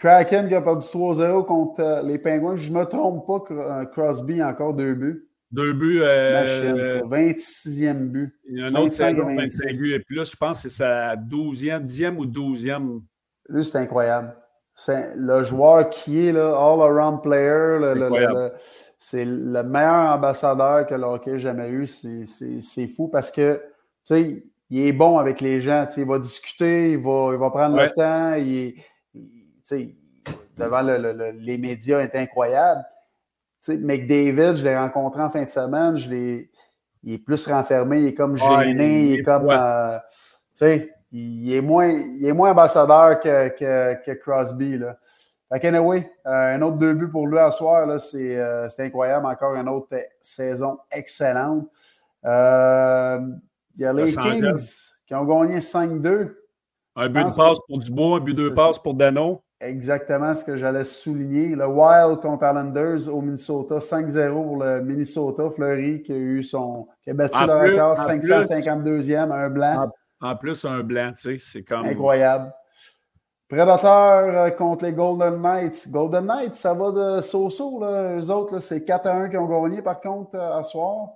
Kraken 0.00 0.48
qui 0.48 0.54
a 0.54 0.62
perdu 0.62 0.84
3-0 0.86 1.44
contre 1.44 1.80
euh, 1.80 2.02
les 2.02 2.18
Penguins. 2.18 2.56
Je 2.56 2.72
ne 2.72 2.78
me 2.78 2.84
trompe 2.84 3.26
pas, 3.26 3.54
euh, 3.54 3.84
Crosby 3.86 4.40
a 4.40 4.48
encore 4.48 4.74
deux 4.74 4.94
buts. 4.94 5.28
Deux 5.50 5.74
buts. 5.74 6.00
Euh, 6.02 7.02
26e 7.02 8.08
but. 8.08 8.34
Il 8.48 8.58
y 8.58 8.62
a 8.62 8.66
un 8.66 8.74
autre 8.74 8.84
25, 8.84 9.16
25 9.16 9.76
buts 9.76 9.94
et 9.94 10.00
plus. 10.00 10.30
Je 10.30 10.36
pense 10.36 10.62
que 10.62 10.68
c'est 10.68 10.76
sa 10.76 11.16
12e, 11.16 11.84
10e 11.84 12.16
ou 12.16 12.24
12e. 12.24 13.00
Lui, 13.48 13.64
c'est 13.64 13.78
incroyable. 13.78 14.34
C'est 14.74 15.14
le 15.16 15.44
joueur 15.44 15.90
qui 15.90 16.26
est 16.26 16.32
là, 16.32 16.48
all-around 16.56 17.20
player. 17.22 17.78
C'est 19.02 19.24
le 19.24 19.62
meilleur 19.62 20.14
ambassadeur 20.14 20.86
que 20.86 20.94
le 20.94 21.04
hockey 21.04 21.32
ait 21.32 21.38
jamais 21.38 21.70
eu. 21.70 21.86
C'est 21.86 22.86
fou 22.86 23.08
parce 23.08 23.30
que, 23.30 23.60
tu 24.04 24.14
sais, 24.14 24.44
il 24.68 24.86
est 24.86 24.92
bon 24.92 25.16
avec 25.18 25.40
les 25.40 25.62
gens. 25.62 25.86
Il 25.96 26.04
va 26.04 26.18
discuter, 26.18 26.92
il 26.92 26.98
va, 26.98 27.30
il 27.32 27.38
va 27.38 27.50
prendre 27.50 27.80
le 27.80 27.90
temps. 27.90 28.34
Il 28.34 28.74
est, 29.72 29.96
devant 30.58 30.82
les 30.82 31.58
médias 31.58 32.00
est 32.00 32.14
incroyable. 32.14 32.84
McDavid, 33.68 34.56
je 34.56 34.64
l'ai 34.64 34.76
rencontré 34.76 35.22
en 35.22 35.30
fin 35.30 35.44
de 35.44 35.50
semaine, 35.50 35.96
je 35.96 36.44
il 37.02 37.14
est 37.14 37.18
plus 37.18 37.46
renfermé, 37.46 38.00
il 38.00 38.06
est 38.08 38.14
comme 38.14 38.36
gêné, 38.36 39.06
il, 39.06 39.20
est 39.20 39.22
comme. 39.22 39.48
Euh, 39.48 39.98
il, 41.12 41.54
est 41.54 41.62
moins, 41.62 41.88
il 41.88 42.26
est 42.26 42.32
moins 42.32 42.50
ambassadeur 42.50 43.18
que, 43.20 43.48
que, 44.04 44.12
Crosby. 44.12 44.76
Là. 44.76 44.98
Fait 45.52 45.64
anyway, 45.66 46.10
euh, 46.26 46.54
un 46.54 46.62
autre 46.62 46.76
deux 46.76 46.94
buts 46.94 47.10
pour 47.10 47.26
lui 47.26 47.38
à 47.38 47.50
soir, 47.50 47.88
euh, 47.88 47.98
c'est 47.98 48.84
incroyable. 48.84 49.26
Encore 49.26 49.54
une 49.56 49.68
autre 49.68 49.88
saison 50.20 50.78
excellente. 50.92 51.66
il 52.24 52.28
y 53.78 53.84
a 53.84 53.92
les 53.92 54.12
Kings 54.14 54.92
qui 55.06 55.14
ont 55.14 55.24
gagné 55.24 55.58
5-2. 55.58 56.36
Un 56.96 57.08
but 57.08 57.24
de 57.24 57.34
passe 57.34 57.58
pour 57.66 57.78
Dubois, 57.78 58.18
un 58.18 58.20
but 58.20 58.34
de 58.34 58.48
passe 58.50 58.78
pour 58.78 58.94
Dano 58.94 59.42
exactement 59.60 60.34
ce 60.34 60.44
que 60.44 60.56
j'allais 60.56 60.84
souligner. 60.84 61.54
Le 61.54 61.66
Wild 61.66 62.20
contre 62.20 62.44
Islanders 62.44 63.08
au 63.08 63.20
Minnesota, 63.20 63.76
5-0 63.78 64.32
pour 64.32 64.56
le 64.56 64.80
Minnesota. 64.80 65.50
Fleury 65.50 66.02
qui 66.02 66.12
a 66.12 66.16
eu 66.16 66.42
son. 66.42 66.88
qui 67.02 67.10
a 67.10 67.14
battu 67.14 67.38
le 67.46 67.52
record 67.52 67.96
552e, 67.96 69.30
un 69.30 69.50
blanc. 69.50 69.90
En, 70.22 70.36
plus, 70.36 70.64
un 70.64 70.82
blanc, 70.82 71.12
tu 71.12 71.38
sais, 71.38 71.38
c'est 71.38 71.62
comme. 71.62 71.86
Incroyable. 71.86 72.52
Prédateur 73.50 74.28
euh, 74.28 74.50
contre 74.50 74.84
les 74.84 74.92
Golden 74.92 75.42
Knights. 75.42 75.90
Golden 75.90 76.24
Knights, 76.26 76.54
ça 76.54 76.72
va 76.72 76.92
de 76.92 77.20
so-so. 77.20 77.82
Eux 77.84 78.30
autres, 78.30 78.60
c'est 78.60 78.84
4 78.84 79.06
1 79.06 79.28
qui 79.28 79.36
ont 79.36 79.46
gagné, 79.46 79.82
par 79.82 80.00
contre, 80.00 80.36
euh, 80.36 80.58
à 80.58 80.62
soir. 80.62 81.10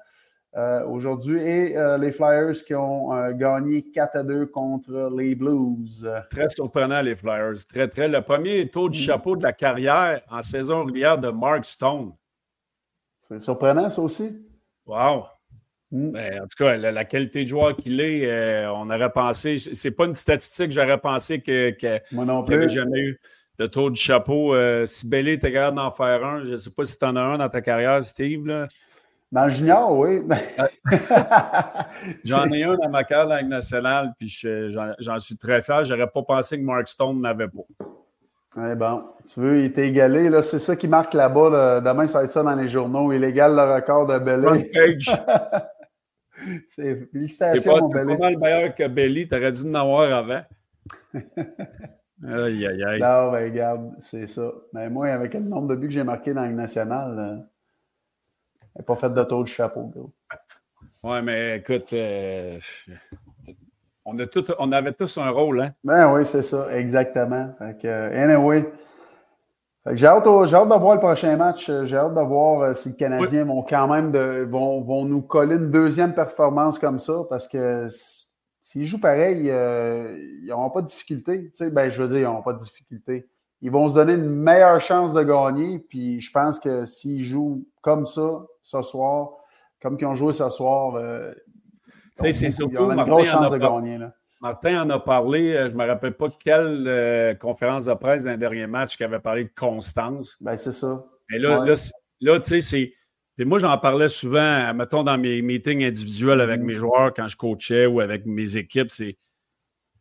euh, 0.56 0.84
aujourd'hui. 0.86 1.40
Et 1.40 1.76
euh, 1.76 1.98
les 1.98 2.12
Flyers 2.12 2.64
qui 2.66 2.74
ont 2.74 3.12
euh, 3.12 3.32
gagné 3.32 3.90
4 3.90 4.16
à 4.16 4.22
2 4.22 4.46
contre 4.46 5.12
les 5.16 5.34
Blues. 5.34 6.08
Très 6.30 6.48
surprenant, 6.48 7.00
les 7.02 7.16
Flyers. 7.16 7.64
Très, 7.68 7.88
très. 7.88 8.08
Le 8.08 8.22
premier 8.22 8.68
taux 8.68 8.88
de 8.88 8.96
mm. 8.96 9.00
chapeau 9.00 9.36
de 9.36 9.42
la 9.42 9.52
carrière 9.52 10.22
en 10.30 10.42
saison 10.42 10.84
régulière 10.84 11.18
de 11.18 11.30
Mark 11.30 11.64
Stone. 11.64 12.12
C'est 13.20 13.40
surprenant, 13.40 13.88
ça 13.90 14.02
aussi. 14.02 14.46
Wow! 14.86 15.24
Mm. 15.94 16.10
Ben, 16.10 16.42
en 16.42 16.46
tout 16.46 16.64
cas, 16.64 16.76
la, 16.76 17.04
qualité 17.04 17.44
de 17.44 17.48
joueur 17.48 17.74
qu'il 17.76 18.00
est, 18.00 18.66
on 18.66 18.90
aurait 18.90 19.12
pensé. 19.12 19.56
C'est 19.56 19.92
pas 19.92 20.04
une 20.04 20.14
statistique, 20.14 20.72
j'aurais 20.72 20.98
pensé 20.98 21.40
que, 21.40 21.70
que 21.70 22.00
Moi 22.12 22.26
non 22.26 22.42
plus. 22.42 22.68
jamais 22.68 23.00
eu 23.00 23.20
de 23.58 23.66
taux 23.66 23.88
de 23.88 23.96
chapeau. 23.96 24.54
si 24.84 25.08
Belly 25.08 25.32
était 25.32 25.52
capable 25.52 25.76
d'en 25.76 25.90
faire 25.90 26.24
un, 26.24 26.44
je 26.44 26.50
ne 26.50 26.56
sais 26.56 26.70
pas 26.70 26.84
si 26.84 26.98
tu 26.98 27.04
en 27.04 27.14
as 27.16 27.22
un 27.22 27.38
dans 27.38 27.48
ta 27.48 27.62
carrière, 27.62 28.02
Steve. 28.02 28.44
Là. 28.44 28.66
Dans 29.34 29.46
le 29.46 29.50
junior, 29.50 29.90
oui. 29.98 30.20
j'en 32.24 32.46
ai 32.52 32.62
un 32.62 32.76
dans 32.76 32.88
ma 32.88 33.02
carrière 33.02 33.40
dans 33.42 33.48
nationale, 33.48 34.12
puis 34.18 34.28
j'en 34.28 35.18
suis 35.18 35.36
très 35.36 35.60
fier. 35.60 35.82
J'aurais 35.84 36.06
pas 36.06 36.22
pensé 36.22 36.58
que 36.58 36.62
Mark 36.62 36.86
Stone 36.86 37.20
n'avait 37.20 37.48
pas. 37.48 38.70
Eh 38.70 38.76
bon, 38.76 39.02
tu 39.26 39.40
veux, 39.40 39.58
il 39.58 39.64
était 39.64 39.88
égalé. 39.88 40.28
Là, 40.28 40.40
c'est 40.40 40.60
ça 40.60 40.76
qui 40.76 40.86
marque 40.86 41.14
là-bas. 41.14 41.80
Demain, 41.80 42.06
ça 42.06 42.18
va 42.18 42.24
être 42.26 42.30
ça 42.30 42.44
dans 42.44 42.54
les 42.54 42.68
journaux. 42.68 43.12
Il 43.12 43.24
égale 43.24 43.56
le 43.56 43.74
record 43.74 44.06
de 44.06 44.18
Belly. 44.20 44.70
c'est 46.70 47.10
félicitations, 47.12 47.78
mon 47.78 47.88
Belly. 47.88 48.10
C'est 48.10 48.18
pas 48.18 48.24
mal 48.24 48.38
meilleur 48.38 48.74
que 48.74 48.88
Belly. 48.88 49.28
Tu 49.28 49.34
aurais 49.34 49.52
dû 49.52 49.62
en 49.62 49.74
avoir 49.74 50.12
avant. 50.12 50.42
aïe, 51.14 52.66
aïe, 52.66 52.84
aïe. 52.84 53.00
Non, 53.00 53.30
ben, 53.32 53.44
regarde, 53.44 53.92
c'est 54.00 54.26
ça. 54.26 54.52
Mais 54.72 54.90
moi, 54.90 55.08
avec 55.08 55.34
le 55.34 55.40
nombre 55.40 55.68
de 55.68 55.76
buts 55.76 55.88
que 55.88 55.94
j'ai 55.94 56.04
marqué 56.04 56.34
dans 56.34 56.44
le 56.44 56.52
national, 56.52 57.46
elle 58.74 58.80
n'a 58.80 58.82
pas 58.82 58.96
fait 58.96 59.10
de 59.10 59.22
tour 59.24 59.44
du 59.44 59.52
chapeau, 59.52 59.86
gros. 59.86 60.12
Ouais, 61.02 61.20
mais 61.20 61.58
écoute, 61.58 61.92
euh, 61.92 62.58
on, 64.04 64.18
a 64.18 64.26
tout, 64.26 64.44
on 64.58 64.72
avait 64.72 64.92
tous 64.92 65.18
un 65.18 65.28
rôle, 65.28 65.60
hein? 65.60 65.74
Ben 65.84 66.12
oui, 66.12 66.24
c'est 66.24 66.42
ça, 66.42 66.74
exactement. 66.74 67.54
Fait 67.58 67.78
que, 67.78 67.88
anyway. 67.88 68.64
J'ai 69.92 70.06
hâte, 70.06 70.26
hâte, 70.26 70.68
de 70.68 70.74
voir 70.74 70.94
le 70.94 71.00
prochain 71.00 71.36
match. 71.36 71.70
J'ai 71.84 71.96
hâte 71.96 72.14
de 72.14 72.20
voir 72.20 72.62
euh, 72.62 72.74
si 72.74 72.90
les 72.90 72.96
Canadiens 72.96 73.44
vont 73.44 73.62
quand 73.62 73.86
même 73.86 74.12
de, 74.12 74.46
vont, 74.50 74.80
vont, 74.80 75.04
nous 75.04 75.20
coller 75.20 75.56
une 75.56 75.70
deuxième 75.70 76.14
performance 76.14 76.78
comme 76.78 76.98
ça 76.98 77.22
parce 77.28 77.46
que 77.46 77.86
s'ils 78.62 78.86
jouent 78.86 79.00
pareil, 79.00 79.50
euh, 79.50 80.16
ils 80.42 80.46
n'auront 80.48 80.70
pas 80.70 80.80
de 80.80 80.86
difficulté. 80.86 81.50
Tu 81.50 81.50
sais, 81.52 81.70
ben, 81.70 81.90
je 81.90 82.02
veux 82.02 82.08
dire, 82.08 82.18
ils 82.18 82.24
n'auront 82.24 82.42
pas 82.42 82.54
de 82.54 82.58
difficulté 82.58 83.28
ils 83.64 83.70
vont 83.70 83.88
se 83.88 83.94
donner 83.94 84.12
une 84.12 84.28
meilleure 84.28 84.80
chance 84.80 85.14
de 85.14 85.22
gagner. 85.22 85.78
Puis 85.78 86.20
je 86.20 86.30
pense 86.30 86.60
que 86.60 86.84
s'ils 86.84 87.24
jouent 87.24 87.66
comme 87.80 88.04
ça 88.04 88.44
ce 88.60 88.82
soir, 88.82 89.30
comme 89.80 89.96
ils 89.98 90.04
ont 90.04 90.14
joué 90.14 90.32
ce 90.34 90.50
soir, 90.50 90.96
euh, 90.96 91.32
c'est 92.14 92.50
surtout 92.50 92.90
une 92.90 93.02
grosse 93.04 93.28
chance 93.28 93.50
de 93.50 93.56
gagner. 93.56 93.98
Martin 94.40 94.82
en 94.82 94.90
a 94.90 94.98
parlé, 94.98 95.52
euh, 95.52 95.68
je 95.68 95.72
ne 95.72 95.78
me 95.78 95.86
rappelle 95.86 96.14
pas 96.14 96.28
quelle 96.44 96.84
euh, 96.86 97.34
conférence 97.34 97.86
de 97.86 97.94
presse 97.94 98.24
d'un 98.24 98.36
dernier 98.36 98.66
match 98.66 98.96
qui 98.96 99.04
avait 99.04 99.20
parlé 99.20 99.44
de 99.44 99.52
constance. 99.56 100.36
Ben, 100.40 100.56
c'est 100.56 100.72
ça. 100.72 101.04
Mais 101.30 101.38
là, 101.38 101.64
là, 102.20 102.40
tu 102.40 102.46
sais, 102.46 102.60
c'est. 102.60 102.92
Puis 103.36 103.44
moi, 103.44 103.58
j'en 103.58 103.76
parlais 103.78 104.08
souvent, 104.08 104.72
mettons, 104.74 105.02
dans 105.02 105.18
mes 105.18 105.42
meetings 105.42 105.82
individuels 105.84 106.40
avec 106.40 106.60
mm-hmm. 106.60 106.64
mes 106.64 106.78
joueurs 106.78 107.14
quand 107.14 107.26
je 107.26 107.36
coachais 107.36 107.86
ou 107.86 108.00
avec 108.00 108.26
mes 108.26 108.56
équipes, 108.56 108.90
c'est 108.90 109.16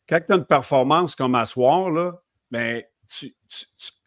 quand 0.07 0.19
tu 0.25 0.34
as 0.34 0.36
une 0.36 0.45
performance 0.45 1.15
comme 1.15 1.36
à 1.36 1.45
soir, 1.45 1.89
là, 1.89 2.21
ben, 2.51 2.84
tu, 3.07 3.34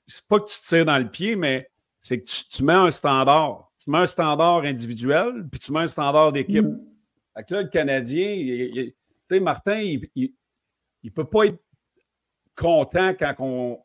c'est 0.06 0.26
pas 0.28 0.38
que 0.38 0.48
tu 0.48 0.60
te 0.60 0.66
tires 0.66 0.84
dans 0.84 0.98
le 0.98 1.08
pied, 1.08 1.36
mais 1.36 1.68
c'est 2.00 2.20
que 2.20 2.26
tu, 2.26 2.62
mets 2.62 2.72
un 2.72 2.90
standard. 2.90 3.72
Tu 3.82 3.90
mets 3.90 3.98
un 3.98 4.06
standard 4.06 4.62
individuel, 4.62 5.46
puis 5.50 5.58
tu 5.58 5.72
mets 5.72 5.80
un 5.80 5.86
standard 5.86 6.32
d'équipe. 6.32 6.64
Mm. 6.64 6.80
là, 7.34 7.62
le 7.62 7.68
Canadien, 7.68 8.36
tu 8.36 8.94
sais, 9.30 9.40
Martin, 9.40 9.78
il 10.14 10.30
ne 11.02 11.10
peut 11.10 11.24
pas 11.24 11.46
être 11.46 11.58
content 12.56 13.12
quand 13.14 13.34
on 13.38 13.78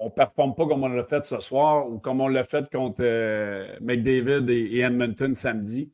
ne 0.00 0.08
performe 0.10 0.54
pas 0.54 0.66
comme 0.66 0.84
on 0.84 0.88
l'a 0.88 1.04
fait 1.04 1.24
ce 1.24 1.40
soir 1.40 1.88
ou 1.88 1.98
comme 1.98 2.20
on 2.20 2.28
l'a 2.28 2.44
fait 2.44 2.70
contre 2.70 3.00
euh, 3.00 3.76
McDavid 3.80 4.48
et, 4.50 4.80
Edmonton 4.80 5.34
samedi. 5.34 5.92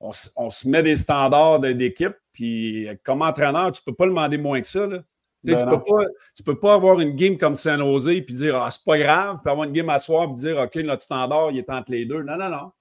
On, 0.00 0.12
se 0.12 0.66
met 0.66 0.82
des 0.82 0.94
standards 0.94 1.60
d'équipe, 1.60 2.16
puis 2.32 2.88
comme 3.04 3.20
entraîneur, 3.20 3.70
tu 3.72 3.82
ne 3.86 3.90
peux 3.90 3.96
pas 3.96 4.06
demander 4.06 4.38
moins 4.38 4.60
que 4.60 4.66
ça. 4.66 4.86
Là. 4.86 5.02
Ben 5.44 5.56
tu 5.56 5.64
ne 5.64 5.70
peux, 5.70 5.82
pas, 5.82 6.04
peux 6.44 6.58
pas 6.58 6.74
avoir 6.74 7.00
une 7.00 7.16
game 7.16 7.36
comme 7.36 7.54
San 7.54 7.80
Jose 7.80 8.08
et 8.08 8.20
dire 8.22 8.56
Ah, 8.56 8.70
c'est 8.70 8.84
pas 8.84 8.98
grave, 8.98 9.40
puis 9.42 9.50
avoir 9.50 9.66
une 9.66 9.74
game 9.74 9.90
à 9.90 9.98
soir 9.98 10.28
et 10.30 10.34
dire 10.34 10.58
OK, 10.58 10.74
notre 10.76 11.02
standard, 11.02 11.50
il 11.50 11.58
est 11.58 11.70
entre 11.70 11.90
les 11.90 12.06
deux. 12.06 12.22
Non, 12.22 12.36
non, 12.36 12.48
non. 12.48 12.72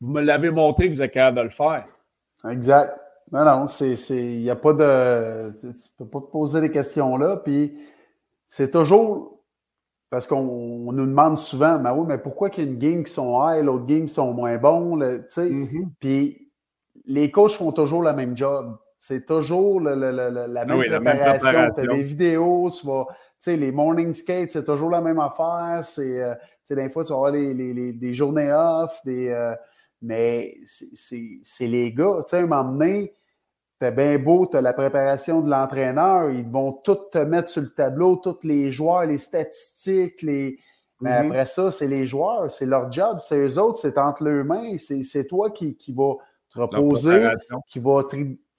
Vous 0.00 0.12
me 0.12 0.20
l'avez 0.20 0.50
montré 0.50 0.88
que 0.88 0.94
vous 0.94 1.02
êtes 1.02 1.12
capable 1.12 1.38
de 1.38 1.42
le 1.42 1.50
faire. 1.50 1.86
Exact. 2.48 2.96
Non, 3.32 3.44
non, 3.44 3.66
c'est. 3.66 3.94
Il 4.10 4.40
n'y 4.40 4.50
a 4.50 4.56
pas 4.56 4.72
de. 4.72 5.52
Tu 5.60 5.66
ne 5.66 5.72
peux 5.98 6.06
pas 6.06 6.20
te 6.20 6.30
poser 6.30 6.60
des 6.60 6.70
questions 6.70 7.16
là. 7.16 7.36
Puis 7.36 7.76
c'est 8.48 8.70
toujours. 8.70 9.34
Parce 10.10 10.26
qu'on 10.26 10.90
nous 10.90 11.06
demande 11.06 11.36
souvent, 11.36 11.78
mais 11.78 11.90
oui, 11.90 12.06
mais 12.08 12.16
pourquoi 12.16 12.48
qu'il 12.48 12.64
y 12.64 12.66
a 12.66 12.70
une 12.70 12.78
game 12.78 13.04
qui 13.04 13.12
sont 13.12 13.46
high, 13.46 13.62
l'autre 13.62 13.84
game 13.84 14.06
qui 14.06 14.14
sont 14.14 14.32
moins 14.32 14.56
bons, 14.56 14.98
tu 14.98 15.22
sais? 15.28 15.50
Mm-hmm. 15.50 15.88
Puis 16.00 16.48
les 17.04 17.30
coachs 17.30 17.52
font 17.52 17.72
toujours 17.72 18.02
le 18.02 18.14
même 18.14 18.34
job. 18.34 18.78
C'est 18.98 19.26
toujours 19.26 19.80
la, 19.80 19.92
ah 19.92 20.64
même 20.64 20.78
préparation. 20.78 21.72
Tu 21.74 21.80
as 21.80 21.86
des 21.86 22.02
vidéos, 22.02 22.70
tu 22.70 22.86
vas. 22.86 23.06
Tu 23.08 23.14
sais, 23.38 23.56
les 23.56 23.70
morning 23.70 24.14
skates, 24.14 24.50
c'est 24.50 24.64
toujours 24.64 24.90
la 24.90 25.00
même 25.00 25.20
affaire. 25.20 25.80
C'est, 25.82 26.20
euh, 26.20 26.34
des 26.68 26.90
fois, 26.90 27.04
tu 27.04 27.10
vas 27.10 27.16
avoir 27.16 27.30
les, 27.30 27.54
les, 27.54 27.92
des 27.92 28.14
journées 28.14 28.52
off, 28.52 29.00
des, 29.04 29.28
euh, 29.28 29.54
mais 30.02 30.56
c'est 30.64 31.66
les 31.66 31.92
gars. 31.92 32.22
Tu 32.24 32.30
sais, 32.30 32.38
un 32.38 32.46
moment 32.46 32.64
donné, 32.64 33.14
t'es 33.78 33.90
bien 33.92 34.18
beau, 34.18 34.46
tu 34.46 34.56
as 34.56 34.60
la 34.60 34.72
préparation 34.72 35.40
de 35.40 35.50
l'entraîneur, 35.50 36.30
ils 36.30 36.48
vont 36.48 36.72
tout 36.72 36.98
te 37.12 37.18
mettre 37.18 37.48
sur 37.48 37.62
le 37.62 37.70
tableau, 37.70 38.16
tous 38.16 38.38
les 38.42 38.72
joueurs, 38.72 39.06
les 39.06 39.18
statistiques, 39.18 40.22
les. 40.22 40.58
Mais 41.00 41.10
mm-hmm. 41.10 41.26
après 41.26 41.46
ça, 41.46 41.70
c'est 41.70 41.86
les 41.86 42.06
joueurs, 42.08 42.50
c'est 42.50 42.66
leur 42.66 42.90
job, 42.90 43.18
c'est 43.20 43.38
eux 43.38 43.58
autres, 43.58 43.78
c'est 43.78 43.98
entre 43.98 44.24
leurs 44.24 44.44
mains, 44.44 44.76
c'est 44.78 45.28
toi 45.28 45.50
qui, 45.50 45.76
qui 45.76 45.92
va 45.92 46.14
te 46.52 46.60
reposer, 46.60 47.28
qui 47.68 47.78
va 47.78 48.02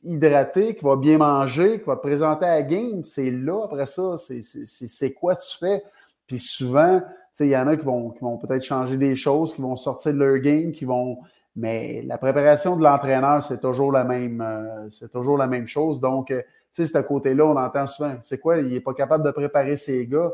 hydraté, 0.04 0.76
qui 0.76 0.86
va 0.86 0.96
bien 0.96 1.18
manger, 1.18 1.80
qui 1.80 1.86
va 1.86 1.98
te 1.98 2.02
présenter 2.02 2.46
à 2.46 2.56
la 2.56 2.64
game, 2.64 3.04
c'est 3.04 3.30
là 3.30 3.66
après 3.66 3.86
ça, 3.86 4.16
c'est 4.18 5.14
quoi 5.14 5.36
tu 5.36 5.58
fais? 5.58 5.84
Puis 6.28 6.40
souvent, 6.40 7.02
il 7.42 7.48
y 7.48 7.58
en 7.58 7.68
a 7.68 7.76
qui 7.76 7.84
vont, 7.84 8.12
qui 8.12 8.20
vont 8.20 8.38
peut-être 8.38 8.64
changer 8.64 8.96
des 8.96 9.16
choses, 9.16 9.54
qui 9.54 9.62
vont 9.62 9.76
sortir 9.76 10.14
de 10.14 10.20
leur 10.20 10.38
game, 10.38 10.72
qui 10.72 10.86
vont. 10.86 11.18
Mais 11.60 12.02
la 12.08 12.18
préparation 12.18 12.78
de 12.78 12.84
l'entraîneur, 12.84 13.44
c'est 13.44 13.60
toujours 13.60 13.92
la 13.92 14.06
même, 14.06 14.42
euh, 14.42 14.90
c'est 14.90 15.12
toujours 15.12 15.38
la 15.38 15.48
même 15.48 15.68
chose. 15.68 16.00
Donc, 16.00 16.32
euh, 16.32 16.42
tu 16.74 16.86
sais, 16.86 16.86
ce 16.86 17.00
côté-là, 17.00 17.46
on 17.46 17.58
entend 17.58 17.86
souvent. 17.86 18.14
C'est 18.22 18.40
quoi? 18.40 18.58
Il 18.58 18.70
n'est 18.70 18.80
pas 18.80 18.94
capable 18.94 19.26
de 19.26 19.32
préparer 19.32 19.76
ses 19.76 20.08
gars? 20.08 20.32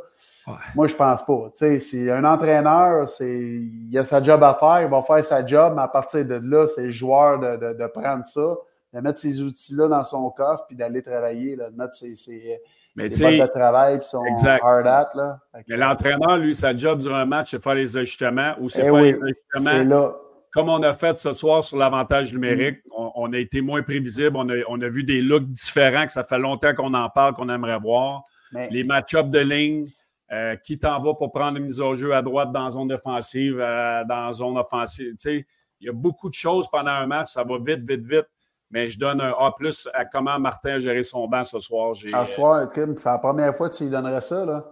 Moi, 0.75 0.87
je 0.87 0.95
pense 0.95 1.25
pas. 1.25 1.49
Tu 1.53 1.57
sais, 1.59 1.79
si 1.79 2.11
un 2.11 2.23
entraîneur, 2.23 3.09
c'est, 3.09 3.35
il 3.35 3.97
a 3.97 4.03
sa 4.03 4.21
job 4.21 4.43
à 4.43 4.53
faire, 4.53 4.83
il 4.83 4.89
va 4.89 5.01
faire 5.01 5.23
sa 5.23 5.43
job, 5.43 5.73
mais 5.75 5.81
à 5.81 5.87
partir 5.87 6.23
de 6.23 6.39
là, 6.43 6.67
c'est 6.67 6.83
le 6.83 6.91
joueur 6.91 7.39
de, 7.39 7.73
de 7.73 7.87
prendre 7.87 8.25
ça, 8.25 8.55
de 8.93 8.99
mettre 8.99 9.17
ces 9.17 9.41
outils-là 9.41 9.87
dans 9.87 10.03
son 10.03 10.29
coffre 10.29 10.65
puis 10.67 10.75
d'aller 10.75 11.01
travailler, 11.01 11.55
de 11.55 11.63
mettre 11.75 11.95
ses, 11.95 12.15
ses, 12.15 12.61
de 12.95 13.47
travail 13.47 13.97
puis 13.97 14.07
son 14.07 14.23
hard 14.61 14.85
hat. 14.85 15.09
Là. 15.15 15.39
Mais 15.67 15.77
l'entraîneur, 15.77 16.37
lui, 16.37 16.53
sa 16.53 16.75
job 16.75 16.99
durant 16.99 17.15
un 17.15 17.25
match, 17.25 17.51
c'est 17.51 17.63
faire 17.63 17.73
les 17.73 17.97
ajustements 17.97 18.53
ou 18.59 18.69
c'est 18.69 18.81
eh 18.81 18.91
faire 18.91 19.01
les 19.01 19.19
ajustements. 19.19 19.95
Là. 19.95 20.15
Comme 20.55 20.69
on 20.69 20.81
a 20.83 20.93
fait 20.93 21.19
ce 21.19 21.33
soir 21.33 21.63
sur 21.63 21.77
l'avantage 21.77 22.31
numérique, 22.31 22.77
mm. 22.85 22.91
on, 23.15 23.33
a 23.33 23.37
été 23.37 23.59
moins 23.59 23.83
prévisible, 23.83 24.37
on 24.37 24.47
a, 24.49 24.55
on 24.69 24.81
a, 24.81 24.87
vu 24.87 25.03
des 25.03 25.21
looks 25.21 25.47
différents 25.47 26.05
que 26.05 26.13
ça 26.13 26.23
fait 26.23 26.39
longtemps 26.39 26.73
qu'on 26.73 26.93
en 26.93 27.09
parle, 27.09 27.33
qu'on 27.33 27.49
aimerait 27.49 27.77
voir. 27.77 28.23
Les 28.71 28.85
match-ups 28.85 29.29
de 29.29 29.39
ligne, 29.39 29.87
euh, 30.31 30.55
qui 30.55 30.79
t'en 30.79 30.99
va 31.01 31.13
pour 31.13 31.31
prendre 31.33 31.57
une 31.57 31.65
mise 31.65 31.81
au 31.81 31.93
jeu 31.93 32.15
à 32.15 32.21
droite 32.21 32.53
dans 32.53 32.69
zone 32.69 32.87
défensive, 32.87 33.59
euh, 33.59 34.05
dans 34.05 34.31
zone 34.31 34.57
offensive? 34.57 35.11
Tu 35.11 35.15
sais, 35.19 35.45
il 35.81 35.87
y 35.87 35.89
a 35.89 35.93
beaucoup 35.93 36.29
de 36.29 36.33
choses 36.33 36.69
pendant 36.71 36.91
un 36.91 37.05
match, 37.05 37.33
ça 37.33 37.43
va 37.43 37.57
vite, 37.57 37.87
vite, 37.87 38.05
vite. 38.05 38.27
Mais 38.71 38.87
je 38.87 38.97
donne 38.97 39.19
un 39.19 39.31
A 39.31 39.53
à 39.93 40.05
comment 40.05 40.39
Martin 40.39 40.75
a 40.75 40.79
géré 40.79 41.03
son 41.03 41.27
banc 41.27 41.43
ce 41.43 41.59
soir. 41.59 41.95
Ce 41.95 42.07
soir, 42.33 42.71
Kim, 42.71 42.95
c'est 42.97 43.09
la 43.09 43.19
première 43.19 43.55
fois 43.55 43.69
que 43.69 43.75
tu 43.75 43.83
lui 43.83 43.91
donnerais 43.91 44.21
ça, 44.21 44.45
là. 44.45 44.65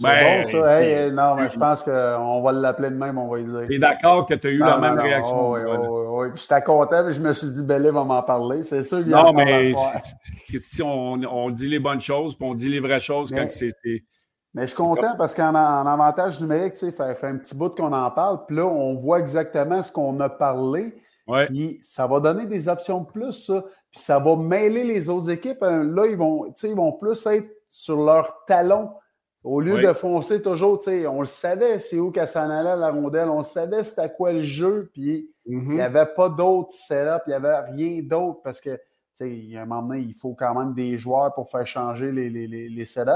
C'est 0.00 0.06
ben, 0.06 0.42
bon, 0.42 0.48
ça. 0.48 1.10
non, 1.10 1.34
mais 1.34 1.50
je 1.50 1.58
pense 1.58 1.82
qu'on 1.82 2.40
va 2.40 2.52
l'appeler 2.52 2.90
de 2.90 2.94
même, 2.94 3.18
on 3.18 3.26
va 3.26 3.38
lui 3.38 3.44
dire. 3.44 3.66
Tu 3.66 3.74
es 3.74 3.78
d'accord 3.80 4.26
que 4.26 4.34
tu 4.34 4.46
as 4.46 4.50
eu 4.50 4.58
la 4.58 4.78
même 4.78 4.96
réaction? 4.96 5.50
Oui, 5.50 5.60
oui, 5.64 5.76
oui. 6.08 6.28
J'étais 6.36 6.62
content, 6.62 7.04
mais 7.04 7.12
je 7.12 7.20
me 7.20 7.32
suis 7.32 7.48
dit, 7.48 7.64
Belé 7.64 7.90
va 7.90 8.04
m'en 8.04 8.22
parler. 8.22 8.62
C'est 8.62 8.84
ça, 8.84 9.00
Non, 9.00 9.32
mais 9.32 9.74
si 10.56 10.82
on, 10.82 11.14
on, 11.14 11.50
dit 11.50 11.68
les 11.68 11.80
bonnes 11.80 12.00
choses, 12.00 12.36
puis 12.36 12.46
on 12.48 12.54
dit 12.54 12.68
les 12.68 12.78
vraies 12.78 13.00
choses 13.00 13.32
quand 13.32 13.50
c'est. 13.50 13.72
Mais 14.54 14.62
je 14.62 14.66
suis 14.68 14.76
content 14.76 15.14
parce 15.18 15.34
qu'en 15.34 15.54
avantage 15.54 16.40
numérique, 16.40 16.74
tu 16.74 16.78
sais, 16.78 16.92
fait, 16.92 17.14
fait 17.16 17.26
un 17.26 17.36
petit 17.36 17.56
bout 17.56 17.70
qu'on 17.70 17.92
en 17.92 18.10
parle, 18.10 18.46
puis 18.46 18.56
là, 18.56 18.66
on 18.66 18.94
voit 18.94 19.18
exactement 19.18 19.82
ce 19.82 19.90
qu'on 19.90 20.18
a 20.20 20.28
parlé. 20.28 20.94
Puis 21.48 21.80
ça 21.82 22.06
va 22.06 22.20
donner 22.20 22.46
des 22.46 22.68
options 22.68 23.00
de 23.00 23.06
plus, 23.06 23.32
ça. 23.32 23.64
Puis 23.90 24.00
ça 24.00 24.18
va 24.18 24.36
mêler 24.36 24.84
les 24.84 25.08
autres 25.08 25.30
équipes. 25.30 25.62
Hein, 25.62 25.82
là, 25.82 26.06
ils 26.06 26.16
vont, 26.16 26.52
ils 26.62 26.74
vont 26.74 26.92
plus 26.92 27.26
être 27.26 27.48
sur 27.68 28.02
leur 28.02 28.44
talon 28.46 28.90
Au 29.44 29.60
lieu 29.60 29.80
de 29.80 29.92
foncer 29.92 30.42
toujours, 30.42 30.80
on 30.86 31.20
le 31.20 31.26
savait, 31.26 31.78
c'est 31.78 31.98
où 31.98 32.10
qu'elle 32.10 32.26
s'en 32.26 32.50
allait 32.50 32.76
la 32.76 32.90
rondelle, 32.90 33.28
on 33.28 33.44
savait 33.44 33.84
c'était 33.84 34.12
quoi 34.12 34.32
le 34.32 34.42
jeu, 34.42 34.90
puis 34.92 35.30
il 35.46 35.58
n'y 35.58 35.76
mm-hmm. 35.76 35.80
avait 35.80 36.06
pas 36.06 36.28
d'autres 36.28 36.72
setup, 36.72 37.22
il 37.26 37.30
n'y 37.30 37.34
avait 37.34 37.60
rien 37.70 38.02
d'autre 38.02 38.40
parce 38.42 38.60
que, 38.60 38.70
a 38.70 39.24
un 39.24 39.64
moment 39.64 39.82
donné, 39.82 40.00
il 40.00 40.14
faut 40.14 40.34
quand 40.34 40.54
même 40.58 40.74
des 40.74 40.98
joueurs 40.98 41.32
pour 41.34 41.50
faire 41.50 41.66
changer 41.66 42.10
les, 42.10 42.30
les, 42.30 42.68
les, 42.68 42.84
setups. 42.84 43.10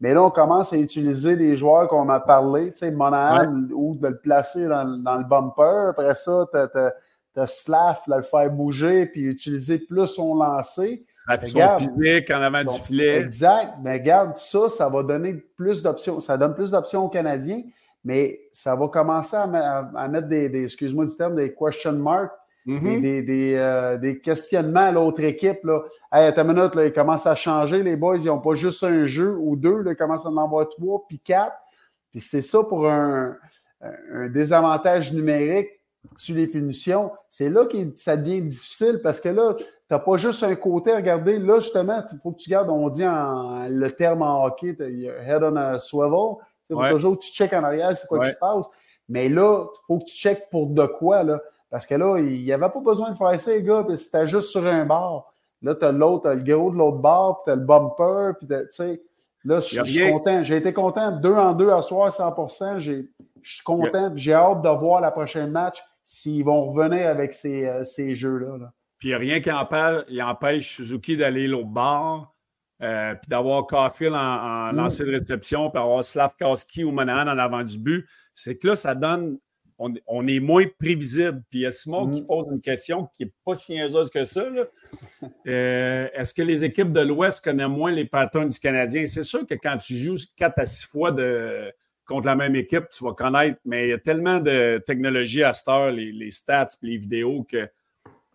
Mais 0.00 0.14
là, 0.14 0.22
on 0.22 0.30
commence 0.30 0.72
à 0.72 0.76
utiliser 0.76 1.36
des 1.36 1.56
joueurs 1.56 1.88
qu'on 1.88 2.08
a 2.08 2.20
parlé, 2.20 2.72
tu 2.72 2.78
sais, 2.78 2.90
Monahan, 2.90 3.68
ou 3.72 3.96
de 3.96 4.08
le 4.08 4.18
placer 4.18 4.66
dans, 4.66 4.84
le 4.84 5.24
bumper. 5.24 5.90
Après 5.90 6.14
ça, 6.14 6.46
tu 6.52 7.40
as, 7.40 7.46
Slaff, 7.46 8.02
le 8.08 8.22
faire 8.22 8.50
bouger, 8.50 9.06
puis 9.06 9.22
utiliser 9.22 9.78
plus 9.78 10.06
son 10.06 10.34
lancer. 10.34 11.04
Son 11.28 11.78
physique 11.78 12.30
en 12.30 12.40
avant 12.40 12.64
du 12.64 12.78
filet. 12.80 13.18
Exact. 13.20 13.74
Mais 13.82 13.94
regarde, 13.94 14.34
ça, 14.36 14.68
ça 14.68 14.88
va 14.88 15.02
donner 15.02 15.34
plus 15.34 15.82
d'options. 15.82 16.20
Ça 16.20 16.38
donne 16.38 16.54
plus 16.54 16.70
d'options 16.70 17.04
aux 17.04 17.08
Canadiens, 17.08 17.62
mais 18.04 18.40
ça 18.52 18.74
va 18.74 18.88
commencer 18.88 19.36
à, 19.36 20.08
mettre 20.08 20.28
des, 20.28 20.64
excuse-moi 20.64 21.04
du 21.04 21.16
terme, 21.16 21.36
des 21.36 21.54
question 21.54 21.92
marks, 21.92 22.32
mm-hmm. 22.66 23.24
des, 23.24 23.54
euh, 23.56 23.98
des, 23.98 24.20
questionnements 24.20 24.86
à 24.86 24.92
l'autre 24.92 25.22
équipe. 25.22 25.64
Là. 25.64 25.82
Hey, 26.12 26.26
attends 26.26 26.48
une 26.48 26.54
minute, 26.54 26.74
là, 26.74 26.86
ils 26.86 26.92
commencent 26.92 27.26
à 27.26 27.34
changer, 27.34 27.82
les 27.82 27.96
boys. 27.96 28.16
Ils 28.16 28.26
n'ont 28.26 28.40
pas 28.40 28.54
juste 28.54 28.82
un 28.82 29.04
jeu 29.04 29.36
ou 29.38 29.56
deux, 29.56 29.82
là, 29.82 29.92
ils 29.92 29.96
commencent 29.96 30.26
à 30.26 30.30
en 30.30 30.36
avoir 30.36 30.68
trois, 30.70 31.04
puis 31.06 31.18
quatre. 31.18 31.56
Puis 32.10 32.20
c'est 32.20 32.42
ça 32.42 32.60
pour 32.66 32.88
un, 32.88 33.36
un 33.82 34.28
désavantage 34.28 35.12
numérique 35.12 35.68
sur 36.16 36.34
les 36.34 36.46
punitions. 36.46 37.10
C'est 37.28 37.50
là 37.50 37.66
que 37.66 37.76
ça 37.94 38.16
devient 38.16 38.40
difficile 38.42 39.00
parce 39.02 39.20
que 39.20 39.28
là, 39.28 39.54
n'as 39.90 39.98
pas 39.98 40.16
juste 40.16 40.42
un 40.42 40.54
côté 40.54 40.92
à 40.92 40.96
regarder. 40.96 41.38
Là, 41.38 41.60
justement, 41.60 42.02
il 42.12 42.18
faut 42.22 42.32
que 42.32 42.38
tu 42.38 42.50
gardes, 42.50 42.70
on 42.70 42.88
dit 42.88 43.06
en, 43.06 43.68
le 43.68 43.90
terme 43.92 44.22
en 44.22 44.44
hockey, 44.44 44.76
head 44.78 45.42
on 45.42 45.56
a 45.56 45.78
swivel. 45.78 46.36
Il 46.70 46.76
faut 46.76 46.88
toujours 46.88 47.18
que 47.18 47.24
tu 47.24 47.32
checkes 47.32 47.54
en 47.54 47.64
arrière, 47.64 47.94
c'est 47.94 48.06
quoi 48.06 48.20
qui 48.20 48.30
se 48.30 48.38
passe. 48.38 48.68
Mais 49.08 49.28
là, 49.28 49.64
il 49.72 49.86
faut 49.86 49.98
que 49.98 50.04
tu 50.04 50.16
checkes 50.16 50.50
pour 50.50 50.66
de 50.66 50.84
quoi, 50.84 51.22
là. 51.22 51.40
Parce 51.70 51.86
que 51.86 51.94
là, 51.94 52.18
il 52.18 52.44
n'y 52.44 52.52
avait 52.52 52.68
pas 52.68 52.80
besoin 52.80 53.10
de 53.10 53.16
faire 53.16 53.38
ça, 53.38 53.50
les 53.52 53.62
gars, 53.62 53.84
puis 53.86 53.96
c'était 53.98 54.26
juste 54.26 54.48
sur 54.48 54.66
un 54.66 54.84
bar. 54.84 55.32
Là, 55.62 55.74
tu 55.74 55.84
as 55.84 55.92
l'autre, 55.92 56.30
le 56.30 56.42
gros 56.42 56.70
de 56.70 56.76
l'autre 56.76 56.98
bar, 56.98 57.36
puis 57.36 57.44
tu 57.46 57.50
as 57.50 57.56
le 57.56 57.64
bumper, 57.64 58.32
puis 58.38 58.46
tu 58.46 58.54
sais. 58.70 59.02
Là, 59.44 59.60
je 59.60 59.82
suis 59.82 60.10
content. 60.10 60.42
J'ai 60.44 60.56
été 60.56 60.72
content. 60.72 61.12
Deux 61.12 61.34
en 61.34 61.52
deux 61.54 61.70
à 61.70 61.80
soir, 61.82 62.12
100 62.12 62.78
Je 62.78 63.02
suis 63.42 63.62
content. 63.64 64.12
J'ai 64.14 64.34
hâte 64.34 64.62
de 64.62 64.68
voir 64.68 65.00
la 65.00 65.10
prochaine 65.10 65.50
match 65.50 65.82
s'ils 66.04 66.44
vont 66.44 66.66
revenir 66.66 67.08
avec 67.08 67.32
ces, 67.32 67.66
euh, 67.66 67.84
ces 67.84 68.14
jeux-là. 68.14 68.56
Là. 68.58 68.72
Puis 68.98 69.14
rien 69.14 69.40
qui 69.40 69.50
empêche, 69.50 70.04
empêche 70.20 70.76
Suzuki 70.76 71.16
d'aller 71.16 71.46
l'autre 71.46 71.68
bord, 71.68 72.34
euh, 72.82 73.14
puis 73.14 73.28
d'avoir 73.28 73.66
Caulfield 73.66 74.14
en, 74.14 74.18
en 74.18 74.72
mm. 74.72 74.76
lancer 74.76 75.04
de 75.04 75.10
réception, 75.10 75.70
puis 75.70 75.80
avoir 75.80 76.02
Slavkowski 76.04 76.84
ou 76.84 76.90
Monahan 76.90 77.28
en 77.28 77.38
avant 77.38 77.62
du 77.62 77.78
but. 77.78 78.06
C'est 78.34 78.56
que 78.56 78.68
là, 78.68 78.74
ça 78.76 78.94
donne. 78.94 79.38
On, 79.80 80.26
est 80.26 80.40
moins 80.40 80.64
prévisible. 80.80 81.40
Puis 81.50 81.60
il 81.60 81.62
y 81.62 81.66
a 81.66 81.70
Simon 81.70 82.10
qui 82.10 82.22
mm. 82.22 82.26
pose 82.26 82.46
une 82.50 82.60
question 82.60 83.06
qui 83.16 83.24
n'est 83.24 83.32
pas 83.44 83.54
si 83.54 83.72
niaiseuse 83.72 84.10
que 84.10 84.24
ça. 84.24 84.44
Euh, 85.46 86.08
est-ce 86.14 86.34
que 86.34 86.42
les 86.42 86.64
équipes 86.64 86.92
de 86.92 87.00
l'Ouest 87.00 87.42
connaissent 87.42 87.68
moins 87.68 87.90
les 87.90 88.04
patterns 88.04 88.48
du 88.48 88.58
Canadien? 88.58 89.06
C'est 89.06 89.22
sûr 89.22 89.46
que 89.46 89.54
quand 89.54 89.76
tu 89.76 89.94
joues 89.94 90.16
4 90.36 90.58
à 90.58 90.66
6 90.66 90.86
fois 90.86 91.12
de, 91.12 91.72
contre 92.06 92.26
la 92.26 92.34
même 92.34 92.56
équipe, 92.56 92.88
tu 92.90 93.04
vas 93.04 93.12
connaître, 93.12 93.60
mais 93.64 93.86
il 93.86 93.90
y 93.90 93.92
a 93.92 93.98
tellement 93.98 94.40
de 94.40 94.82
technologie 94.84 95.42
à 95.42 95.52
cette 95.52 95.68
heure, 95.68 95.90
les, 95.90 96.12
les 96.12 96.30
stats 96.30 96.68
les 96.82 96.96
vidéos 96.96 97.44
que 97.44 97.68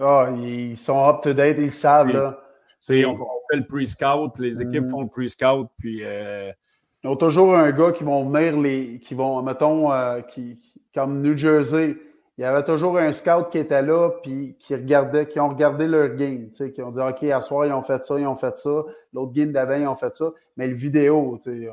ah, 0.08 0.30
ils 0.36 0.78
sont 0.78 1.08
up-to-date, 1.08 1.58
ils 1.60 1.72
savent. 1.72 2.10
Là. 2.10 2.39
On, 2.89 2.93
fait 2.93 3.58
le 3.58 3.66
pre-scout, 3.66 4.39
les 4.39 4.62
équipes 4.62 4.84
mm. 4.84 4.91
font 4.91 5.01
le 5.01 5.08
pre-scout, 5.08 5.70
puis. 5.78 5.99
Euh... 6.04 6.51
Ils 7.04 7.10
ont 7.10 7.18
toujours 7.18 7.54
un 7.56 7.72
gars 7.72 7.91
qui 7.91 8.06
vont 8.06 8.30
venir, 8.30 8.58
les, 8.58 8.99
qui 8.99 9.14
vont, 9.14 9.41
mettons, 9.41 9.91
euh, 9.91 10.22
qui, 10.22 10.58
comme 10.95 11.22
New 11.22 11.36
Jersey, 11.36 11.97
il 12.38 12.41
y 12.41 12.45
avait 12.45 12.64
toujours 12.64 12.97
un 12.97 13.12
scout 13.12 13.49
qui 13.51 13.58
était 13.58 13.82
là, 13.82 14.10
puis 14.24 14.56
qui 14.58 14.74
regardait, 14.74 15.28
qui 15.28 15.39
ont 15.39 15.49
regardé 15.49 15.86
leur 15.86 16.16
game, 16.16 16.49
tu 16.49 16.56
sais, 16.56 16.72
qui 16.72 16.82
ont 16.82 16.91
dit, 16.91 17.01
OK, 17.01 17.24
à 17.24 17.41
soir, 17.41 17.66
ils 17.66 17.74
ont 17.74 17.84
fait 17.84 18.01
ça, 18.04 18.18
ils 18.18 18.26
ont 18.26 18.38
fait 18.38 18.56
ça, 18.58 18.84
l'autre 19.14 19.34
game 19.34 19.51
d'avant, 19.51 19.76
ils 19.76 19.88
ont 19.88 19.97
fait 19.97 20.16
ça, 20.16 20.32
mais 20.56 20.66
le 20.68 20.76
vidéo, 20.76 21.39
tu 21.43 21.51
sais, 21.51 21.70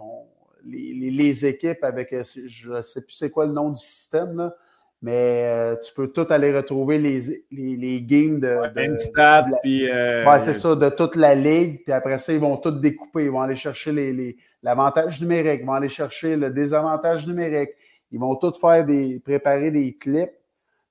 les, 0.66 1.10
les, 1.10 1.46
équipes 1.46 1.82
avec, 1.84 2.12
euh, 2.12 2.24
je 2.24 2.72
ne 2.72 2.82
sais 2.82 3.02
plus 3.02 3.14
c'est 3.14 3.30
quoi 3.30 3.46
le 3.46 3.52
nom 3.52 3.70
du 3.70 3.80
système, 3.80 4.36
là, 4.36 4.54
mais 5.02 5.44
euh, 5.46 5.76
tu 5.76 5.94
peux 5.94 6.08
tout 6.08 6.26
aller 6.28 6.54
retrouver 6.54 6.98
les, 6.98 7.20
les, 7.50 7.76
les 7.76 8.02
games 8.02 8.38
de. 8.38 8.48
de, 8.48 9.60
puis. 9.62 9.90
Euh, 9.90 10.26
ouais, 10.26 10.40
c'est 10.40 10.52
ça, 10.52 10.74
de 10.76 10.88
toute 10.90 11.16
la 11.16 11.34
ligue. 11.34 11.82
Puis 11.84 11.92
après 11.92 12.18
ça, 12.18 12.34
ils 12.34 12.38
vont 12.38 12.58
tout 12.58 12.70
découper. 12.70 13.24
Ils 13.24 13.30
vont 13.30 13.40
aller 13.40 13.56
chercher 13.56 13.92
les, 13.92 14.36
l'avantage 14.62 15.20
numérique, 15.22 15.60
ils 15.62 15.66
vont 15.66 15.72
aller 15.72 15.88
chercher 15.88 16.36
le 16.36 16.50
désavantage 16.50 17.26
numérique. 17.26 17.70
Ils 18.12 18.20
vont 18.20 18.36
tout 18.36 18.52
faire 18.52 18.84
des. 18.84 19.20
préparer 19.20 19.70
des 19.70 19.94
clips. 19.94 20.32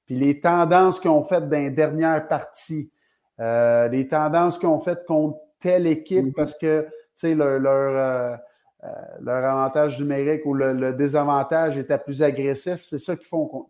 Puis 0.07 0.16
les 0.16 0.39
tendances 0.39 0.99
qu'ils 0.99 1.12
ont 1.12 1.24
faites 1.24 1.47
dans 1.47 1.57
les 1.57 1.70
dernières 1.70 2.28
parties. 2.28 2.91
Euh, 3.39 3.88
les 3.89 4.07
tendances 4.07 4.57
qu'ils 4.57 4.70
ont 4.70 4.80
faites 4.80 5.05
contre 5.05 5.38
telle 5.60 5.86
équipe 5.86 6.26
mm-hmm. 6.26 6.34
parce 6.34 6.57
que, 6.57 6.82
tu 6.82 6.89
sais, 7.14 7.36
leur. 7.36 7.60
leur 7.60 8.39
euh, 8.84 8.88
leur 9.22 9.44
avantage 9.44 10.00
numérique 10.00 10.46
ou 10.46 10.54
le, 10.54 10.94
désavantage 10.94 11.78
était 11.78 11.98
plus 11.98 12.24
agressif. 12.24 12.80
C'est 12.82 12.98
ça 12.98 13.16
qu'ils 13.18 13.28
font. 13.28 13.68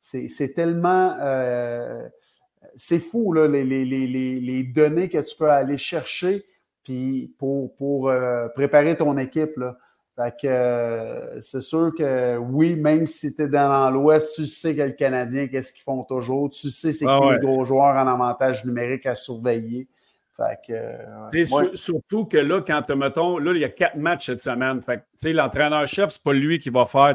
C'est 0.00 0.54
tellement. 0.54 1.16
Euh, 1.20 2.08
c'est 2.76 3.00
fou, 3.00 3.32
là, 3.32 3.46
les, 3.48 3.64
les, 3.64 3.84
les, 3.84 4.06
les, 4.40 4.62
données 4.62 5.08
que 5.08 5.18
tu 5.18 5.36
peux 5.36 5.50
aller 5.50 5.78
chercher 5.78 6.44
puis 6.84 7.34
pour, 7.38 7.74
pour 7.76 8.08
euh, 8.08 8.48
préparer 8.54 8.96
ton 8.96 9.16
équipe. 9.18 9.56
Là. 9.56 9.76
Fait 10.16 10.34
que 10.40 11.40
c'est 11.40 11.60
sûr 11.60 11.92
que 11.96 12.36
oui, 12.36 12.76
même 12.76 13.06
si 13.06 13.34
tu 13.34 13.42
es 13.42 13.48
dans 13.48 13.90
l'Ouest, 13.90 14.34
tu 14.34 14.46
sais 14.46 14.74
que 14.74 14.82
le 14.82 14.90
Canadien, 14.92 15.48
qu'est-ce 15.48 15.72
qu'ils 15.72 15.82
font 15.82 16.04
toujours. 16.04 16.50
Tu 16.50 16.70
sais 16.70 16.92
c'est 16.92 17.06
ah 17.08 17.20
les 17.30 17.38
gros 17.38 17.64
joueurs 17.64 17.96
en 17.96 18.06
avantage 18.06 18.64
numérique 18.64 19.06
à 19.06 19.14
surveiller. 19.14 19.88
Fait 20.40 21.44
surtout 21.74 22.24
que 22.24 22.38
là, 22.38 22.62
quand, 22.62 22.88
mettons, 22.90 23.38
là, 23.38 23.52
il 23.52 23.60
y 23.60 23.64
a 23.64 23.68
quatre 23.68 23.96
matchs 23.96 24.26
cette 24.26 24.40
semaine. 24.40 24.80
Fait 24.82 25.04
l'entraîneur-chef, 25.22 26.10
c'est 26.10 26.22
pas 26.22 26.32
lui 26.32 26.58
qui 26.58 26.70
va 26.70 26.86
faire, 26.86 27.14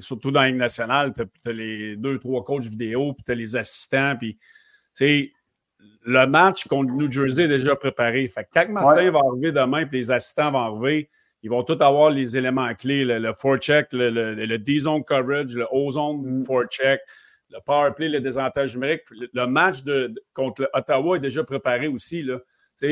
surtout 0.00 0.30
dans 0.30 0.42
la 0.42 0.52
nationale, 0.52 1.12
tu 1.14 1.22
as, 1.48 1.52
les 1.52 1.96
deux, 1.96 2.18
trois 2.18 2.44
coachs 2.44 2.64
vidéo, 2.64 3.12
puis 3.12 3.24
tu 3.24 3.32
as 3.32 3.34
les 3.34 3.56
assistants, 3.56 4.14
puis, 4.18 4.38
le 6.04 6.26
match 6.26 6.66
contre 6.66 6.92
New 6.92 7.10
Jersey 7.10 7.44
est 7.44 7.48
déjà 7.48 7.76
préparé. 7.76 8.26
Fait 8.28 8.48
quand 8.52 8.68
Martin 8.68 9.10
va 9.10 9.20
arriver 9.30 9.52
demain, 9.52 9.86
puis 9.86 10.00
les 10.00 10.10
assistants 10.10 10.50
vont 10.50 10.58
arriver, 10.58 11.10
ils 11.42 11.50
vont 11.50 11.62
tous 11.62 11.80
avoir 11.82 12.10
les 12.10 12.36
éléments 12.36 12.74
clés, 12.74 13.04
le, 13.04 13.18
le 13.18 13.32
forecheck, 13.34 13.92
le, 13.92 14.10
le, 14.10 14.58
D-zone 14.58 15.04
coverage, 15.04 15.54
le 15.54 15.66
O-zone 15.70 16.40
mm. 16.40 16.44
forecheck, 16.44 17.00
le 17.50 17.58
power 17.64 17.92
play, 17.94 18.08
le 18.08 18.20
désavantage 18.20 18.74
numérique. 18.74 19.02
Le, 19.10 19.46
match 19.46 19.82
de, 19.82 20.14
contre 20.34 20.68
Ottawa 20.72 21.16
est 21.16 21.20
déjà 21.20 21.44
préparé 21.44 21.88
aussi. 21.88 22.22
Là. 22.22 22.38
tout 22.78 22.86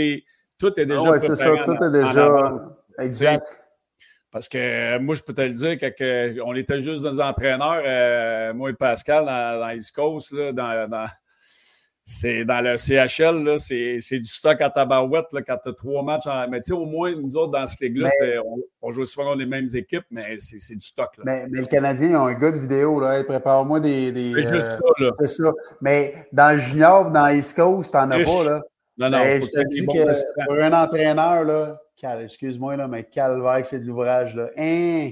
est 0.81 0.83
ah 0.83 0.85
déjà 0.85 1.11
préparé. 1.11 1.21
c'est 1.21 1.37
ça, 1.37 1.57
tout 1.65 1.85
est 1.85 1.91
déjà. 1.91 2.55
exact. 2.99 3.63
Parce 4.31 4.49
que 4.49 4.59
euh, 4.59 5.01
moi, 5.01 5.15
je 5.15 5.23
peux 5.23 5.33
te 5.33 5.41
le 5.41 5.53
dire, 5.53 5.79
qu'on 5.79 6.55
était 6.55 6.81
juste 6.81 7.03
des 7.03 7.21
entraîneurs, 7.21 7.83
euh, 7.85 8.53
moi 8.53 8.71
et 8.71 8.75
Pascal, 8.75 9.25
dans, 9.25 9.61
dans 9.61 9.71
East 9.71 9.95
Coast, 9.95 10.33
là, 10.33 10.53
dans, 10.53 10.91
dans 10.91 11.07
c'est 12.09 12.45
dans 12.45 12.61
le 12.61 12.77
CHL, 12.77 13.59
c'est, 13.59 14.19
du 14.19 14.29
stock 14.29 14.61
à 14.61 14.71
tabarouette 14.71 15.27
là, 15.33 15.43
quand 15.43 15.59
tu 15.61 15.71
as 15.71 15.73
trois 15.73 16.05
matchs. 16.05 16.29
En... 16.29 16.49
Mais 16.49 16.61
tu 16.61 16.69
sais, 16.69 16.73
au 16.73 16.87
moins, 16.87 17.13
nous 17.17 17.37
autres, 17.37 17.51
dans 17.51 17.67
ce 17.67 17.85
ligue-là, 17.85 18.09
on, 18.47 18.61
on, 18.81 18.91
joue 18.93 19.05
souvent 19.05 19.35
les 19.35 19.45
mêmes 19.45 19.67
équipes, 19.75 20.05
mais 20.13 20.37
c'est, 20.39 20.77
du 20.77 20.87
stock. 20.87 21.17
Là. 21.19 21.25
Mais, 21.27 21.47
mais 21.51 21.61
le 21.63 21.67
Canadien, 21.67 22.11
ils 22.11 22.17
ont 22.17 22.27
un 22.27 22.35
gars 22.35 22.53
de 22.53 22.59
vidéo. 22.59 23.01
Là. 23.01 23.25
Prépare-moi 23.25 23.81
des. 23.81 24.13
des 24.13 24.35
c'est 24.35 24.43
juste 24.43 24.67
euh, 24.67 24.71
ça. 24.71 25.05
Là. 25.05 25.11
C'est 25.19 25.29
ça. 25.29 25.53
Mais 25.81 26.15
dans 26.33 26.55
le 26.55 26.61
junior, 26.61 27.11
dans 27.11 27.27
East 27.27 27.57
Coast, 27.57 27.91
t'en 27.91 28.09
as 28.13 28.23
pas. 28.23 28.45
Là. 28.45 28.63
Non, 28.99 29.11
non. 29.11 29.19
je 29.19 29.51
te 29.51 29.69
dis 29.69 29.85
que 29.85 30.45
pour 30.47 30.55
un 30.55 30.73
entraîneur, 30.73 31.43
là, 31.43 31.81
excuse-moi, 32.23 32.77
là, 32.77 32.87
mais 32.87 33.03
calvaire, 33.03 33.67
c'est 33.67 33.81
de 33.81 33.87
l'ouvrage. 33.87 34.37
Là. 34.37 34.51
Hein, 34.57 35.11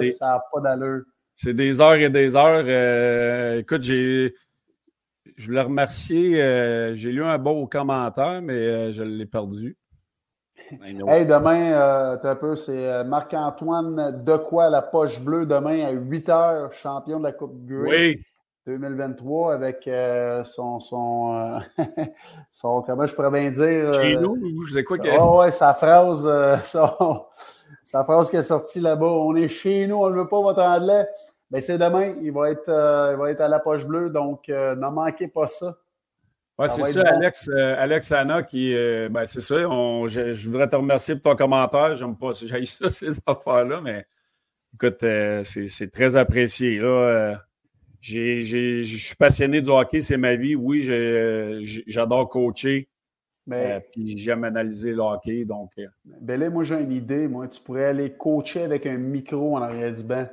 des... 0.00 0.12
ça 0.12 0.26
n'a 0.26 0.44
pas 0.50 0.60
d'allure. 0.60 1.02
C'est 1.34 1.54
des 1.54 1.82
heures 1.82 1.94
et 1.94 2.08
des 2.08 2.34
heures. 2.34 2.64
Euh, 2.66 3.58
écoute, 3.58 3.82
j'ai 3.82 4.32
je 5.36 5.46
voulais 5.46 5.62
remercier. 5.62 6.40
Euh, 6.40 6.94
j'ai 6.94 7.10
lu 7.10 7.24
un 7.24 7.38
beau 7.38 7.66
commentaire, 7.66 8.40
mais 8.42 8.54
euh, 8.54 8.92
je 8.92 9.02
l'ai 9.02 9.26
perdu. 9.26 9.76
Hey, 10.80 11.26
demain, 11.26 11.72
euh, 11.72 12.16
un 12.22 12.36
peu, 12.36 12.56
c'est 12.56 13.04
Marc-Antoine 13.04 14.24
Decoy, 14.24 14.70
la 14.70 14.82
poche 14.82 15.20
bleue, 15.20 15.44
demain 15.46 15.84
à 15.84 15.90
8 15.90 16.28
h, 16.28 16.72
champion 16.72 17.18
de 17.18 17.24
la 17.24 17.32
Coupe 17.32 17.64
Grey. 17.66 18.20
2023 18.66 19.52
avec 19.52 19.90
son, 20.46 20.80
son, 20.80 21.60
son, 22.50 22.80
comment 22.80 23.06
je 23.06 23.14
pourrais 23.14 23.30
bien 23.30 23.50
dire. 23.50 23.92
Chez 23.92 24.16
nous, 24.16 24.64
je 24.64 24.72
sais 24.72 24.84
quoi 24.84 24.96
Oh, 25.20 25.40
ouais, 25.40 25.50
sa 25.50 25.74
phrase, 25.74 26.26
sa 26.64 28.04
phrase 28.04 28.30
qui 28.30 28.36
est 28.36 28.42
sortie 28.42 28.80
là-bas. 28.80 29.04
On 29.04 29.34
est 29.34 29.48
chez 29.48 29.86
nous, 29.86 29.96
on 29.96 30.08
ne 30.08 30.16
veut 30.16 30.28
pas 30.28 30.40
votre 30.40 30.62
anglais. 30.62 31.06
Ben, 31.54 31.60
c'est 31.60 31.78
demain. 31.78 32.12
Il 32.20 32.32
va, 32.32 32.50
être, 32.50 32.68
euh, 32.68 33.12
il 33.12 33.16
va 33.16 33.30
être 33.30 33.40
à 33.40 33.46
la 33.46 33.60
poche 33.60 33.86
bleue, 33.86 34.10
donc 34.10 34.48
euh, 34.48 34.74
n'en 34.74 34.90
manquez 34.90 35.28
pas 35.28 35.46
ça. 35.46 35.72
Ouais, 36.58 36.66
c'est 36.66 36.82
ça, 36.82 37.02
Alex, 37.06 37.48
euh, 37.48 37.76
Alex 37.78 38.10
Anna 38.10 38.42
qui. 38.42 38.74
Euh, 38.74 39.08
ben, 39.08 39.24
c'est 39.24 39.38
ça. 39.38 39.54
je, 39.54 40.46
voudrais 40.46 40.68
te 40.68 40.74
remercier 40.74 41.14
pour 41.14 41.30
ton 41.30 41.36
commentaire. 41.36 41.94
J'aime 41.94 42.16
pas 42.16 42.32
j'ai 42.44 42.64
ça, 42.64 42.88
ces 42.88 43.20
affaires-là, 43.24 43.80
mais 43.80 44.04
écoute, 44.74 44.96
c'est 45.44 45.92
très 45.92 46.16
apprécié. 46.16 46.80
Là, 46.80 47.38
je 48.00 48.82
suis 48.82 49.14
passionné 49.14 49.60
du 49.60 49.70
hockey, 49.70 50.00
c'est 50.00 50.16
ma 50.16 50.34
vie. 50.34 50.56
Oui, 50.56 50.80
j'adore 51.86 52.30
coacher. 52.30 52.88
Mais, 53.46 53.86
puis 53.92 54.16
j'aime 54.16 54.42
analyser 54.42 54.90
le 54.90 55.02
hockey. 55.02 55.44
Donc, 55.44 55.70
ben 56.04 56.40
là, 56.40 56.50
moi, 56.50 56.64
j'ai 56.64 56.80
une 56.80 56.90
idée. 56.90 57.28
Moi, 57.28 57.46
tu 57.46 57.60
pourrais 57.60 57.84
aller 57.84 58.10
coacher 58.10 58.62
avec 58.62 58.86
un 58.86 58.96
micro 58.96 59.56
en 59.56 59.62
arrière 59.62 59.92
du 59.92 60.02
banc. 60.02 60.26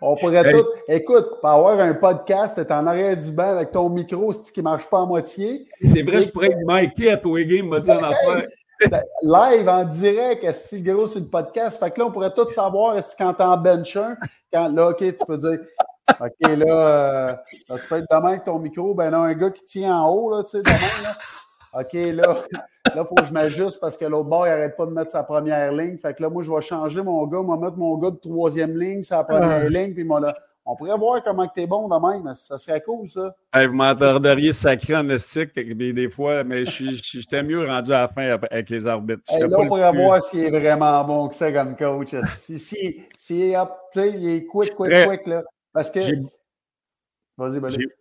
On 0.00 0.16
pourrait 0.16 0.52
tout. 0.52 0.64
Écoute, 0.86 1.40
pour 1.40 1.48
avoir 1.48 1.80
un 1.80 1.94
podcast, 1.94 2.54
t'es 2.54 2.72
en 2.72 2.86
arrière 2.86 3.16
du 3.16 3.32
banc 3.32 3.50
avec 3.50 3.72
ton 3.72 3.88
micro, 3.88 4.32
c'est 4.32 4.52
qui 4.52 4.62
marche 4.62 4.88
pas 4.88 5.02
à 5.02 5.06
moitié? 5.06 5.68
C'est 5.82 6.02
vrai, 6.02 6.22
je 6.22 6.30
pourrais 6.30 6.54
Mikey 6.64 7.10
à 7.10 7.16
toi 7.16 7.42
game 7.42 7.68
m'a 7.68 7.80
dit 7.80 7.90
en 7.90 8.02
affaire. 8.02 8.46
Ben, 8.88 9.02
live 9.22 9.68
en 9.68 9.84
direct, 9.84 10.52
si 10.52 10.80
gros 10.82 11.08
c'est 11.08 11.18
le 11.18 11.26
podcast? 11.26 11.80
Fait 11.80 11.90
que 11.90 11.98
là, 11.98 12.06
on 12.06 12.12
pourrait 12.12 12.32
tout 12.32 12.48
savoir 12.48 13.02
si 13.02 13.16
quand 13.16 13.34
t'es 13.34 13.42
en 13.42 13.56
bench 13.56 13.98
quand 14.52 14.68
là, 14.68 14.90
OK, 14.90 14.98
tu 14.98 15.26
peux 15.26 15.36
dire 15.36 15.58
OK, 16.20 16.56
là, 16.56 16.66
euh, 16.66 17.34
tu 17.46 17.88
peux 17.88 17.96
être 17.96 18.06
demain 18.08 18.28
avec 18.28 18.44
ton 18.44 18.60
micro, 18.60 18.94
ben 18.94 19.10
non, 19.10 19.22
un 19.22 19.34
gars 19.34 19.50
qui 19.50 19.64
tient 19.64 19.98
en 19.98 20.08
haut, 20.08 20.30
là, 20.30 20.44
tu 20.44 20.50
sais, 20.50 20.62
demain, 20.62 21.02
là. 21.02 21.80
OK, 21.80 21.92
là, 21.92 22.36
là, 22.94 23.02
il 23.04 23.06
faut 23.06 23.14
que 23.14 23.24
je 23.24 23.32
m'ajuste 23.32 23.80
parce 23.80 23.96
que 23.96 24.04
l'autre 24.04 24.28
bord, 24.28 24.46
il 24.46 24.50
n'arrête 24.50 24.76
pas 24.76 24.86
de 24.86 24.92
mettre 24.92 25.10
sa 25.10 25.22
première 25.22 25.72
ligne. 25.72 25.96
Fait 25.96 26.14
que 26.14 26.22
là, 26.22 26.28
moi, 26.28 26.42
je 26.42 26.52
vais 26.52 26.60
changer 26.60 27.02
mon 27.02 27.26
gars, 27.26 27.40
je 27.42 27.52
vais 27.52 27.60
mettre 27.60 27.76
mon 27.76 27.96
gars 27.98 28.10
de 28.10 28.16
troisième 28.16 28.78
ligne, 28.78 29.02
sa 29.02 29.24
première 29.24 29.62
ah. 29.66 29.68
ligne, 29.68 29.94
puis 29.94 30.04
moi, 30.04 30.20
là, 30.20 30.34
on 30.70 30.76
pourrait 30.76 30.98
voir 30.98 31.22
comment 31.24 31.48
tu 31.48 31.62
es 31.62 31.66
bon 31.66 31.88
de 31.88 31.94
même. 31.94 32.34
Ça 32.34 32.58
serait 32.58 32.82
cool, 32.82 33.08
ça. 33.08 33.34
vous 33.54 33.72
m'entendriez 33.72 34.52
sacré 34.52 34.94
en 34.96 35.08
estique 35.08 35.54
des 35.54 36.10
fois, 36.10 36.44
mais 36.44 36.66
j'étais 36.66 37.42
mieux 37.42 37.66
rendu 37.66 37.90
à 37.90 38.02
la 38.02 38.08
fin 38.08 38.38
avec 38.50 38.68
les 38.68 38.86
arbitres. 38.86 39.22
là, 39.38 39.46
on 39.58 39.66
pourrait 39.66 39.92
voir 39.92 40.22
s'il 40.22 40.40
est 40.40 40.50
vraiment 40.50 41.02
bon 41.04 41.28
que 41.28 41.34
ça 41.34 41.50
comme 41.52 41.74
coach. 41.74 42.14
si, 42.36 42.58
si, 42.58 43.02
si, 43.16 43.48
il 43.48 44.28
est 44.28 44.44
quick, 44.46 44.74
quick, 44.74 45.08
quick, 45.08 45.26
là. 45.26 45.42
Parce 45.72 45.90
que. 45.90 46.00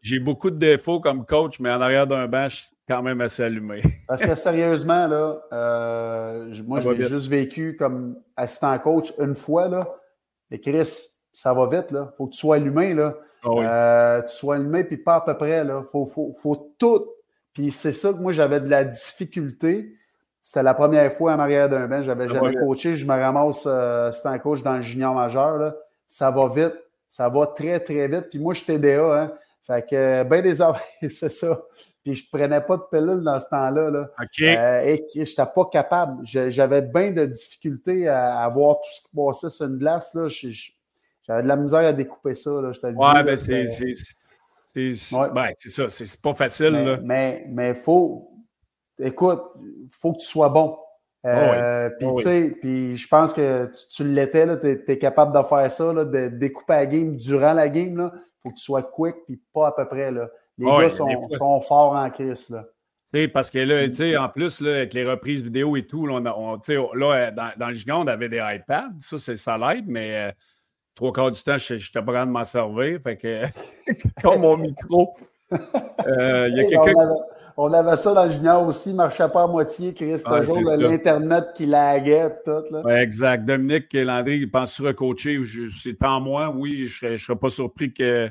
J'ai 0.01 0.19
beaucoup 0.19 0.49
de 0.49 0.57
défauts 0.57 0.99
comme 0.99 1.25
coach, 1.25 1.59
mais 1.61 1.71
en 1.71 1.79
arrière 1.79 2.05
d'un 2.05 2.27
banc, 2.27 2.47
quand 2.87 3.01
même 3.01 3.21
assez 3.21 3.43
allumé. 3.43 3.81
Parce 4.07 4.21
que 4.21 4.35
sérieusement, 4.35 5.07
là, 5.07 5.41
euh, 5.51 6.53
moi, 6.65 6.79
j'ai 6.79 7.07
juste 7.07 7.27
vécu 7.27 7.75
comme 7.77 8.17
assistant 8.35 8.77
coach 8.79 9.13
une 9.19 9.35
fois, 9.35 9.67
là. 9.67 9.87
Et 10.49 10.59
Chris, 10.59 11.09
ça 11.31 11.53
va 11.53 11.67
vite, 11.67 11.91
là. 11.91 12.13
Faut 12.17 12.27
que 12.27 12.31
tu 12.31 12.39
sois 12.39 12.55
allumé, 12.55 12.93
là. 12.93 13.15
Ah 13.43 13.49
euh, 13.49 14.21
tu 14.23 14.35
sois 14.35 14.55
allumé, 14.55 14.83
puis 14.83 14.97
pas 14.97 15.15
à 15.15 15.21
peu 15.21 15.35
près, 15.37 15.63
là. 15.63 15.83
Faut, 15.91 16.05
faut, 16.05 16.33
faut 16.41 16.73
tout. 16.77 17.05
Puis 17.53 17.71
c'est 17.71 17.93
ça 17.93 18.13
que 18.13 18.19
moi, 18.19 18.31
j'avais 18.31 18.61
de 18.61 18.69
la 18.69 18.85
difficulté. 18.85 19.93
C'était 20.41 20.63
la 20.63 20.73
première 20.73 21.11
fois 21.13 21.33
en 21.33 21.39
arrière 21.39 21.67
d'un 21.67 21.87
banc. 21.87 22.03
J'avais 22.03 22.29
jamais 22.29 22.55
coaché. 22.55 22.95
Je 22.95 23.05
me 23.05 23.13
ramasse 23.13 23.65
euh, 23.67 24.07
assistant 24.07 24.37
coach 24.39 24.63
dans 24.63 24.77
le 24.77 24.81
junior 24.81 25.13
majeur, 25.13 25.57
là. 25.57 25.75
Ça 26.05 26.31
va 26.31 26.47
vite. 26.47 26.75
Ça 27.09 27.27
va 27.27 27.47
très, 27.47 27.79
très 27.81 28.07
vite. 28.07 28.29
Puis 28.29 28.39
moi, 28.39 28.53
je 28.53 28.63
suis 28.63 28.67
TDA, 28.67 29.23
hein. 29.23 29.31
Fait 29.67 29.85
que, 29.85 30.23
ben 30.23 30.41
des 30.41 30.55
c'est 31.09 31.29
ça. 31.29 31.61
Puis 32.03 32.15
je 32.15 32.29
prenais 32.31 32.61
pas 32.61 32.77
de 32.77 32.83
pilule 32.89 33.21
dans 33.21 33.37
ce 33.37 33.49
temps-là. 33.49 33.91
Là. 33.91 34.09
Euh, 34.41 34.81
et 34.81 35.05
je 35.13 35.19
n'étais 35.19 35.45
pas 35.53 35.65
capable. 35.69 36.25
J'avais 36.25 36.81
bien 36.81 37.11
de 37.11 37.25
difficultés 37.25 38.07
à, 38.07 38.47
voir 38.47 38.77
tout 38.77 38.89
ce 38.89 39.01
qui 39.01 39.15
passait 39.15 39.49
sur 39.49 39.65
une 39.65 39.77
glace. 39.77 40.13
Là. 40.13 40.29
J'avais 40.29 41.43
de 41.43 41.47
la 41.47 41.57
misère 41.57 41.81
à 41.81 41.91
découper 41.91 42.35
ça. 42.35 42.49
Là, 42.61 42.71
je 42.71 42.79
te 42.79 42.87
le 42.87 42.93
ouais, 42.93 43.23
ben 43.23 43.37
c'est 43.37 43.65
ben, 45.33 45.53
c'est 45.57 45.69
ça. 45.69 45.89
C'est 45.89 46.21
pas 46.21 46.33
facile. 46.33 46.71
Mais, 46.71 46.85
là. 46.85 46.97
mais, 47.03 47.45
mais 47.49 47.73
faut. 47.73 48.31
Écoute, 48.99 49.41
faut 49.89 50.13
que 50.13 50.19
tu 50.19 50.27
sois 50.27 50.49
bon. 50.49 50.77
Euh, 51.25 51.89
puis, 51.99 52.07
tu 52.17 52.23
sais, 52.23 52.57
je 52.95 53.07
pense 53.07 53.33
que 53.33 53.69
tu, 53.89 54.07
l'étais, 54.07 54.47
tu 54.59 54.91
es, 54.91 54.97
capable 54.97 55.37
de 55.37 55.43
faire 55.45 55.69
ça, 55.69 55.91
là, 55.91 56.05
de 56.05 56.29
découper 56.29 56.73
la 56.73 56.85
game 56.85 57.17
durant 57.17 57.53
la 57.53 57.67
game. 57.67 57.89
Il 57.91 58.11
faut 58.47 58.53
que 58.53 58.55
tu 58.55 58.63
sois 58.63 58.83
quick, 58.83 59.15
puis 59.25 59.39
pas 59.53 59.67
à 59.67 59.71
peu 59.71 59.87
près. 59.87 60.11
Là. 60.11 60.27
Les 60.57 60.65
gars 60.65 60.89
sont, 60.89 61.61
forts 61.61 61.95
en 61.95 62.09
crise. 62.09 62.49
Là. 62.49 63.27
parce 63.33 63.51
que 63.51 63.59
là, 63.59 63.87
tu 63.89 64.17
en 64.17 64.29
plus, 64.29 64.61
là, 64.61 64.77
avec 64.77 64.93
les 64.93 65.05
reprises 65.05 65.43
vidéo 65.43 65.75
et 65.75 65.85
tout, 65.85 66.07
là, 66.07 66.15
on, 66.37 66.59
là 66.95 67.31
dans, 67.31 67.51
dans, 67.57 67.67
le 67.67 67.73
junior, 67.73 67.99
on 67.99 68.07
avait 68.07 68.29
des 68.29 68.41
iPads. 68.41 68.89
Ça, 69.01 69.17
c'est 69.17 69.37
ça 69.37 69.57
l'aide, 69.57 69.85
mais 69.87 70.15
euh, 70.15 70.31
trois 70.95 71.13
quarts 71.13 71.31
du 71.31 71.41
temps, 71.41 71.57
je 71.57 71.75
n'étais 71.75 72.01
pas 72.01 72.05
capable 72.05 72.27
de 72.27 72.31
m'en 72.31 72.43
servir. 72.43 72.99
Fait 73.03 73.17
que, 73.17 73.45
comme 74.21 74.41
mon 74.41 74.57
micro, 74.57 75.15
euh, 75.51 76.49
il 76.49 76.57
y 76.57 76.65
a 76.65 76.69
quelqu'un. 76.69 76.95
On 77.59 77.73
avait 77.73 77.95
ça 77.95 78.13
dans 78.13 78.25
le 78.25 78.31
junior 78.31 78.67
aussi, 78.67 78.93
marchait 78.93 79.27
pas 79.29 79.43
à 79.43 79.47
moitié, 79.47 79.91
Chris. 79.91 80.19
C'était 80.19 80.45
toujours 80.45 80.75
l'Internet 80.77 81.45
qui 81.55 81.65
laguait 81.65 82.29
tout. 82.45 82.63
Là. 82.71 82.81
Ouais, 82.83 83.01
exact. 83.01 83.47
Dominique 83.47 83.91
Landry, 83.93 84.37
il 84.37 84.51
pense 84.51 84.73
sur 84.73 84.85
recoacher. 84.85 85.41
C'est 85.71 86.03
en 86.03 86.21
moi, 86.21 86.53
oui, 86.55 86.87
je 86.87 87.07
ne 87.07 87.17
serais, 87.17 87.35
pas 87.35 87.49
surpris 87.49 87.91
que 87.91 88.29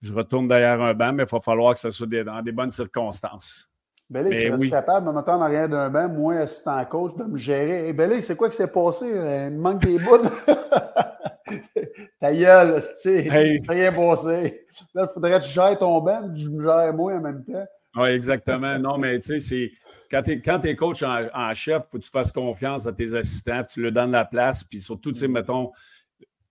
je 0.00 0.14
retourne 0.14 0.46
derrière 0.46 0.80
un 0.80 0.94
banc, 0.94 1.12
mais 1.12 1.24
il 1.24 1.28
va 1.28 1.40
falloir 1.40 1.74
que 1.74 1.80
ce 1.80 1.90
soit 1.90 2.06
dans 2.06 2.40
des 2.42 2.52
bonnes 2.52 2.70
circonstances. 2.70 3.68
Ben 4.08 4.22
là, 4.24 4.30
tu 4.30 4.66
es 4.66 4.70
capable 4.70 5.06
de 5.06 5.10
me 5.10 5.16
mettre 5.16 5.30
en 5.30 5.40
arrière 5.40 5.68
d'un 5.68 5.90
banc, 5.90 6.08
moi, 6.08 6.34
assistant 6.36 6.84
coach, 6.84 7.16
de 7.16 7.24
me 7.24 7.38
gérer? 7.38 7.88
Eh, 7.88 7.92
ben 7.92 8.08
là, 8.08 8.20
c'est 8.20 8.36
quoi 8.36 8.48
qui 8.48 8.56
s'est 8.56 8.70
passé? 8.70 9.06
Il 9.08 9.14
me 9.14 9.58
manque 9.58 9.84
des 9.84 9.98
bouts. 9.98 10.18
Ta 12.20 12.32
gueule, 12.32 12.80
tu 12.80 12.86
sais, 12.96 13.58
rien 13.68 13.92
passé. 13.92 14.64
Là, 14.94 15.08
il 15.08 15.12
faudrait 15.12 15.40
que 15.40 15.44
tu 15.44 15.50
gères 15.50 15.76
ton 15.76 16.00
banc, 16.00 16.30
je 16.34 16.48
me 16.48 16.64
gère 16.64 16.94
moi 16.94 17.14
en 17.14 17.20
même 17.20 17.44
temps. 17.44 17.66
Oui, 17.96 18.08
exactement. 18.10 18.78
Non, 18.78 18.98
mais 18.98 19.18
tu 19.18 19.26
sais, 19.26 19.40
c'est 19.40 19.72
quand 20.10 20.22
tu 20.22 20.68
es, 20.68 20.76
coach 20.76 21.02
en, 21.02 21.54
chef, 21.54 21.82
il 21.86 21.90
faut 21.90 21.98
que 21.98 22.04
tu 22.04 22.10
fasses 22.10 22.32
confiance 22.32 22.86
à 22.86 22.92
tes 22.92 23.14
assistants, 23.14 23.62
tu 23.62 23.82
leur 23.82 23.92
donnes 23.92 24.12
la 24.12 24.24
place, 24.24 24.64
puis 24.64 24.80
surtout, 24.80 25.12
tu 25.12 25.20
sais, 25.20 25.28
mettons, 25.28 25.70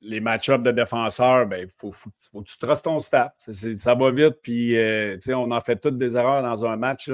les 0.02 0.22
match-ups 0.22 0.64
de 0.64 0.72
défenseurs, 0.72 1.44
il 1.44 1.50
ben, 1.50 1.68
faut, 1.78 1.92
que 1.92 2.44
tu 2.46 2.58
trustes 2.58 2.86
ton 2.86 3.00
staff. 3.00 3.34
ça 3.38 3.96
va 3.96 4.12
vite, 4.12 4.36
puis 4.42 4.78
euh, 4.78 5.18
on 5.30 5.52
en 5.52 5.60
fait 5.60 5.76
toutes 5.76 5.98
des 5.98 6.16
erreurs 6.16 6.42
dans 6.42 6.66
un 6.66 6.78
match. 6.78 7.12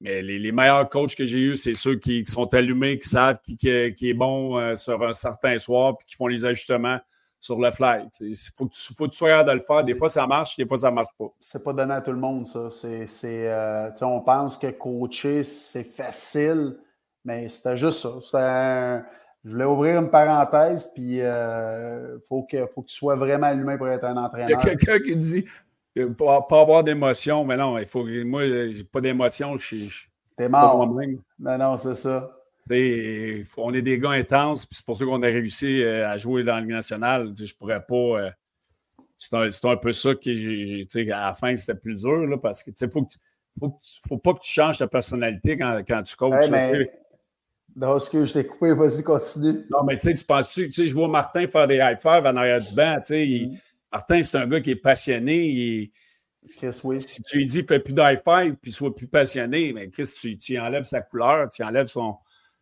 Mais 0.00 0.22
les, 0.22 0.52
meilleurs 0.52 0.88
coachs 0.88 1.14
que 1.14 1.24
j'ai 1.24 1.38
eus, 1.38 1.56
c'est 1.56 1.74
ceux 1.74 1.96
qui, 1.96 2.24
sont 2.26 2.52
allumés, 2.54 2.98
qui 2.98 3.08
savent 3.08 3.38
qui, 3.42 3.56
qui, 3.56 3.68
est 3.70 4.14
bon 4.14 4.58
euh, 4.58 4.76
sur 4.76 5.02
un 5.02 5.12
certain 5.12 5.56
soir, 5.58 5.96
puis 5.98 6.06
qui 6.06 6.16
font 6.16 6.26
les 6.26 6.44
ajustements 6.44 7.00
sur 7.40 7.60
le 7.60 7.70
fly. 7.70 8.08
Il 8.20 8.34
faut, 8.56 8.68
faut, 8.96 9.04
que 9.06 9.10
tu 9.10 9.16
sois 9.16 9.28
capable 9.28 9.50
de 9.50 9.54
le 9.54 9.60
faire. 9.60 9.82
Des 9.82 9.94
fois, 9.94 10.08
ça 10.08 10.26
marche, 10.26 10.56
des 10.56 10.66
fois, 10.66 10.76
ça 10.76 10.90
ne 10.90 10.96
marche 10.96 11.16
pas. 11.18 11.26
C'est 11.40 11.62
pas 11.62 11.72
donné 11.72 11.94
à 11.94 12.00
tout 12.00 12.12
le 12.12 12.18
monde, 12.18 12.46
ça. 12.46 12.68
C'est, 12.70 13.48
euh, 13.48 13.90
on 14.02 14.20
pense 14.20 14.58
que 14.58 14.68
coacher, 14.68 15.42
c'est 15.42 15.84
facile, 15.84 16.76
mais 17.24 17.48
c'était 17.48 17.76
juste 17.76 18.06
ça. 18.30 19.02
Je 19.44 19.52
voulais 19.52 19.64
ouvrir 19.64 20.00
une 20.00 20.10
parenthèse, 20.10 20.90
puis 20.92 21.18
il 21.18 21.22
euh, 21.22 22.18
faut, 22.28 22.42
que, 22.42 22.66
faut 22.66 22.82
que 22.82 22.88
tu 22.88 22.96
sois 22.96 23.14
vraiment 23.14 23.46
allumé 23.46 23.76
pour 23.76 23.88
être 23.88 24.04
un 24.04 24.16
entraîneur. 24.16 24.48
Il 24.48 24.52
y 24.52 24.54
a 24.54 24.56
quelqu'un 24.74 24.98
qui 24.98 25.14
dit 25.14 25.44
pas, 26.18 26.42
pas 26.42 26.60
avoir 26.60 26.84
d'émotion, 26.84 27.44
mais 27.44 27.56
non, 27.56 27.78
il 27.78 27.86
faut, 27.86 28.04
moi, 28.24 28.42
j'ai 28.46 28.84
pas 28.84 29.00
d'émotion, 29.00 29.56
je 29.56 29.66
suis. 29.66 30.08
T'es 30.36 30.48
mort. 30.48 30.86
Non, 31.38 31.58
non, 31.58 31.76
c'est 31.76 31.94
ça. 31.94 32.35
On 32.70 33.74
est 33.74 33.82
des 33.82 33.98
gars 33.98 34.10
intenses, 34.10 34.66
puis 34.66 34.76
c'est 34.76 34.84
pour 34.84 34.96
ça 34.96 35.04
qu'on 35.04 35.22
a 35.22 35.26
réussi 35.26 35.82
euh, 35.82 36.08
à 36.08 36.18
jouer 36.18 36.44
dans 36.44 36.56
la 36.56 36.60
Ligue 36.60 36.70
nationale. 36.70 37.32
Je 37.38 37.54
pourrais 37.54 37.84
pas. 37.84 37.94
Euh, 37.94 38.30
c'est 39.18 39.34
un, 39.34 39.48
un, 39.70 39.76
peu 39.76 39.92
ça 39.92 40.14
qui, 40.14 40.86
à 40.94 41.26
la 41.26 41.34
fin, 41.34 41.56
c'était 41.56 41.74
plus 41.74 42.02
dur, 42.02 42.26
là, 42.26 42.36
parce 42.36 42.62
que, 42.62 42.70
il 42.70 42.90
faut, 42.92 43.08
faut, 43.58 43.78
faut, 44.06 44.18
pas 44.18 44.34
que 44.34 44.40
tu 44.40 44.52
changes 44.52 44.78
ta 44.78 44.86
personnalité 44.86 45.56
quand, 45.56 45.82
quand 45.86 46.02
tu 46.02 46.16
coaches. 46.16 46.50
Non, 47.74 47.98
ce 47.98 48.08
que 48.08 48.24
je 48.24 48.32
t'ai 48.32 48.46
coupé, 48.46 48.72
vas-y, 48.72 49.02
continue. 49.02 49.66
Non, 49.70 49.84
mais 49.84 49.96
tu 49.96 50.04
sais, 50.04 50.14
tu 50.14 50.24
penses-tu, 50.24 50.68
tu 50.68 50.72
sais, 50.72 50.86
je 50.86 50.94
vois 50.94 51.08
Martin 51.08 51.46
faire 51.46 51.66
des 51.66 51.76
high 51.76 52.00
fives 52.00 52.24
en 52.24 52.36
arrière 52.36 52.60
du 52.60 52.74
banc, 52.74 52.96
tu 53.00 53.14
sais, 53.14 53.46
mm. 53.46 53.58
Martin, 53.92 54.22
c'est 54.22 54.38
un 54.38 54.46
gars 54.46 54.60
qui 54.60 54.70
est 54.70 54.76
passionné, 54.76 55.46
il, 55.46 55.90
Si 56.98 57.22
tu 57.22 57.36
lui 57.36 57.46
dis 57.46 57.62
fais 57.62 57.80
plus 57.80 57.92
d'high 57.92 58.18
five 58.24 58.56
puis 58.60 58.72
soit 58.72 58.94
plus 58.94 59.06
passionné, 59.06 59.72
mais 59.72 59.90
Chris, 59.90 60.08
tu, 60.18 60.36
tu 60.36 60.58
enlèves 60.58 60.84
sa 60.84 61.00
couleur, 61.00 61.48
tu 61.48 61.62
enlèves 61.62 61.88
son. 61.88 62.16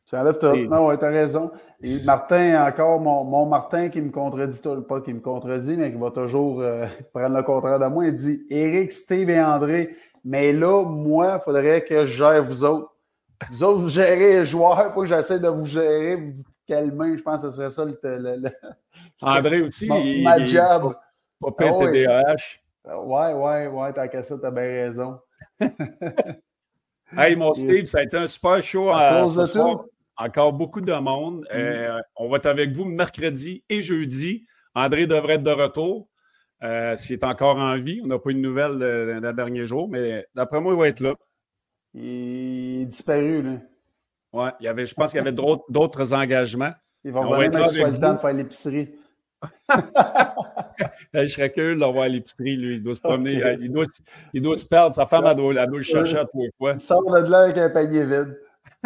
Tu 0.06 0.16
enlèves 0.16 0.38
tout. 0.38 0.54
Non, 0.68 0.86
ouais, 0.86 0.98
t'as 0.98 1.10
raison. 1.10 1.50
Et 1.80 1.96
Martin, 2.04 2.66
encore, 2.66 3.00
mon, 3.00 3.46
Martin 3.46 3.88
qui 3.88 4.00
me 4.00 4.10
contredit, 4.10 4.60
pas 4.86 5.00
qui 5.00 5.14
me 5.14 5.20
contredit, 5.20 5.76
mais 5.76 5.90
qui 5.90 5.98
va 5.98 6.10
toujours 6.10 6.60
euh, 6.60 6.86
prendre 7.14 7.36
le 7.36 7.42
contraire 7.42 7.78
de 7.78 7.86
moi, 7.86 8.06
il 8.06 8.14
dit 8.14 8.44
Eric, 8.50 8.92
Steve 8.92 9.30
et 9.30 9.40
André, 9.40 9.96
mais 10.24 10.52
là, 10.52 10.82
moi, 10.84 11.38
il 11.40 11.44
faudrait 11.44 11.84
que 11.84 12.06
je 12.06 12.16
gère 12.16 12.42
vous 12.42 12.64
autres. 12.64 12.90
Vous 13.50 13.64
autres, 13.64 13.80
vous 13.80 13.88
gérez 13.88 14.40
les 14.40 14.46
joueurs, 14.46 14.76
pas 14.76 15.00
que 15.00 15.06
j'essaie 15.06 15.40
de 15.40 15.48
vous 15.48 15.66
gérer, 15.66 16.16
vous 16.16 16.34
calmer. 16.66 17.16
Je 17.16 17.22
pense 17.22 17.42
que 17.42 17.50
ce 17.50 17.56
serait 17.56 17.70
ça 17.70 17.84
le. 17.84 18.42
André 19.22 19.62
aussi. 19.62 20.22
ma 20.22 20.44
job. 20.44 20.94
Pas 21.40 21.50
ah, 21.58 21.72
TDAH. 21.78 22.96
Ouais, 23.02 23.32
ouais, 23.32 23.66
ouais, 23.66 23.92
tant 23.92 24.08
qu'à 24.08 24.22
ça, 24.22 24.36
t'as 24.40 24.50
bien 24.50 24.62
raison. 24.62 25.18
hey, 27.18 27.36
mon 27.36 27.54
Steve, 27.54 27.86
ça 27.86 27.98
a 27.98 28.02
été 28.02 28.16
un 28.16 28.26
super 28.26 28.62
show 28.62 28.90
à 28.90 29.26
ce 29.26 29.46
soir. 29.46 29.84
Encore 30.16 30.52
beaucoup 30.52 30.80
de 30.80 30.92
monde. 30.92 31.40
Mm. 31.42 31.56
Euh, 31.56 32.00
on 32.16 32.28
va 32.28 32.36
être 32.38 32.46
avec 32.46 32.70
vous 32.72 32.84
mercredi 32.84 33.64
et 33.68 33.82
jeudi. 33.82 34.46
André 34.74 35.06
devrait 35.06 35.34
être 35.34 35.42
de 35.42 35.50
retour. 35.50 36.08
euh, 36.62 36.96
s'il 36.96 37.14
est 37.14 37.24
encore 37.24 37.56
en 37.58 37.76
vie. 37.76 38.00
On 38.02 38.06
n'a 38.06 38.18
pas 38.18 38.30
eu 38.30 38.34
de 38.34 38.38
nouvelles 38.40 38.78
le, 38.78 39.20
le 39.20 39.32
dernier 39.32 39.66
jour, 39.66 39.88
mais 39.88 40.26
d'après 40.34 40.60
moi, 40.60 40.72
il 40.72 40.78
va 40.78 40.88
être 40.88 41.00
là. 41.00 41.14
Il 41.94 42.82
est 42.82 42.86
disparu, 42.86 43.42
là. 43.42 43.58
Ouais, 44.32 44.50
il 44.60 44.64
y 44.64 44.68
avait, 44.68 44.86
je 44.86 44.94
pense 44.94 45.10
qu'il 45.10 45.18
y 45.18 45.20
avait 45.20 45.32
d'autres- 45.32 46.12
engagements. 46.14 46.72
Il 47.04 47.12
va 47.12 47.20
il 47.44 47.66
soit 47.66 47.90
le 47.90 48.00
temps 48.00 48.14
de 48.14 48.18
faire 48.18 48.32
l'épicerie. 48.32 48.94
Euh, 51.14 51.22
Je 51.22 51.26
serais 51.28 51.50
curieux 51.52 51.76
de 51.76 51.84
à 51.84 52.08
l'épicerie, 52.08 52.56
lui. 52.56 52.76
Il 52.76 52.82
doit 52.82 52.94
se 52.94 53.00
promener. 53.00 53.42
euh, 53.44 53.56
Il, 53.60 53.70
doit, 53.70 53.84
il 54.32 54.42
doit 54.42 54.56
se 54.56 54.64
perdre. 54.66 54.94
Sa 54.94 55.06
femme, 55.06 55.24
elle 55.26 55.36
doit, 55.36 55.54
elle 55.54 55.68
doit 55.68 55.78
le 55.78 55.82
chercher 55.84 56.18
à 56.18 56.24
tous 56.24 56.40
les 56.42 56.50
fois. 56.58 56.72
Il 56.72 56.80
sort 56.80 57.02
de 57.04 57.30
là 57.30 57.42
avec 57.42 57.58
un 57.58 57.70
panier 57.70 58.04
vide. 58.04 58.36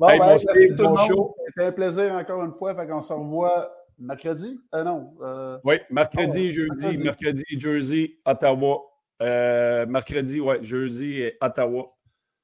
bon, 0.00 0.08
Hey, 0.08 0.18
ben, 0.18 0.26
merci 0.26 0.68
tout 0.76 0.82
le 0.82 0.88
monde. 0.88 1.26
C'était 1.46 1.66
un 1.66 1.72
plaisir 1.72 2.12
encore 2.14 2.42
une 2.44 2.52
fois. 2.52 2.74
Fait 2.74 2.86
qu'on 2.86 3.00
se 3.00 3.12
revoit 3.12 3.72
mercredi? 3.98 4.58
Euh, 4.74 4.84
non. 4.84 5.14
euh, 5.22 5.58
Oui, 5.64 5.76
mercredi, 5.90 6.48
Oh, 6.48 6.50
jeudi, 6.50 6.68
mercredi. 6.86 7.04
mercredi, 7.04 7.42
Jersey, 7.58 8.16
Ottawa. 8.24 8.78
Euh, 9.20 9.86
mercredi, 9.86 10.40
ouais, 10.40 10.62
jeudi 10.62 11.20
et 11.22 11.36
Ottawa. 11.40 11.92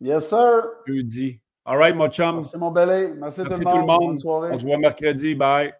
yes, 0.00 0.28
sir. 0.28 0.62
Jeudi. 0.86 1.40
All 1.64 1.76
right, 1.78 1.94
mon 1.94 2.08
chum. 2.08 2.36
Merci, 2.36 2.56
mon 2.56 2.70
belé. 2.70 3.08
Merci, 3.16 3.42
Merci 3.42 3.60
tout 3.60 3.68
le 3.68 3.74
monde. 3.74 3.86
Bonne 3.86 4.06
monde. 4.08 4.18
soirée. 4.18 4.50
On 4.52 4.58
se 4.58 4.64
voit 4.64 4.78
mercredi. 4.78 5.34
Bye. 5.34 5.72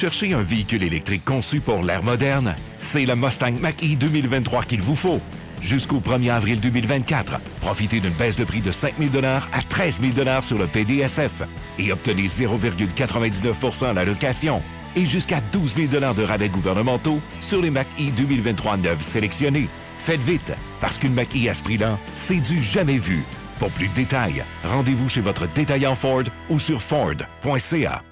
Cherchez 0.00 0.32
un 0.32 0.40
véhicule 0.40 0.82
électrique 0.82 1.26
conçu 1.26 1.60
pour 1.60 1.82
l'ère 1.82 2.02
moderne? 2.02 2.54
C'est 2.78 3.04
le 3.04 3.14
Mustang 3.14 3.52
Mach-E 3.60 3.96
2023 3.96 4.64
qu'il 4.64 4.80
vous 4.80 4.96
faut. 4.96 5.20
Jusqu'au 5.60 5.98
1er 5.98 6.30
avril 6.30 6.58
2024, 6.58 7.38
profitez 7.60 8.00
d'une 8.00 8.14
baisse 8.14 8.36
de 8.36 8.44
prix 8.44 8.62
de 8.62 8.72
5 8.72 8.94
000 8.98 9.10
à 9.22 9.62
13 9.68 10.00
000 10.00 10.40
sur 10.40 10.56
le 10.56 10.66
PDSF 10.68 11.42
et 11.78 11.92
obtenez 11.92 12.28
0,99% 12.28 13.90
à 13.90 13.92
la 13.92 14.06
location 14.06 14.62
et 14.96 15.04
jusqu'à 15.04 15.42
12 15.52 15.74
000 15.90 16.14
de 16.14 16.22
rabais 16.22 16.48
gouvernementaux 16.48 17.20
sur 17.42 17.60
les 17.60 17.68
Mach-E 17.68 18.10
2023 18.16 18.78
neufs 18.78 19.02
sélectionnés. 19.02 19.68
Faites 19.98 20.22
vite, 20.22 20.54
parce 20.80 20.96
qu'une 20.96 21.12
Mach-E 21.12 21.50
à 21.50 21.52
ce 21.52 21.62
prix-là, 21.62 21.98
c'est 22.16 22.40
du 22.40 22.62
jamais 22.62 22.96
vu. 22.96 23.22
Pour 23.58 23.68
plus 23.68 23.88
de 23.88 23.94
détails, 23.96 24.44
rendez-vous 24.64 25.10
chez 25.10 25.20
votre 25.20 25.46
détaillant 25.46 25.94
Ford 25.94 26.24
ou 26.48 26.58
sur 26.58 26.80
Ford.ca. 26.80 28.02